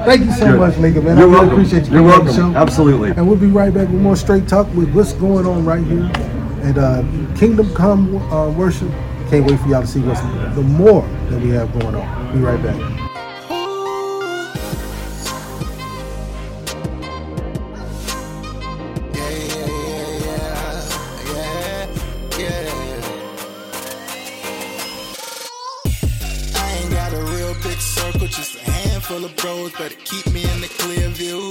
Thank 0.06 0.26
you 0.26 0.32
so 0.32 0.52
Good. 0.52 0.60
much, 0.60 0.78
Lincoln, 0.78 1.04
man. 1.06 1.18
You're 1.18 1.28
I 1.28 1.32
really 1.32 1.48
welcome. 1.48 1.60
appreciate 1.60 1.86
you 1.88 1.92
You're 2.02 2.12
coming 2.12 2.14
on 2.14 2.26
the 2.26 2.32
welcome. 2.32 2.54
show. 2.54 2.60
Absolutely. 2.60 3.10
And 3.12 3.28
we'll 3.28 3.38
be 3.38 3.48
right 3.48 3.74
back 3.74 3.90
with 3.90 4.00
more 4.02 4.16
straight 4.16 4.48
talk 4.48 4.74
with 4.74 4.94
what's 4.96 5.14
going 5.14 5.46
on 5.46 5.66
right 5.66 5.84
here 5.84 6.10
at 6.64 6.78
uh, 6.78 7.04
Kingdom 7.38 7.74
Come 7.76 8.16
uh, 8.32 8.50
Worship. 8.52 8.90
Can't 9.30 9.46
wait 9.46 9.60
for 9.60 9.68
y'all 9.68 9.82
to 9.82 9.88
see 9.88 10.00
what's 10.02 10.22
the 10.56 10.62
more 10.62 11.02
that 11.30 11.42
we 11.42 11.50
have 11.50 11.72
going 11.80 11.96
on. 11.96 12.34
Be 12.34 12.40
right 12.40 12.62
back. 12.64 12.95
Bros, 29.70 29.80
better 29.80 29.96
keep 30.04 30.26
me 30.34 30.44
in 30.44 30.62
the 30.62 30.68
clear 30.68 31.10
view. 31.10 31.50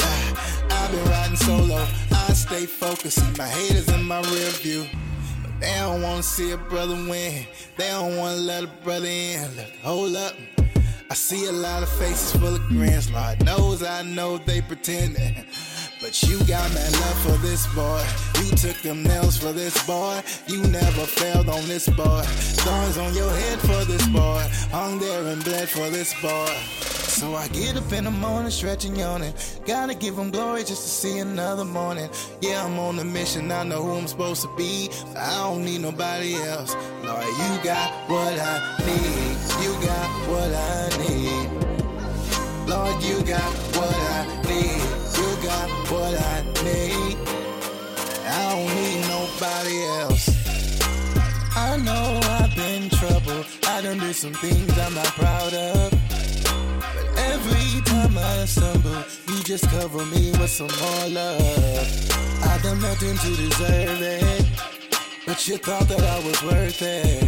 Ah, 0.00 0.64
I've 0.70 0.90
been 0.90 1.04
riding 1.10 1.36
solo, 1.36 1.86
I 2.12 2.32
stay 2.32 2.66
focused, 2.66 3.20
see 3.20 3.38
my 3.38 3.46
haters 3.46 3.88
in 3.88 4.02
my 4.04 4.20
rear 4.22 4.50
view. 4.50 4.86
But 5.42 5.60
they 5.60 5.74
don't 5.78 6.02
wanna 6.02 6.22
see 6.22 6.52
a 6.52 6.56
brother 6.56 6.94
win, 6.94 7.46
they 7.76 7.88
don't 7.88 8.16
wanna 8.16 8.36
let 8.36 8.64
a 8.64 8.68
brother 8.82 9.06
in. 9.06 9.42
Look, 9.56 9.72
hold 9.82 10.16
up. 10.16 10.34
I 11.10 11.14
see 11.14 11.46
a 11.46 11.52
lot 11.52 11.82
of 11.82 11.88
faces 11.90 12.32
full 12.32 12.54
of 12.54 12.66
grins, 12.68 13.10
Lord 13.10 13.44
knows 13.44 13.82
I 13.82 14.02
know 14.02 14.38
they 14.38 14.60
pretending. 14.62 15.46
But 16.00 16.22
you 16.22 16.38
got 16.44 16.72
mad 16.74 16.92
love 16.92 17.18
for 17.22 17.38
this 17.46 17.66
boy. 17.74 18.04
You 18.42 18.50
took 18.56 18.76
them 18.82 19.02
nails 19.02 19.38
for 19.38 19.52
this 19.52 19.86
boy. 19.86 20.22
You 20.46 20.60
never 20.64 21.06
failed 21.06 21.48
on 21.48 21.66
this 21.66 21.88
boy. 21.88 22.22
Thorns 22.64 22.98
on 22.98 23.14
your 23.14 23.30
head 23.30 23.58
for 23.60 23.84
this 23.86 24.06
boy. 24.08 24.46
Hung 24.70 24.98
there 24.98 25.24
and 25.28 25.42
bled 25.42 25.68
for 25.68 25.88
this 25.88 26.12
boy. 26.20 27.03
So 27.14 27.36
I 27.36 27.46
get 27.46 27.76
up 27.76 27.92
in 27.92 28.04
the 28.04 28.10
morning, 28.10 28.50
stretching, 28.50 28.96
yawning. 28.96 29.32
Gotta 29.64 29.94
give 29.94 30.18
him 30.18 30.32
glory 30.32 30.64
just 30.64 30.82
to 30.82 30.88
see 30.88 31.18
another 31.20 31.64
morning. 31.64 32.10
Yeah, 32.40 32.64
I'm 32.64 32.76
on 32.80 32.98
a 32.98 33.04
mission. 33.04 33.52
I 33.52 33.62
know 33.62 33.84
who 33.84 33.92
I'm 33.92 34.08
supposed 34.08 34.42
to 34.42 34.48
be. 34.56 34.90
I 35.16 35.36
don't 35.36 35.64
need 35.64 35.80
nobody 35.80 36.34
else. 36.34 36.74
Lord, 37.04 37.24
you 37.24 37.62
got 37.62 37.92
what 38.10 38.34
I 38.36 38.76
need. 38.84 39.36
You 39.62 39.72
got 39.86 40.10
what 40.28 40.50
I 40.52 40.90
need. 41.06 41.48
Lord, 42.68 43.00
you 43.04 43.22
got 43.22 43.52
what 43.76 43.94
I 43.94 44.26
need. 44.48 44.82
You 45.14 45.28
got 45.46 45.70
what 45.92 46.14
I 46.20 46.42
need. 46.64 47.16
I 48.26 48.42
don't 48.50 48.74
need 48.74 49.00
nobody 49.06 49.84
else. 50.02 50.28
I 51.56 51.76
know 51.76 52.20
I've 52.24 52.56
been 52.56 52.90
trouble. 52.90 53.44
I 53.68 53.82
done 53.82 54.00
did 54.00 54.16
some 54.16 54.34
things 54.34 54.76
I'm 54.80 54.94
not 54.94 55.06
proud 55.14 55.54
of. 55.54 56.03
Every 57.32 57.80
time 57.82 58.16
I 58.18 58.44
stumble, 58.44 59.04
you 59.28 59.42
just 59.44 59.68
cover 59.70 60.04
me 60.06 60.32
with 60.32 60.50
some 60.50 60.72
more 60.80 61.08
love. 61.08 62.14
I 62.42 62.58
done 62.62 62.80
nothing 62.80 63.16
to 63.16 63.36
deserve 63.36 64.02
it. 64.02 64.46
But 65.26 65.48
you 65.48 65.56
thought 65.56 65.88
that 65.88 66.02
I 66.02 66.18
was 66.26 66.42
worth 66.42 66.82
it. 66.82 67.22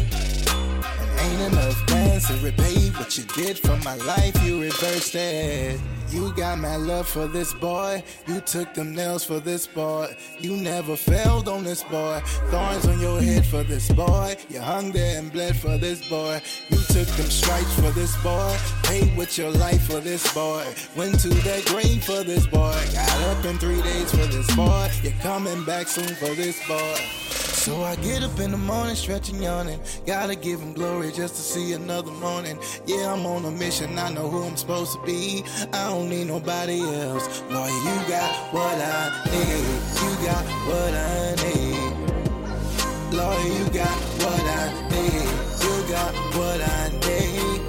And 1.00 1.20
ain't 1.20 1.52
enough 1.52 1.86
bands 1.86 2.28
to 2.28 2.34
repay 2.44 2.90
what 2.98 3.16
you 3.16 3.24
did 3.24 3.58
for 3.58 3.76
my 3.84 3.96
life. 3.96 4.36
You 4.44 4.60
reversed 4.60 5.14
it. 5.14 5.80
You 6.08 6.32
got 6.34 6.58
my 6.58 6.76
love 6.76 7.08
for 7.08 7.26
this 7.26 7.52
boy. 7.52 8.02
You 8.26 8.40
took 8.40 8.72
them 8.74 8.94
nails 8.94 9.24
for 9.24 9.40
this 9.40 9.66
boy. 9.66 10.16
You 10.38 10.56
never 10.56 10.96
failed 10.96 11.48
on 11.48 11.64
this 11.64 11.82
boy. 11.82 12.20
Thorns 12.50 12.86
on 12.86 13.00
your 13.00 13.20
head 13.20 13.44
for 13.44 13.62
this 13.64 13.90
boy. 13.90 14.36
You 14.48 14.60
hung 14.60 14.92
there 14.92 15.18
and 15.18 15.32
bled 15.32 15.56
for 15.56 15.76
this 15.78 16.08
boy. 16.08 16.40
You 16.68 16.78
took 16.78 17.08
them 17.08 17.30
stripes 17.30 17.74
for 17.74 17.90
this 17.90 18.16
boy. 18.22 18.56
Paid 18.84 19.16
with 19.16 19.36
your 19.36 19.50
life 19.50 19.86
for 19.86 20.00
this 20.00 20.32
boy. 20.32 20.64
Went 20.96 21.18
to 21.20 21.28
the 21.28 21.62
grave 21.66 22.04
for 22.04 22.22
this 22.22 22.46
boy. 22.46 22.78
Got 22.92 23.22
up 23.22 23.44
in 23.44 23.58
three 23.58 23.82
days 23.82 24.10
for 24.10 24.26
this 24.26 24.54
boy. 24.54 24.90
You're 25.02 25.12
coming 25.20 25.64
back 25.64 25.88
soon 25.88 26.14
for 26.14 26.34
this 26.34 26.60
boy. 26.68 27.55
So 27.66 27.82
I 27.82 27.96
get 27.96 28.22
up 28.22 28.38
in 28.38 28.52
the 28.52 28.56
morning, 28.56 28.94
stretching, 28.94 29.42
yawning. 29.42 29.80
Gotta 30.06 30.36
give 30.36 30.60
him 30.60 30.72
glory 30.72 31.10
just 31.10 31.34
to 31.34 31.42
see 31.42 31.72
another 31.72 32.12
morning. 32.12 32.60
Yeah, 32.86 33.12
I'm 33.12 33.26
on 33.26 33.44
a 33.44 33.50
mission, 33.50 33.98
I 33.98 34.08
know 34.12 34.28
who 34.28 34.44
I'm 34.44 34.56
supposed 34.56 34.92
to 34.92 35.04
be. 35.04 35.42
I 35.72 35.90
don't 35.90 36.08
need 36.08 36.28
nobody 36.28 36.80
else. 36.80 37.42
Lord, 37.50 37.72
you 37.72 38.08
got 38.08 38.32
what 38.54 38.78
I 38.80 39.10
need. 39.32 39.66
You 39.98 40.10
got 40.24 40.44
what 40.68 40.94
I 40.94 41.34
need. 41.42 41.92
Lord, 43.12 43.44
you 43.46 43.68
got 43.74 43.98
what 44.22 44.44
I 44.62 44.70
need. 44.92 45.26
You 45.64 45.74
got 45.90 46.14
what 46.36 46.60
I 46.60 46.88
need. 47.02 47.62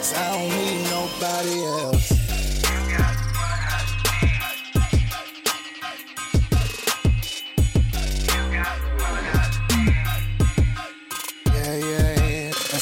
So 0.00 0.14
I 0.14 0.30
don't 0.30 0.48
need 0.48 0.78
nobody 0.90 1.64
else. 1.64 2.11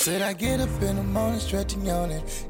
Said 0.00 0.22
I 0.22 0.32
get 0.32 0.60
up 0.60 0.70
in 0.80 0.96
the 0.96 1.02
morning, 1.02 1.40
stretching. 1.40 1.84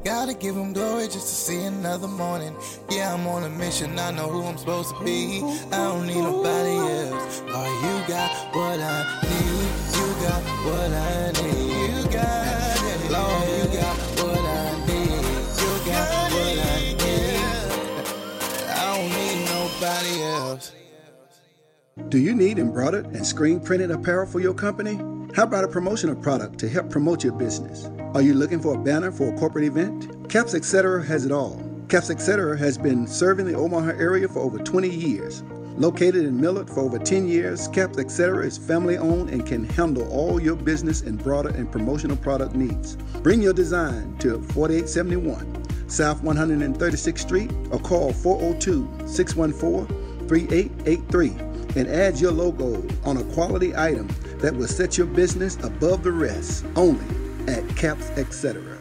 Gotta 0.05 0.35
give 0.35 0.55
him 0.55 0.73
glory 0.73 1.07
just 1.07 1.27
to 1.27 1.35
see 1.35 1.65
another 1.65 2.07
morning. 2.07 2.57
Yeah, 2.89 3.13
I'm 3.13 3.27
on 3.27 3.43
a 3.43 3.49
mission, 3.49 3.99
I 3.99 4.13
know 4.13 4.29
who 4.29 4.45
I'm 4.45 4.57
supposed 4.57 4.95
to 4.97 5.05
be. 5.05 5.43
I 5.73 5.79
don't 5.89 6.07
need 6.07 6.15
nobody 6.15 6.77
else. 6.77 7.43
Lord, 7.49 7.75
you 7.85 8.07
got 8.07 8.31
what 8.55 8.79
I 8.79 9.03
need. 9.25 9.67
You 9.97 10.07
got 10.23 10.43
what 10.65 10.93
I 10.93 11.33
need. 11.43 11.91
You 11.91 12.05
got 12.09 12.79
it. 12.87 13.11
Lord, 13.11 13.49
you 13.51 13.65
got 13.81 13.99
what 14.21 14.39
I 14.39 14.87
need. 14.87 15.25
You 15.59 15.73
got 15.91 16.31
what 16.31 16.57
I 16.57 16.87
need. 17.03 17.43
I 18.71 18.81
don't 18.95 19.11
need 19.11 19.39
nobody 19.51 20.23
else. 20.23 20.73
Do 22.11 22.19
you 22.19 22.33
need 22.33 22.61
embroidered 22.61 23.07
and 23.07 23.27
screen 23.27 23.59
printed 23.59 23.91
apparel 23.91 24.27
for 24.27 24.39
your 24.39 24.55
company? 24.55 25.01
How 25.33 25.45
about 25.45 25.62
a 25.62 25.69
promotional 25.69 26.16
product 26.16 26.59
to 26.59 26.69
help 26.69 26.90
promote 26.90 27.23
your 27.23 27.33
business? 27.33 27.88
Are 28.14 28.21
you 28.21 28.35
looking 28.35 28.59
for 28.59 28.75
a 28.75 28.79
banner 28.79 29.12
for 29.12 29.33
a 29.33 29.38
corporate 29.38 29.64
event? 29.64 30.29
Caps 30.29 30.55
Etc. 30.55 31.05
has 31.05 31.25
it 31.25 31.31
all. 31.31 31.62
Caps 31.88 32.11
Etc. 32.11 32.59
has 32.59 32.77
been 32.77 33.07
serving 33.07 33.47
the 33.47 33.55
Omaha 33.55 33.90
area 33.90 34.27
for 34.27 34.40
over 34.40 34.59
20 34.59 34.88
years. 34.88 35.45
Located 35.77 36.25
in 36.25 36.40
Millard 36.40 36.69
for 36.69 36.81
over 36.81 36.99
10 36.99 37.29
years, 37.29 37.69
Caps 37.69 37.99
Etc. 37.99 38.45
is 38.45 38.59
family 38.59 38.99
owned 38.99 39.31
and 39.31 39.47
can 39.47 39.62
handle 39.62 40.11
all 40.11 40.43
your 40.43 40.57
business 40.57 41.03
and 41.03 41.23
broader 41.23 41.51
and 41.51 41.71
promotional 41.71 42.16
product 42.16 42.57
needs. 42.57 42.97
Bring 43.23 43.40
your 43.40 43.55
design 43.55 44.16
to 44.19 44.43
4871 44.43 45.88
South 45.88 46.23
136th 46.23 47.19
Street 47.19 47.53
or 47.71 47.79
call 47.79 48.12
402 48.12 49.07
614 49.07 50.29
3883 50.29 51.51
and 51.77 51.88
add 51.88 52.19
your 52.19 52.33
logo 52.33 52.85
on 53.05 53.16
a 53.16 53.25
quality 53.33 53.77
item 53.77 54.09
that 54.40 54.55
will 54.55 54.66
set 54.66 54.98
your 54.98 55.07
business 55.07 55.57
above 55.62 56.03
the 56.03 56.12
rest 56.12 56.64
only 56.76 57.05
at 57.46 57.66
Caps 57.76 58.11
Etc. 58.11 58.79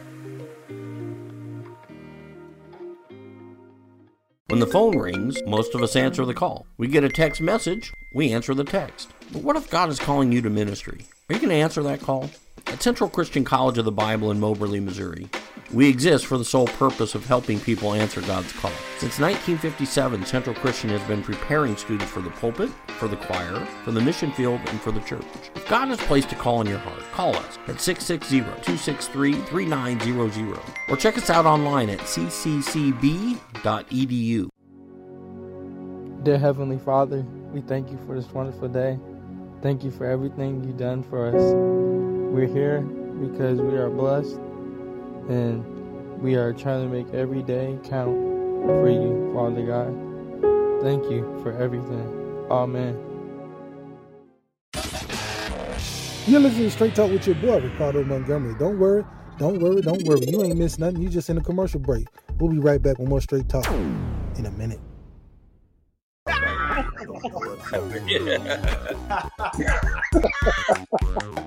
When 4.48 4.58
the 4.58 4.66
phone 4.66 4.98
rings, 4.98 5.40
most 5.46 5.76
of 5.76 5.82
us 5.82 5.94
answer 5.94 6.24
the 6.24 6.34
call. 6.34 6.66
We 6.76 6.88
get 6.88 7.04
a 7.04 7.08
text 7.08 7.40
message, 7.40 7.92
we 8.12 8.32
answer 8.32 8.52
the 8.52 8.64
text. 8.64 9.08
But 9.32 9.42
what 9.42 9.54
if 9.54 9.70
God 9.70 9.90
is 9.90 10.00
calling 10.00 10.32
you 10.32 10.42
to 10.42 10.50
ministry? 10.50 11.06
Are 11.28 11.34
you 11.34 11.38
going 11.38 11.50
to 11.50 11.54
answer 11.54 11.84
that 11.84 12.00
call? 12.00 12.28
At 12.66 12.82
Central 12.82 13.08
Christian 13.08 13.44
College 13.44 13.78
of 13.78 13.84
the 13.84 13.92
Bible 13.92 14.32
in 14.32 14.40
Moberly, 14.40 14.80
Missouri, 14.80 15.28
we 15.72 15.88
exist 15.88 16.26
for 16.26 16.36
the 16.36 16.44
sole 16.44 16.66
purpose 16.66 17.14
of 17.14 17.24
helping 17.26 17.60
people 17.60 17.94
answer 17.94 18.20
God's 18.22 18.52
call. 18.52 18.72
Since 18.98 19.20
1957, 19.20 20.26
Central 20.26 20.56
Christian 20.56 20.90
has 20.90 21.00
been 21.02 21.22
preparing 21.22 21.76
students 21.76 22.10
for 22.10 22.20
the 22.20 22.30
pulpit, 22.30 22.70
for 22.98 23.06
the 23.06 23.14
choir, 23.16 23.64
for 23.84 23.92
the 23.92 24.00
mission 24.00 24.32
field, 24.32 24.60
and 24.66 24.80
for 24.80 24.90
the 24.90 24.98
church. 25.00 25.22
If 25.54 25.68
God 25.68 25.86
has 25.88 26.00
placed 26.00 26.32
a 26.32 26.34
call 26.34 26.60
in 26.60 26.66
your 26.66 26.78
heart, 26.78 27.00
call 27.12 27.36
us 27.36 27.56
at 27.68 27.76
660-263-3900 27.76 30.60
or 30.88 30.96
check 30.96 31.16
us 31.16 31.30
out 31.30 31.46
online 31.46 31.90
at 31.90 32.00
cccb.edu. 32.00 33.38
Dear 36.22 36.38
Heavenly 36.38 36.78
Father, 36.78 37.22
we 37.52 37.60
thank 37.62 37.90
you 37.90 37.98
for 38.06 38.14
this 38.14 38.30
wonderful 38.30 38.68
day. 38.68 38.98
Thank 39.62 39.82
you 39.84 39.90
for 39.90 40.04
everything 40.04 40.62
you've 40.64 40.76
done 40.76 41.02
for 41.02 41.28
us. 41.28 41.34
We're 41.34 42.46
here 42.46 42.80
because 42.80 43.58
we 43.60 43.74
are 43.76 43.88
blessed 43.88 44.38
and 45.30 45.64
we 46.20 46.34
are 46.34 46.52
trying 46.52 46.82
to 46.82 46.94
make 46.94 47.14
every 47.14 47.42
day 47.42 47.78
count 47.84 48.16
for 48.64 48.90
you, 48.90 49.32
Father 49.34 49.62
God. 49.62 50.82
Thank 50.82 51.10
you 51.10 51.22
for 51.42 51.52
everything. 51.52 52.46
Amen. 52.50 52.98
You're 56.26 56.40
listening 56.40 56.64
to 56.64 56.70
Straight 56.70 56.94
Talk 56.94 57.10
with 57.10 57.26
your 57.26 57.36
boy, 57.36 57.60
Ricardo 57.60 58.04
Montgomery. 58.04 58.54
Don't 58.58 58.78
worry, 58.78 59.04
Don't 59.38 59.58
worry, 59.58 59.80
don't 59.82 60.04
worry. 60.04 60.26
You 60.26 60.42
ain't 60.42 60.58
missed 60.58 60.78
nothing. 60.78 61.00
You 61.00 61.08
just 61.08 61.30
in 61.30 61.38
a 61.38 61.42
commercial 61.42 61.80
break. 61.80 62.06
We'll 62.38 62.50
be 62.50 62.58
right 62.58 62.82
back 62.82 62.98
with 62.98 63.08
more 63.08 63.20
straight 63.20 63.48
talk 63.48 63.66
in 63.70 64.46
a 64.46 64.50
minute. 64.50 64.80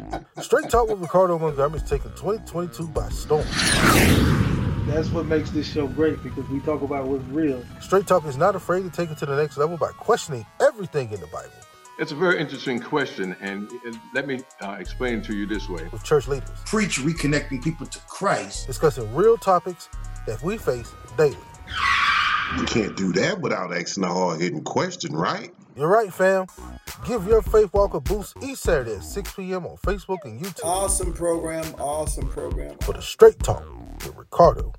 Straight 0.43 0.69
Talk 0.69 0.89
with 0.89 0.99
Ricardo 0.99 1.39
Montgomery 1.39 1.79
is 1.79 1.89
taking 1.89 2.11
2022 2.11 2.89
by 2.89 3.07
storm. 3.09 3.45
That's 4.87 5.07
what 5.09 5.25
makes 5.25 5.49
this 5.51 5.71
show 5.71 5.87
great 5.87 6.21
because 6.21 6.47
we 6.49 6.59
talk 6.59 6.81
about 6.81 7.07
what's 7.07 7.23
real. 7.25 7.63
Straight 7.79 8.05
Talk 8.05 8.25
is 8.25 8.35
not 8.35 8.53
afraid 8.53 8.83
to 8.83 8.89
take 8.89 9.09
it 9.09 9.17
to 9.19 9.25
the 9.25 9.37
next 9.37 9.57
level 9.57 9.77
by 9.77 9.91
questioning 9.91 10.45
everything 10.61 11.09
in 11.13 11.21
the 11.21 11.27
Bible 11.27 11.49
It's 11.97 12.11
a 12.11 12.15
very 12.15 12.39
interesting 12.41 12.81
question, 12.81 13.37
and 13.39 13.71
let 14.13 14.27
me 14.27 14.41
uh, 14.61 14.71
explain 14.79 15.21
to 15.23 15.33
you 15.33 15.45
this 15.45 15.69
way. 15.69 15.87
with 15.93 16.03
church 16.03 16.27
leaders, 16.27 16.49
Preach 16.65 16.99
reconnecting 16.99 17.63
people 17.63 17.85
to 17.87 17.99
Christ. 17.99 18.67
discussing 18.67 19.15
real 19.15 19.37
topics 19.37 19.87
that 20.27 20.43
we 20.43 20.57
face 20.57 20.91
daily. 21.17 21.37
You 22.57 22.65
can't 22.65 22.97
do 22.97 23.13
that 23.13 23.39
without 23.39 23.73
asking 23.73 24.03
a 24.03 24.13
hard 24.13 24.41
hitting 24.41 24.63
question, 24.63 25.15
right? 25.15 25.51
You're 25.75 25.87
right, 25.87 26.13
fam. 26.13 26.45
Give 27.07 27.25
your 27.27 27.41
faith 27.41 27.73
walk 27.73 27.95
a 27.95 27.99
boost 27.99 28.37
each 28.43 28.59
Saturday 28.59 28.95
at 28.95 29.03
6 29.03 29.33
p.m. 29.33 29.65
on 29.65 29.77
Facebook 29.77 30.19
and 30.23 30.39
YouTube 30.39 30.63
Awesome 30.63 31.13
program. 31.13 31.65
Awesome 31.79 32.29
program. 32.29 32.77
for 32.81 32.93
the 32.93 33.01
Straight 33.01 33.39
Talk 33.39 33.65
with 33.95 34.15
Ricardo 34.15 34.73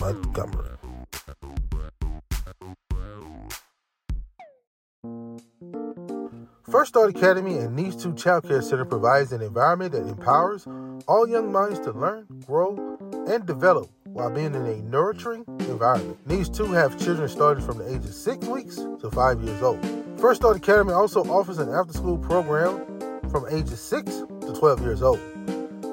Montgomery. 0.00 0.70
First 6.70 6.90
Start 6.90 7.10
Academy 7.10 7.56
and 7.58 7.74
Needs 7.76 8.02
2 8.02 8.14
Child 8.14 8.48
Care 8.48 8.62
Center 8.62 8.84
provides 8.84 9.32
an 9.32 9.42
environment 9.42 9.92
that 9.92 10.06
empowers 10.06 10.66
all 11.06 11.28
young 11.28 11.52
minds 11.52 11.78
to 11.80 11.92
learn, 11.92 12.26
grow, 12.46 12.98
and 13.26 13.46
develop 13.46 13.90
while 14.04 14.30
being 14.30 14.54
in 14.54 14.66
a 14.66 14.76
nurturing 14.82 15.44
environment. 15.60 16.18
Needs 16.26 16.48
2 16.50 16.72
have 16.72 16.98
children 16.98 17.28
starting 17.28 17.64
from 17.64 17.78
the 17.78 17.88
age 17.88 18.04
of 18.04 18.14
6 18.14 18.46
weeks 18.46 18.76
to 18.76 19.10
5 19.10 19.42
years 19.42 19.62
old. 19.62 20.07
First 20.20 20.40
Start 20.40 20.56
Academy 20.56 20.92
also 20.92 21.22
offers 21.26 21.58
an 21.58 21.68
after 21.68 21.92
school 21.92 22.18
program 22.18 22.84
from 23.30 23.46
ages 23.50 23.80
6 23.80 24.04
to 24.04 24.54
12 24.58 24.80
years 24.80 25.00
old. 25.00 25.20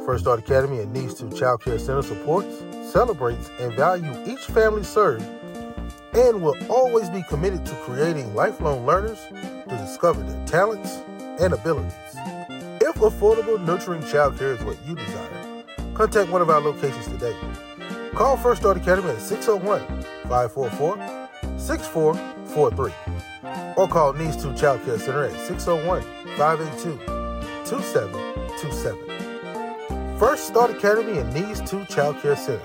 First 0.04 0.24
Start 0.24 0.40
Academy 0.40 0.80
and 0.80 0.92
Needs 0.92 1.14
2 1.14 1.30
Child 1.30 1.62
Care 1.62 1.78
Center 1.78 2.02
supports, 2.02 2.64
celebrates, 2.92 3.52
and 3.60 3.72
value 3.74 4.12
each 4.26 4.40
family 4.46 4.84
served 4.84 5.24
and 6.16 6.42
will 6.42 6.56
always 6.72 7.08
be 7.12 7.22
committed 7.30 7.68
to 7.68 7.76
creating 7.84 8.34
lifelong 8.34 8.84
learners 8.84 9.20
to 9.30 9.78
discover 9.78 10.24
their 10.24 10.48
talents 10.48 11.04
and 11.40 11.54
abilities. 11.54 11.94
If 12.82 12.96
affordable, 12.96 13.64
nurturing 13.64 14.02
childcare 14.02 14.58
is 14.58 14.64
what 14.64 14.78
you 14.88 14.96
desire, 14.96 15.64
contact 15.94 16.32
one 16.32 16.42
of 16.42 16.50
our 16.50 16.62
locations 16.62 17.06
today. 17.06 17.36
Call 18.16 18.38
First 18.38 18.62
Start 18.62 18.78
Academy 18.78 19.10
at 19.10 19.22
601 19.22 19.82
544 20.24 21.60
6443 21.60 23.25
or 23.78 23.88
call 23.88 24.14
Needs 24.14 24.36
2 24.42 24.56
Child 24.56 24.84
Care 24.86 24.98
Center 25.00 25.26
at 25.26 25.40
601 25.48 26.02
582 26.38 26.98
2727. 27.66 30.20
First 30.20 30.48
Start 30.48 30.72
Academy 30.72 31.18
and 31.18 31.34
Needs 31.34 31.62
2 31.70 31.86
Child 31.86 32.22
Care 32.22 32.36
Center, 32.36 32.62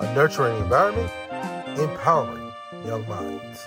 a 0.00 0.14
nurturing 0.14 0.56
environment, 0.62 1.10
empowering 1.78 2.52
young 2.84 3.08
minds. 3.08 3.66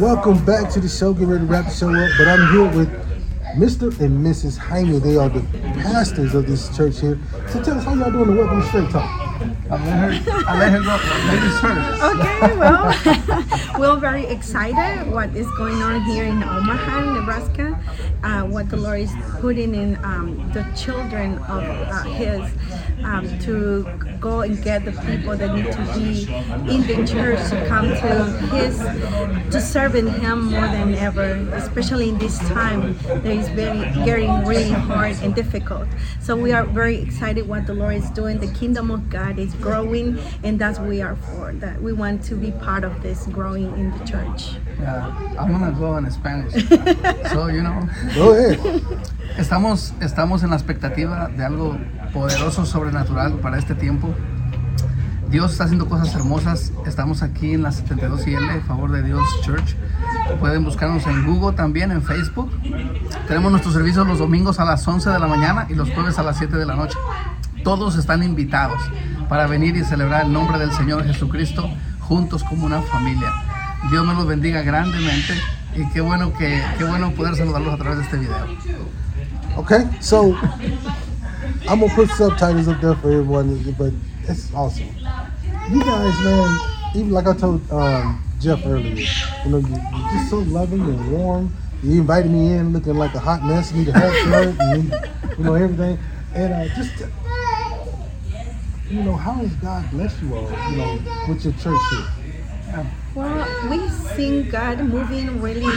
Welcome 0.00 0.44
back 0.44 0.70
to 0.72 0.80
the 0.80 0.88
show. 0.88 1.14
Get 1.14 1.28
ready 1.28 1.46
to 1.46 1.52
wrap 1.52 1.66
the 1.66 1.70
show 1.70 1.94
up. 1.94 2.10
But 2.18 2.26
I'm 2.28 2.52
here 2.52 2.68
with 2.76 2.88
Mr. 3.56 3.88
and 4.00 4.26
Mrs. 4.26 4.58
Jaime. 4.58 4.98
They 4.98 5.16
are 5.16 5.28
the 5.28 5.40
pastors 5.82 6.34
of 6.34 6.46
this 6.46 6.68
church 6.76 7.00
here. 7.00 7.16
So 7.48 7.62
tell 7.62 7.78
us 7.78 7.84
how 7.84 7.94
y'all 7.94 8.10
doing 8.10 8.34
the 8.34 8.36
Welcome 8.36 8.62
Straight 8.64 8.90
Talk. 8.90 9.23
I'll 9.70 10.58
let 10.58 10.72
her, 10.72 10.78
let 10.82 11.40
first. 11.60 12.02
Okay, 12.02 12.56
well, 12.56 13.78
we're 13.78 13.98
very 13.98 14.26
excited 14.26 15.10
what 15.10 15.34
is 15.34 15.50
going 15.52 15.80
on 15.82 16.02
here 16.02 16.24
in 16.24 16.42
Omaha, 16.42 17.14
Nebraska. 17.14 17.78
Uh, 18.24 18.42
what 18.42 18.70
the 18.70 18.76
Lord 18.76 19.00
is 19.00 19.12
putting 19.40 19.74
in 19.74 20.02
um, 20.02 20.50
the 20.54 20.64
children 20.74 21.36
of 21.40 21.62
uh, 21.62 22.02
His 22.04 22.40
um, 23.04 23.38
to 23.40 23.84
go 24.18 24.40
and 24.40 24.62
get 24.62 24.86
the 24.86 24.92
people 24.92 25.36
that 25.36 25.54
need 25.54 25.70
to 25.70 25.84
be 25.92 26.24
in 26.72 26.86
the 26.86 27.06
church 27.06 27.38
to 27.50 27.66
come 27.68 27.88
to 27.88 28.24
His, 28.56 28.78
to 29.52 29.60
serve 29.60 29.94
in 29.94 30.06
Him 30.06 30.46
more 30.46 30.66
than 30.68 30.94
ever, 30.94 31.32
especially 31.52 32.08
in 32.08 32.18
this 32.18 32.38
time 32.38 32.96
that 33.04 33.26
is 33.26 33.48
very 33.50 33.80
getting 34.06 34.44
really 34.46 34.70
hard 34.70 35.16
and 35.22 35.34
difficult. 35.34 35.86
So 36.20 36.34
we 36.34 36.52
are 36.52 36.64
very 36.64 36.96
excited 36.96 37.46
what 37.46 37.66
the 37.66 37.74
Lord 37.74 37.96
is 37.96 38.08
doing. 38.10 38.38
The 38.38 38.52
kingdom 38.54 38.90
of 38.90 39.10
God 39.10 39.38
is 39.38 39.52
growing, 39.56 40.18
and 40.42 40.58
that's 40.58 40.78
what 40.78 40.88
we 40.88 41.02
are 41.02 41.16
for. 41.16 41.52
That 41.52 41.82
we 41.82 41.92
want 41.92 42.24
to 42.24 42.34
be 42.34 42.52
part 42.52 42.84
of 42.84 43.02
this 43.02 43.26
growing 43.26 43.66
in 43.78 43.90
the 43.98 44.04
church. 44.06 44.56
Yeah, 44.80 45.36
I'm 45.38 45.52
gonna 45.52 45.72
go 45.78 45.96
in 45.98 46.10
Spanish. 46.10 46.52
so, 47.30 47.48
you 47.48 47.62
know. 47.62 47.88
Ahead. 48.14 48.58
Estamos, 49.38 49.92
estamos 50.00 50.44
en 50.44 50.50
la 50.50 50.56
expectativa 50.56 51.26
de 51.26 51.44
algo 51.44 51.76
poderoso, 52.12 52.64
sobrenatural 52.64 53.32
para 53.40 53.58
este 53.58 53.74
tiempo. 53.74 54.14
Dios 55.28 55.50
está 55.50 55.64
haciendo 55.64 55.88
cosas 55.88 56.14
hermosas. 56.14 56.72
Estamos 56.86 57.22
aquí 57.22 57.54
en 57.54 57.64
la 57.64 57.70
72IL, 57.70 58.62
Favor 58.62 58.92
de 58.92 59.02
Dios 59.02 59.20
Church. 59.42 59.74
Pueden 60.38 60.62
buscarnos 60.62 61.04
en 61.08 61.26
Google 61.26 61.56
también, 61.56 61.90
en 61.90 62.00
Facebook. 62.00 62.48
Tenemos 63.26 63.50
nuestros 63.50 63.74
servicios 63.74 64.06
los 64.06 64.20
domingos 64.20 64.60
a 64.60 64.64
las 64.64 64.86
11 64.86 65.10
de 65.10 65.18
la 65.18 65.26
mañana 65.26 65.66
y 65.68 65.74
los 65.74 65.90
jueves 65.90 66.16
a 66.20 66.22
las 66.22 66.38
7 66.38 66.56
de 66.56 66.66
la 66.66 66.76
noche. 66.76 66.96
Todos 67.64 67.96
están 67.96 68.22
invitados 68.22 68.80
para 69.28 69.48
venir 69.48 69.76
y 69.76 69.82
celebrar 69.82 70.26
el 70.26 70.32
nombre 70.32 70.58
del 70.58 70.70
Señor 70.70 71.04
Jesucristo 71.04 71.68
juntos 71.98 72.44
como 72.44 72.66
una 72.66 72.82
familia. 72.82 73.32
Dios 73.90 74.06
me 74.06 74.14
los 74.14 74.28
bendiga 74.28 74.62
grandemente 74.62 75.34
y 75.74 75.88
qué 75.92 76.00
bueno 76.00 76.32
que 76.32 76.62
qué 76.78 76.84
bueno 76.84 77.12
poder 77.12 77.34
saludarlos 77.36 77.74
a 77.74 77.76
través 77.76 77.98
de 77.98 78.04
este 78.04 78.16
video. 78.18 78.36
Okay, 79.56 79.84
so 80.00 80.36
I'm 81.68 81.80
gonna 81.80 81.94
put 81.94 82.10
subtitles 82.10 82.68
up 82.68 82.80
there 82.80 82.94
for 82.96 83.10
everyone, 83.10 83.74
but 83.78 83.92
it's 84.28 84.52
awesome. 84.54 84.88
You 85.70 85.80
guys, 85.80 86.20
man, 86.24 86.58
even 86.94 87.10
like 87.10 87.26
I 87.26 87.34
told 87.34 87.60
um, 87.70 88.22
Jeff 88.40 88.64
earlier, 88.66 89.06
you 89.44 89.50
know, 89.50 89.58
you, 89.58 89.68
you're 89.68 90.10
just 90.12 90.30
so 90.30 90.38
loving 90.38 90.80
and 90.80 91.12
warm. 91.12 91.54
You 91.82 92.00
invited 92.00 92.30
me 92.30 92.52
in 92.52 92.72
looking 92.72 92.94
like 92.94 93.14
a 93.14 93.20
hot 93.20 93.44
mess, 93.44 93.72
need 93.72 93.88
a 93.88 93.92
hat 93.92 94.12
shirt, 94.24 94.56
and 94.58 94.92
you 95.38 95.44
know 95.44 95.54
everything, 95.54 95.98
and 96.34 96.52
uh, 96.52 96.74
just 96.74 96.92
you 98.90 99.02
know, 99.02 99.16
how 99.16 99.32
has 99.34 99.52
God 99.56 99.90
blessed 99.90 100.20
you 100.22 100.34
all, 100.34 100.50
you 100.70 100.76
know, 100.76 100.98
with 101.28 101.44
your 101.44 101.54
church 101.54 101.80
here? 101.90 102.23
Well, 103.14 103.70
we 103.70 103.88
seen 104.16 104.50
God 104.50 104.80
moving 104.80 105.40
really 105.40 105.70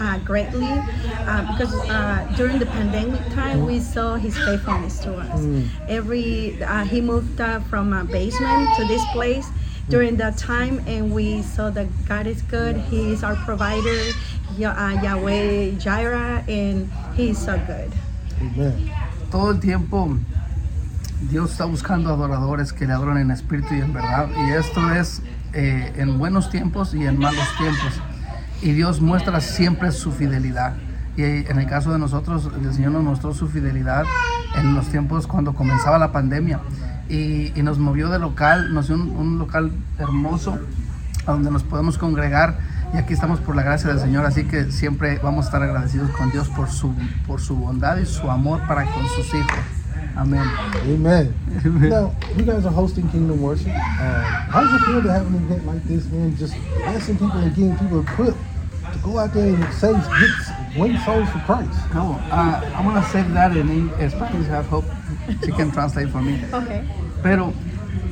uh, 0.00 0.18
greatly 0.24 0.66
uh, 0.66 1.52
because 1.52 1.72
uh, 1.88 2.26
during 2.36 2.58
the 2.58 2.66
pandemic 2.66 3.20
time 3.30 3.64
we 3.64 3.78
saw 3.78 4.16
His 4.16 4.36
faithfulness 4.36 4.98
to 5.00 5.14
us. 5.14 5.40
Mm. 5.40 5.68
Every 5.88 6.62
uh, 6.62 6.84
He 6.84 7.00
moved 7.00 7.40
uh, 7.40 7.60
from 7.70 7.92
a 7.92 8.04
basement 8.04 8.74
to 8.76 8.84
this 8.86 9.04
place 9.12 9.46
during 9.88 10.16
that 10.16 10.36
time, 10.38 10.82
and 10.86 11.12
we 11.12 11.42
saw 11.42 11.70
that 11.70 11.86
God 12.08 12.26
is 12.26 12.42
good. 12.42 12.76
He 12.90 13.12
is 13.12 13.22
our 13.22 13.36
provider, 13.36 14.00
uh, 14.58 14.98
Yahweh 15.02 15.72
Jireh, 15.78 16.44
and 16.48 16.90
He 17.14 17.30
is 17.30 17.38
so 17.38 17.58
good. 17.66 17.92
Amen. 18.40 18.90
Todo 19.30 19.50
el 19.50 19.60
tiempo 19.60 20.18
Dios 21.30 21.52
está 21.52 21.64
buscando 21.64 22.12
adoradores 22.12 22.72
que 22.72 22.86
le 22.86 22.92
adoran 22.92 23.18
en 23.18 23.30
espíritu 23.30 23.74
y 23.74 23.80
en 23.80 23.92
verdad. 23.92 24.28
Y 24.36 24.52
esto 24.52 24.80
es 24.92 25.22
eh, 25.52 25.92
en 25.96 26.18
buenos 26.18 26.50
tiempos 26.50 26.94
y 26.94 27.06
en 27.06 27.18
malos 27.18 27.46
tiempos. 27.58 28.00
Y 28.62 28.72
Dios 28.72 29.00
muestra 29.00 29.40
siempre 29.40 29.90
su 29.92 30.12
fidelidad. 30.12 30.74
Y 31.16 31.22
en 31.24 31.58
el 31.58 31.66
caso 31.66 31.92
de 31.92 31.98
nosotros, 31.98 32.48
el 32.62 32.72
Señor 32.72 32.92
nos 32.92 33.02
mostró 33.02 33.34
su 33.34 33.48
fidelidad 33.48 34.04
en 34.56 34.74
los 34.74 34.88
tiempos 34.88 35.26
cuando 35.26 35.54
comenzaba 35.54 35.98
la 35.98 36.12
pandemia. 36.12 36.60
Y, 37.08 37.52
nos 37.62 37.78
movió 37.78 38.08
de 38.08 38.18
local, 38.18 38.72
nos 38.72 38.86
dio 38.86 38.96
un, 38.96 39.10
un 39.10 39.38
local 39.38 39.72
hermoso 39.98 40.58
a 41.26 41.32
donde 41.32 41.50
nos 41.50 41.62
podemos 41.62 41.98
congregar. 41.98 42.58
Y 42.94 42.96
aquí 42.96 43.12
estamos 43.12 43.40
por 43.40 43.56
la 43.56 43.62
gracia 43.62 43.88
del 43.88 44.00
Señor, 44.00 44.24
así 44.26 44.44
que 44.44 44.70
siempre 44.70 45.18
vamos 45.22 45.46
a 45.46 45.48
estar 45.48 45.62
agradecidos 45.62 46.10
con 46.10 46.30
Dios 46.30 46.48
por 46.48 46.70
su, 46.70 46.94
por 47.26 47.40
su 47.40 47.56
bondad 47.56 47.96
y 47.96 48.06
su 48.06 48.30
amor 48.30 48.66
para 48.66 48.84
con 48.84 49.06
sus 49.08 49.34
hijos. 49.34 49.81
Amén. 50.16 50.44
Amen. 50.84 51.34
Now, 51.88 52.14
you 52.36 52.44
guys 52.44 52.66
are 52.66 52.72
hosting 52.72 53.08
Kingdom 53.08 53.40
Worship. 53.40 53.68
Um, 53.68 54.22
how 54.52 54.60
does 54.62 54.74
it 54.80 54.84
feel 54.84 55.02
to 55.02 55.12
have 55.12 55.26
an 55.26 55.34
event 55.36 55.66
like 55.66 55.82
this, 55.84 56.06
man? 56.10 56.36
Just 56.36 56.54
blessing 56.84 57.16
people 57.16 57.38
and 57.38 57.54
getting 57.54 57.76
people 57.78 58.00
equipped 58.00 58.36
to 58.92 58.98
go 59.00 59.18
out 59.18 59.32
there 59.32 59.54
and 59.54 59.74
save, 59.74 59.96
get, 59.96 60.78
win 60.78 60.98
souls 61.04 61.28
for 61.30 61.38
Christ. 61.40 61.78
No, 61.94 62.12
uh, 62.30 62.60
I'm 62.76 62.84
gonna 62.84 63.02
save 63.08 63.32
that 63.32 63.56
in 63.56 63.68
Eng- 63.70 64.10
Spanish. 64.10 64.48
I 64.50 64.62
hope 64.62 64.84
she 65.44 65.50
can 65.52 65.70
translate 65.70 66.10
for 66.10 66.20
me. 66.20 66.40
Okay. 66.52 66.84
Pero 67.22 67.52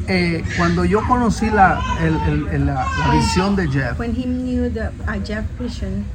eh, 0.08 0.42
cuando 0.56 0.84
yo 0.84 1.00
conocí 1.02 1.50
la, 1.52 1.80
el- 2.00 2.16
el- 2.28 2.48
el- 2.48 2.66
la, 2.66 2.86
la 2.98 3.10
visión 3.14 3.56
de 3.56 3.68
Jeff, 3.68 3.98
When 3.98 4.14
He 4.14 4.24
knew 4.24 4.70
the 4.70 4.92
uh, 5.06 5.18
Jeff 5.18 5.44
vision, 5.58 6.06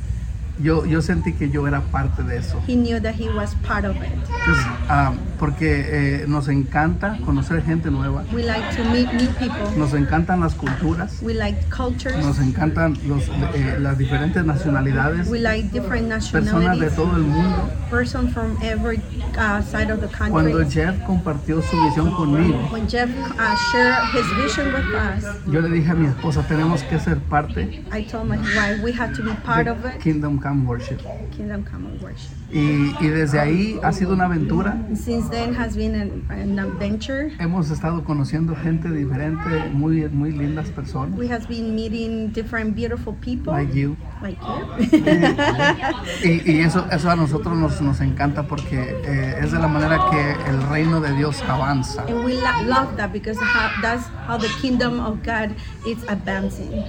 yo, 0.59 0.85
yo 0.85 1.01
sentí 1.01 1.33
que 1.33 1.49
yo 1.49 1.67
era 1.67 1.81
parte 1.81 2.23
de 2.23 2.37
eso. 2.37 2.61
He 2.67 2.75
knew 2.75 2.99
that 3.01 3.15
he 3.15 3.29
was 3.29 3.55
part 3.67 3.85
of 3.85 3.95
it. 3.97 4.11
Entonces, 4.13 4.65
ah, 4.89 5.13
porque 5.39 6.21
eh, 6.21 6.25
nos 6.27 6.47
encanta 6.47 7.17
conocer 7.25 7.61
gente 7.63 7.91
nueva, 7.91 8.23
We 8.33 8.43
like 8.43 8.63
to 8.77 8.83
meet 8.89 9.11
new 9.13 9.29
people. 9.39 9.77
nos 9.77 9.93
encantan 9.93 10.39
las 10.39 10.55
culturas, 10.55 11.19
We 11.21 11.33
like 11.33 11.57
cultures. 11.69 12.17
nos 12.23 12.39
encantan 12.39 12.97
los, 13.07 13.23
eh, 13.53 13.77
las 13.79 13.97
diferentes 13.97 14.43
nacionalidades, 14.45 15.27
We 15.29 15.39
like 15.39 15.69
different 15.71 16.09
personas 16.09 16.31
de 16.31 16.41
nationalities. 16.41 16.95
todo 16.95 17.15
el 17.17 17.23
mundo. 17.23 17.69
Person 17.89 18.29
from 18.29 18.57
every 18.61 19.01
uh, 19.37 19.61
side 19.61 19.91
of 19.91 19.99
the 20.01 20.07
country. 20.07 20.31
Cuando 20.31 20.63
Jeff 20.69 20.95
compartió 21.05 21.61
su 21.61 21.75
visión 21.85 22.11
conmigo, 22.11 22.57
When 22.71 22.87
Jeff 22.87 23.09
uh, 23.09 23.55
shared 23.71 24.05
his 24.13 24.25
vision 24.41 24.73
with 24.73 24.85
us, 24.95 25.25
yo 25.51 25.61
le 25.61 25.69
dije 25.69 25.91
a 25.91 25.95
mi 25.95 26.07
esposa, 26.07 26.43
tenemos 26.47 26.81
que 26.83 26.99
ser 26.99 27.17
parte 27.19 27.83
I 27.91 28.03
told 28.03 28.27
my 28.29 28.37
wife 28.37 28.81
we 28.83 28.91
had 28.91 29.13
to 29.15 29.23
be 29.23 29.33
part 29.45 29.67
of 29.67 29.77
it. 29.85 29.99
Kingdom 30.01 30.39
Come 30.45 30.67
Worship. 30.67 30.99
Kingdom 31.35 31.63
Come 31.63 31.87
and 31.87 31.99
Worship. 32.03 32.29
Y, 32.51 32.93
y 33.01 33.07
desde 33.07 33.39
ahí 33.39 33.79
ha 33.81 33.91
sido 33.91 34.13
una 34.13 34.25
aventura. 34.25 34.77
Since 34.93 35.27
then 35.31 35.55
has 35.55 35.75
been 35.75 35.95
an, 35.95 36.23
an 36.29 36.59
adventure. 36.59 37.31
Hemos 37.39 37.71
estado 37.71 38.03
conociendo 38.03 38.55
gente 38.55 38.89
diferente, 38.91 39.71
muy, 39.73 40.07
muy 40.09 40.31
lindas 40.33 40.69
personas, 40.69 41.17
We 41.17 41.27
have 41.29 41.47
been 41.47 41.73
meeting 41.73 42.31
different 42.31 42.75
beautiful 42.75 43.15
people. 43.21 43.53
like 43.53 43.73
you. 43.73 43.97
Like 44.21 44.37
you. 44.39 45.03
Y, 46.23 46.41
y 46.51 46.59
eso, 46.61 46.85
eso 46.91 47.09
a 47.09 47.15
nosotros 47.15 47.57
nos, 47.57 47.81
nos 47.81 47.99
encanta 48.01 48.43
porque 48.47 48.77
eh, 49.03 49.39
es 49.41 49.51
de 49.51 49.57
la 49.59 49.67
manera 49.67 49.97
que 50.11 50.49
el 50.51 50.61
reino 50.69 51.01
de 51.01 51.11
Dios 51.13 51.41
avanza. 51.49 52.03
and 52.07 52.23
we 52.23 52.35
lo- 52.35 52.63
love 52.67 52.95
that 52.97 53.11
because 53.11 53.39
how, 53.39 53.69
that's 53.81 54.05
how 54.27 54.37
the 54.37 54.49
kingdom 54.61 54.99
of 54.99 55.23
God 55.23 55.55
is 55.87 55.97
advancing. 56.07 56.83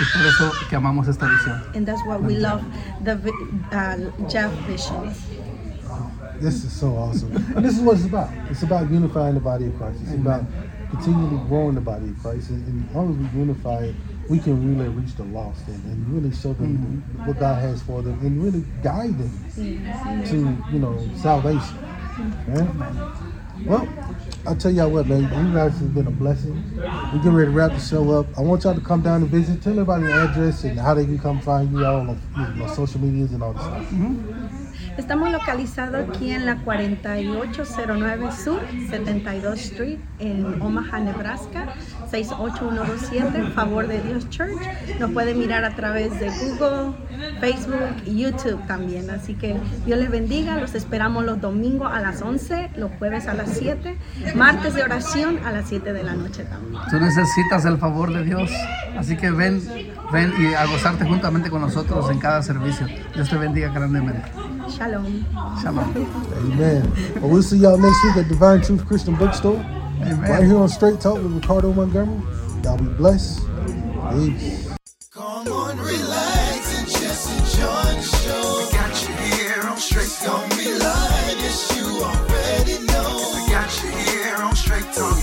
Y 0.00 0.04
por 0.12 0.26
eso 0.26 0.52
que 0.68 0.76
amamos 0.76 1.08
esta 1.08 1.26
visión. 1.26 1.62
And 1.74 1.86
that's 1.86 2.02
why 2.04 2.16
we 2.16 2.36
love 2.36 2.62
the 3.04 3.14
vi- 3.16 3.30
uh, 3.72 4.10
Jeff 4.28 4.52
visions. 4.66 5.16
This 6.40 6.64
is 6.64 6.72
so 6.72 6.96
awesome. 6.96 7.30
And 7.54 7.64
this 7.64 7.76
is 7.78 7.80
what 7.82 7.96
it's 7.96 8.06
about. 8.06 8.28
It's 8.50 8.62
about 8.62 8.90
unifying 8.90 9.34
the 9.34 9.40
body 9.40 9.66
of 9.66 9.76
Christ. 9.78 10.00
It's 10.02 10.14
about 10.14 10.44
continually 10.90 11.38
growing 11.48 11.76
the 11.76 11.80
body 11.80 12.08
of 12.10 12.18
Christ. 12.20 12.50
And, 12.50 12.66
and 12.66 12.88
as 12.88 12.94
long 12.94 13.10
as 13.12 13.16
we 13.32 13.38
unify 13.40 13.84
it, 13.84 13.94
we 14.28 14.38
can 14.40 14.56
really 14.66 14.88
reach 14.88 15.14
the 15.14 15.22
lost 15.24 15.68
and, 15.68 15.82
and 15.84 16.08
really 16.12 16.34
show 16.34 16.54
them 16.54 17.02
what 17.24 17.38
God 17.38 17.60
has 17.62 17.82
for 17.82 18.02
them 18.02 18.18
and 18.20 18.42
really 18.42 18.64
guide 18.82 19.16
them 19.16 19.30
to, 20.26 20.36
you 20.72 20.78
know, 20.80 20.98
salvation. 21.14 21.78
Man. 22.48 22.96
Well, 23.66 23.86
I'll 24.46 24.56
tell 24.56 24.70
y'all 24.70 24.90
what, 24.90 25.06
man. 25.06 25.22
You 25.22 25.54
guys 25.54 25.72
have 25.78 25.94
been 25.94 26.06
a 26.06 26.10
blessing. 26.10 26.62
We're 26.76 27.18
getting 27.18 27.34
ready 27.34 27.50
to 27.50 27.56
wrap 27.56 27.72
the 27.72 27.80
show 27.80 28.10
up. 28.10 28.26
I 28.36 28.42
want 28.42 28.64
y'all 28.64 28.74
to 28.74 28.80
come 28.80 29.00
down 29.00 29.22
and 29.22 29.30
visit. 29.30 29.62
Tell 29.62 29.72
everybody 29.72 30.04
the 30.04 30.12
address 30.12 30.64
and 30.64 30.78
how 30.78 30.92
they 30.94 31.06
can 31.06 31.18
come 31.18 31.40
find 31.40 31.72
you 31.72 31.84
all 31.84 32.00
on, 32.00 32.20
you 32.58 32.68
social 32.68 33.00
medias 33.00 33.32
and 33.32 33.42
all 33.42 33.54
this 33.54 33.62
stuff. 33.62 33.84
Mm-hmm. 33.84 34.63
Estamos 34.96 35.32
localizados 35.32 36.08
aquí 36.08 36.30
en 36.30 36.46
la 36.46 36.56
4809 36.58 38.30
Sur, 38.32 38.60
72 38.90 39.60
Street, 39.60 39.98
en 40.20 40.62
Omaha, 40.62 41.00
Nebraska, 41.00 41.66
68127, 42.10 43.50
Favor 43.50 43.88
de 43.88 44.00
Dios 44.02 44.30
Church. 44.30 44.60
Nos 45.00 45.10
puede 45.10 45.34
mirar 45.34 45.64
a 45.64 45.74
través 45.74 46.18
de 46.20 46.28
Google, 46.28 46.94
Facebook 47.40 48.02
y 48.06 48.22
YouTube 48.22 48.64
también. 48.66 49.10
Así 49.10 49.34
que 49.34 49.56
Dios 49.84 49.98
les 49.98 50.10
bendiga. 50.10 50.58
Los 50.58 50.76
esperamos 50.76 51.24
los 51.24 51.40
domingos 51.40 51.92
a 51.92 52.00
las 52.00 52.22
11, 52.22 52.70
los 52.76 52.92
jueves 52.98 53.26
a 53.26 53.34
las 53.34 53.50
7, 53.50 53.98
martes 54.36 54.74
de 54.74 54.84
oración 54.84 55.40
a 55.44 55.50
las 55.50 55.68
7 55.68 55.92
de 55.92 56.02
la 56.04 56.14
noche 56.14 56.44
también. 56.44 56.80
Tú 56.88 57.00
necesitas 57.00 57.64
el 57.64 57.78
favor 57.78 58.12
de 58.12 58.22
Dios, 58.22 58.50
así 58.96 59.16
que 59.16 59.32
ven, 59.32 59.60
ven 60.12 60.32
y 60.38 60.54
a 60.54 60.66
gozarte 60.66 61.04
juntamente 61.04 61.50
con 61.50 61.60
nosotros 61.62 62.08
en 62.10 62.20
cada 62.20 62.42
servicio. 62.42 62.86
Dios 63.12 63.28
te 63.28 63.36
bendiga 63.36 63.70
grandemente. 63.70 64.22
Shalom. 64.70 65.24
Shalom. 65.62 65.96
Amen. 66.34 66.92
Well, 67.20 67.30
we'll 67.30 67.42
see 67.42 67.58
y'all 67.58 67.78
next 67.78 68.02
week 68.04 68.16
at 68.16 68.28
Divine 68.28 68.62
Truth 68.62 68.86
Christian 68.86 69.14
Bookstore. 69.16 69.56
Right 70.00 70.44
here 70.44 70.56
on 70.56 70.68
Straight 70.68 71.00
Talk 71.00 71.16
with 71.22 71.32
Ricardo 71.32 71.72
Montgomery. 71.72 72.22
Y'all 72.62 72.78
be 72.78 72.84
blessed. 72.84 73.40
Peace. 74.12 74.68
Come 75.10 75.48
on, 75.48 75.78
relax 75.78 76.78
and 76.78 76.88
just 76.88 77.30
enjoy 77.30 77.94
the 77.94 78.02
show. 78.02 78.66
We 78.66 78.72
got 78.76 79.08
you 79.08 79.14
here 79.14 79.62
on 79.68 79.76
Straight 79.76 80.10
Talk. 80.22 80.50
Be 80.50 80.72
live, 80.72 81.38
yes, 81.38 81.76
you 81.76 81.86
already 82.02 82.84
know. 82.86 83.32
We 83.34 83.52
got 83.52 83.82
you 83.82 83.90
here 83.90 84.36
on 84.36 84.56
Straight 84.56 84.92
Talk, 84.94 85.16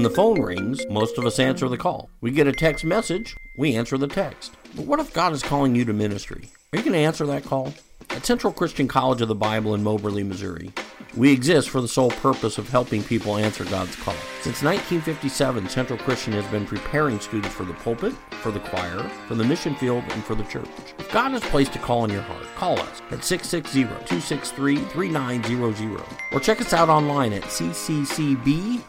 When 0.00 0.08
the 0.08 0.16
phone 0.16 0.40
rings, 0.40 0.86
most 0.88 1.18
of 1.18 1.26
us 1.26 1.38
answer 1.38 1.68
the 1.68 1.76
call. 1.76 2.08
We 2.22 2.30
get 2.30 2.46
a 2.46 2.52
text 2.52 2.86
message, 2.86 3.36
we 3.58 3.74
answer 3.74 3.98
the 3.98 4.08
text. 4.08 4.54
But 4.74 4.86
what 4.86 4.98
if 4.98 5.12
God 5.12 5.34
is 5.34 5.42
calling 5.42 5.74
you 5.74 5.84
to 5.84 5.92
ministry? 5.92 6.48
Are 6.72 6.78
you 6.78 6.82
going 6.82 6.94
to 6.94 7.00
answer 7.00 7.26
that 7.26 7.44
call? 7.44 7.74
At 8.08 8.24
Central 8.24 8.50
Christian 8.50 8.88
College 8.88 9.20
of 9.20 9.28
the 9.28 9.34
Bible 9.34 9.74
in 9.74 9.82
Moberly, 9.84 10.24
Missouri, 10.24 10.72
we 11.16 11.32
exist 11.32 11.70
for 11.70 11.80
the 11.80 11.88
sole 11.88 12.10
purpose 12.10 12.58
of 12.58 12.68
helping 12.68 13.02
people 13.02 13.36
answer 13.36 13.64
God's 13.64 13.96
call. 13.96 14.14
Since 14.42 14.62
1957, 14.62 15.68
Central 15.68 15.98
Christian 15.98 16.34
has 16.34 16.46
been 16.46 16.66
preparing 16.66 17.18
students 17.20 17.54
for 17.54 17.64
the 17.64 17.74
pulpit, 17.74 18.14
for 18.42 18.50
the 18.50 18.60
choir, 18.60 18.98
for 19.26 19.34
the 19.34 19.44
mission 19.44 19.74
field, 19.74 20.04
and 20.10 20.24
for 20.24 20.34
the 20.34 20.44
church. 20.44 20.68
If 20.98 21.10
God 21.12 21.32
has 21.32 21.42
placed 21.42 21.76
a 21.76 21.78
call 21.78 22.04
in 22.04 22.10
your 22.10 22.22
heart, 22.22 22.46
call 22.56 22.78
us 22.78 23.02
at 23.10 23.18
660-263-3900 23.20 26.02
or 26.32 26.40
check 26.40 26.60
us 26.60 26.72
out 26.72 26.88
online 26.88 27.32
at 27.32 27.42
cccb.edu. 27.42 28.80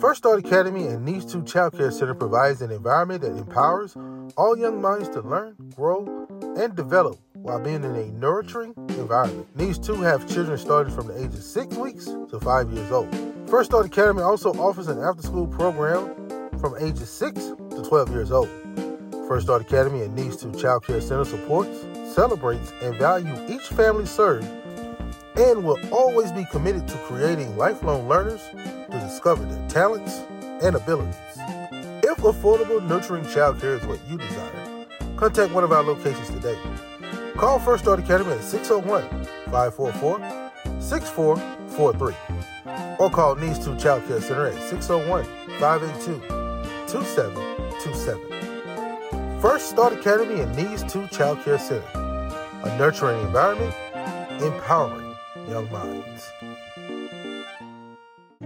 First 0.00 0.18
Start 0.18 0.38
Academy 0.38 0.86
and 0.86 1.04
Niche 1.04 1.30
2 1.30 1.44
Child 1.44 1.76
Care 1.76 1.90
Center 1.90 2.14
provides 2.14 2.62
an 2.62 2.70
environment 2.70 3.20
that 3.20 3.36
empowers 3.36 3.94
all 4.36 4.56
young 4.56 4.80
minds 4.80 5.10
to 5.10 5.20
learn, 5.20 5.54
grow, 5.76 6.26
and 6.56 6.74
develop 6.74 7.18
while 7.42 7.58
being 7.58 7.82
in 7.82 7.96
a 7.96 8.06
nurturing 8.12 8.74
environment. 8.90 9.46
Niche 9.56 9.80
2 9.80 9.94
have 10.02 10.28
children 10.28 10.58
starting 10.58 10.94
from 10.94 11.08
the 11.08 11.16
age 11.18 11.34
of 11.34 11.42
6 11.42 11.76
weeks 11.76 12.04
to 12.04 12.38
5 12.40 12.72
years 12.72 12.92
old. 12.92 13.08
First 13.48 13.70
Start 13.70 13.86
Academy 13.86 14.22
also 14.22 14.52
offers 14.54 14.88
an 14.88 14.98
after 15.00 15.22
school 15.22 15.46
program 15.46 16.14
from 16.60 16.76
ages 16.78 17.10
6 17.10 17.34
to 17.36 17.82
12 17.88 18.10
years 18.10 18.30
old. 18.30 18.48
First 19.26 19.46
Start 19.46 19.62
Academy 19.62 20.02
and 20.02 20.14
Niche 20.14 20.40
2 20.40 20.52
Child 20.52 20.84
Care 20.84 21.00
Center 21.00 21.24
supports, 21.24 21.86
celebrates, 22.14 22.72
and 22.82 22.94
values 22.96 23.38
each 23.50 23.66
family 23.68 24.06
served 24.06 24.46
and 25.36 25.64
will 25.64 25.78
always 25.92 26.32
be 26.32 26.44
committed 26.50 26.86
to 26.88 26.96
creating 26.98 27.56
lifelong 27.56 28.08
learners 28.08 28.42
to 28.52 29.00
discover 29.00 29.44
their 29.44 29.68
talents 29.68 30.22
and 30.62 30.76
abilities. 30.76 31.14
If 32.02 32.18
affordable, 32.18 32.86
nurturing 32.86 33.24
childcare 33.24 33.80
is 33.80 33.86
what 33.86 34.00
you 34.08 34.18
desire, 34.18 34.86
contact 35.16 35.52
one 35.52 35.64
of 35.64 35.72
our 35.72 35.82
locations 35.82 36.28
today. 36.28 36.58
Call 37.40 37.58
First 37.58 37.84
Start 37.84 38.00
Academy 38.00 38.32
at 38.32 38.44
601 38.44 39.02
544 39.46 40.20
6443 40.78 42.14
or 42.98 43.08
call 43.08 43.34
Needs 43.36 43.58
2 43.64 43.78
Child 43.78 44.06
Care 44.06 44.20
Center 44.20 44.48
at 44.48 44.62
601 44.68 45.24
582 45.58 46.20
2727. 46.86 49.40
First 49.40 49.70
Start 49.70 49.94
Academy 49.94 50.42
and 50.42 50.54
Needs 50.54 50.82
2 50.92 51.06
Child 51.06 51.42
Care 51.42 51.58
Center, 51.58 51.86
a 52.62 52.76
nurturing 52.76 53.22
environment, 53.22 53.74
empowering 54.42 55.16
young 55.48 55.72
minds. 55.72 56.30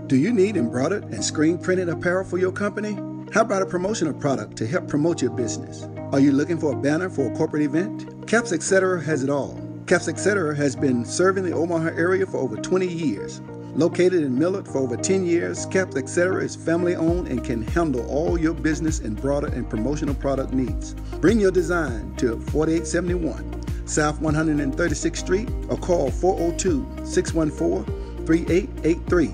Do 0.07 0.17
you 0.17 0.33
need 0.33 0.57
embroidered 0.57 1.07
and 1.07 1.25
screen 1.25 1.59
printed 1.59 1.89
apparel 1.89 2.25
for 2.25 2.39
your 2.39 2.53
company? 2.53 2.93
How 3.33 3.41
about 3.41 3.63
a 3.63 3.67
promotional 3.67 4.15
product 4.15 4.57
to 4.59 4.69
help 4.69 4.87
promote 4.87 5.21
your 5.21 5.33
business? 5.33 5.89
Are 6.15 6.21
you 6.21 6.31
looking 6.31 6.59
for 6.59 6.73
a 6.73 6.77
banner 6.77 7.11
for 7.11 7.27
a 7.27 7.35
corporate 7.35 7.65
event? 7.65 8.29
Caps 8.29 8.53
Etc. 8.53 9.03
has 9.03 9.25
it 9.25 9.31
all. 9.31 9.61
Caps 9.89 10.07
Etc. 10.07 10.55
has 10.55 10.77
been 10.77 11.05
serving 11.05 11.43
the 11.43 11.51
Omaha 11.51 11.89
area 11.89 12.25
for 12.25 12.37
over 12.37 12.55
20 12.55 12.87
years. 12.87 13.41
Located 13.75 14.23
in 14.23 14.39
Millard 14.39 14.69
for 14.69 14.79
over 14.79 14.97
10 14.97 15.27
years, 15.27 15.67
Caps 15.67 15.97
Etc. 15.97 16.41
is 16.41 16.55
family 16.55 16.95
owned 16.95 17.27
and 17.27 17.45
can 17.45 17.63
handle 17.63 18.09
all 18.09 18.39
your 18.39 18.55
business 18.55 19.01
and 19.01 19.21
broader 19.21 19.49
and 19.49 19.69
promotional 19.69 20.15
product 20.15 20.53
needs. 20.53 20.95
Bring 21.21 21.41
your 21.41 21.51
design 21.51 22.15
to 22.19 22.39
4871 22.39 23.89
South 23.89 24.21
136th 24.21 25.17
Street 25.17 25.51
or 25.69 25.77
call 25.77 26.13
402 26.13 27.05
614 27.05 28.25
3883 28.25 29.27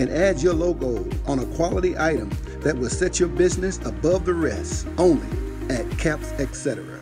and 0.00 0.08
add 0.08 0.40
your 0.40 0.54
logo 0.54 1.04
on 1.26 1.40
a 1.40 1.46
quality 1.56 1.98
item 1.98 2.30
that 2.60 2.78
will 2.78 2.88
set 2.88 3.18
your 3.18 3.28
business 3.28 3.78
above 3.84 4.24
the 4.24 4.34
rest 4.34 4.86
only 4.98 5.37
at 5.70 5.98
Caps 5.98 6.32
Etc. 6.32 7.00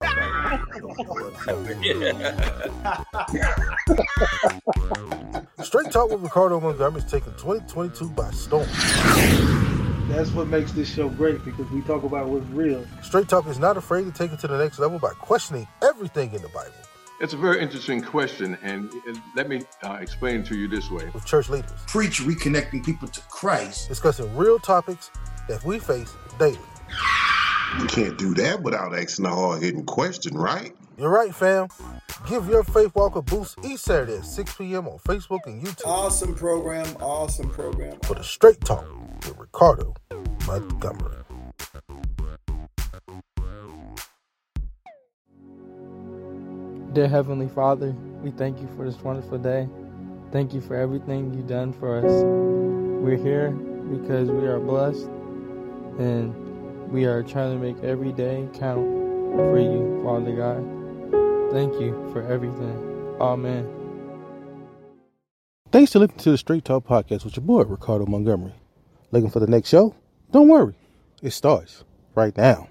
Straight 5.62 5.90
Talk 5.90 6.10
with 6.10 6.22
Ricardo 6.22 6.60
Montgomery 6.60 7.02
is 7.02 7.10
taking 7.10 7.32
2022 7.34 8.10
by 8.10 8.30
storm. 8.30 8.68
That's 10.08 10.30
what 10.30 10.48
makes 10.48 10.72
this 10.72 10.92
show 10.92 11.08
great 11.08 11.44
because 11.44 11.68
we 11.70 11.82
talk 11.82 12.04
about 12.04 12.28
what's 12.28 12.46
real. 12.48 12.86
Straight 13.02 13.28
Talk 13.28 13.46
is 13.46 13.58
not 13.58 13.76
afraid 13.76 14.04
to 14.04 14.12
take 14.12 14.32
it 14.32 14.38
to 14.40 14.48
the 14.48 14.58
next 14.58 14.78
level 14.78 14.98
by 14.98 15.10
questioning 15.10 15.66
everything 15.82 16.32
in 16.32 16.42
the 16.42 16.48
Bible. 16.48 16.72
It's 17.18 17.32
a 17.32 17.36
very 17.36 17.62
interesting 17.62 18.02
question, 18.02 18.58
and 18.62 18.92
let 19.34 19.48
me 19.48 19.62
uh, 19.82 19.94
explain 20.00 20.42
to 20.44 20.56
you 20.56 20.68
this 20.68 20.90
way. 20.90 21.08
With 21.14 21.24
church 21.24 21.48
leaders, 21.48 21.70
Preach 21.86 22.20
reconnecting 22.20 22.84
people 22.84 23.08
to 23.08 23.20
Christ. 23.30 23.88
discussing 23.88 24.34
real 24.36 24.58
topics 24.58 25.10
that 25.48 25.64
we 25.64 25.78
face 25.78 26.12
daily. 26.38 26.58
You 27.80 27.86
can't 27.86 28.18
do 28.18 28.34
that 28.34 28.62
without 28.62 28.94
asking 28.96 29.24
a 29.26 29.34
hard 29.34 29.62
hitting 29.62 29.84
question, 29.86 30.36
right? 30.36 30.76
You're 30.98 31.10
right, 31.10 31.34
fam. 31.34 31.68
Give 32.28 32.46
your 32.48 32.64
faith 32.64 32.94
walk 32.94 33.16
a 33.16 33.22
boost 33.22 33.58
each 33.64 33.80
Saturday 33.80 34.16
at 34.18 34.24
6 34.26 34.54
p.m. 34.56 34.86
on 34.88 34.98
Facebook 34.98 35.40
and 35.46 35.62
YouTube 35.62 35.86
Awesome 35.86 36.34
program. 36.34 36.86
Awesome 37.00 37.48
program. 37.48 37.98
for 38.04 38.14
the 38.14 38.24
Straight 38.24 38.60
Talk 38.60 38.86
with 39.24 39.36
Ricardo 39.38 39.94
Montgomery. 40.46 41.16
Dear 46.96 47.08
Heavenly 47.08 47.48
Father, 47.48 47.94
we 48.22 48.30
thank 48.30 48.58
you 48.58 48.66
for 48.74 48.86
this 48.86 48.98
wonderful 49.02 49.36
day. 49.36 49.68
Thank 50.32 50.54
you 50.54 50.62
for 50.62 50.74
everything 50.74 51.34
you've 51.34 51.46
done 51.46 51.74
for 51.74 51.98
us. 51.98 52.10
We're 52.24 53.22
here 53.22 53.50
because 53.50 54.30
we 54.30 54.46
are 54.46 54.58
blessed 54.58 55.04
and 55.98 56.34
we 56.90 57.04
are 57.04 57.22
trying 57.22 57.52
to 57.52 57.62
make 57.62 57.84
every 57.84 58.12
day 58.12 58.48
count 58.54 58.86
for 59.34 59.58
you, 59.58 60.00
Father 60.02 60.34
God. 60.34 61.52
Thank 61.52 61.74
you 61.78 61.92
for 62.14 62.22
everything. 62.22 63.14
Amen. 63.20 63.68
Thanks 65.70 65.92
for 65.92 65.98
listening 65.98 66.20
to 66.20 66.30
the 66.30 66.38
Straight 66.38 66.64
Talk 66.64 66.86
Podcast 66.86 67.26
with 67.26 67.36
your 67.36 67.44
boy, 67.44 67.64
Ricardo 67.64 68.06
Montgomery. 68.06 68.54
Looking 69.10 69.28
for 69.28 69.40
the 69.40 69.46
next 69.46 69.68
show? 69.68 69.94
Don't 70.32 70.48
worry, 70.48 70.76
it 71.20 71.32
starts 71.32 71.84
right 72.14 72.34
now. 72.38 72.68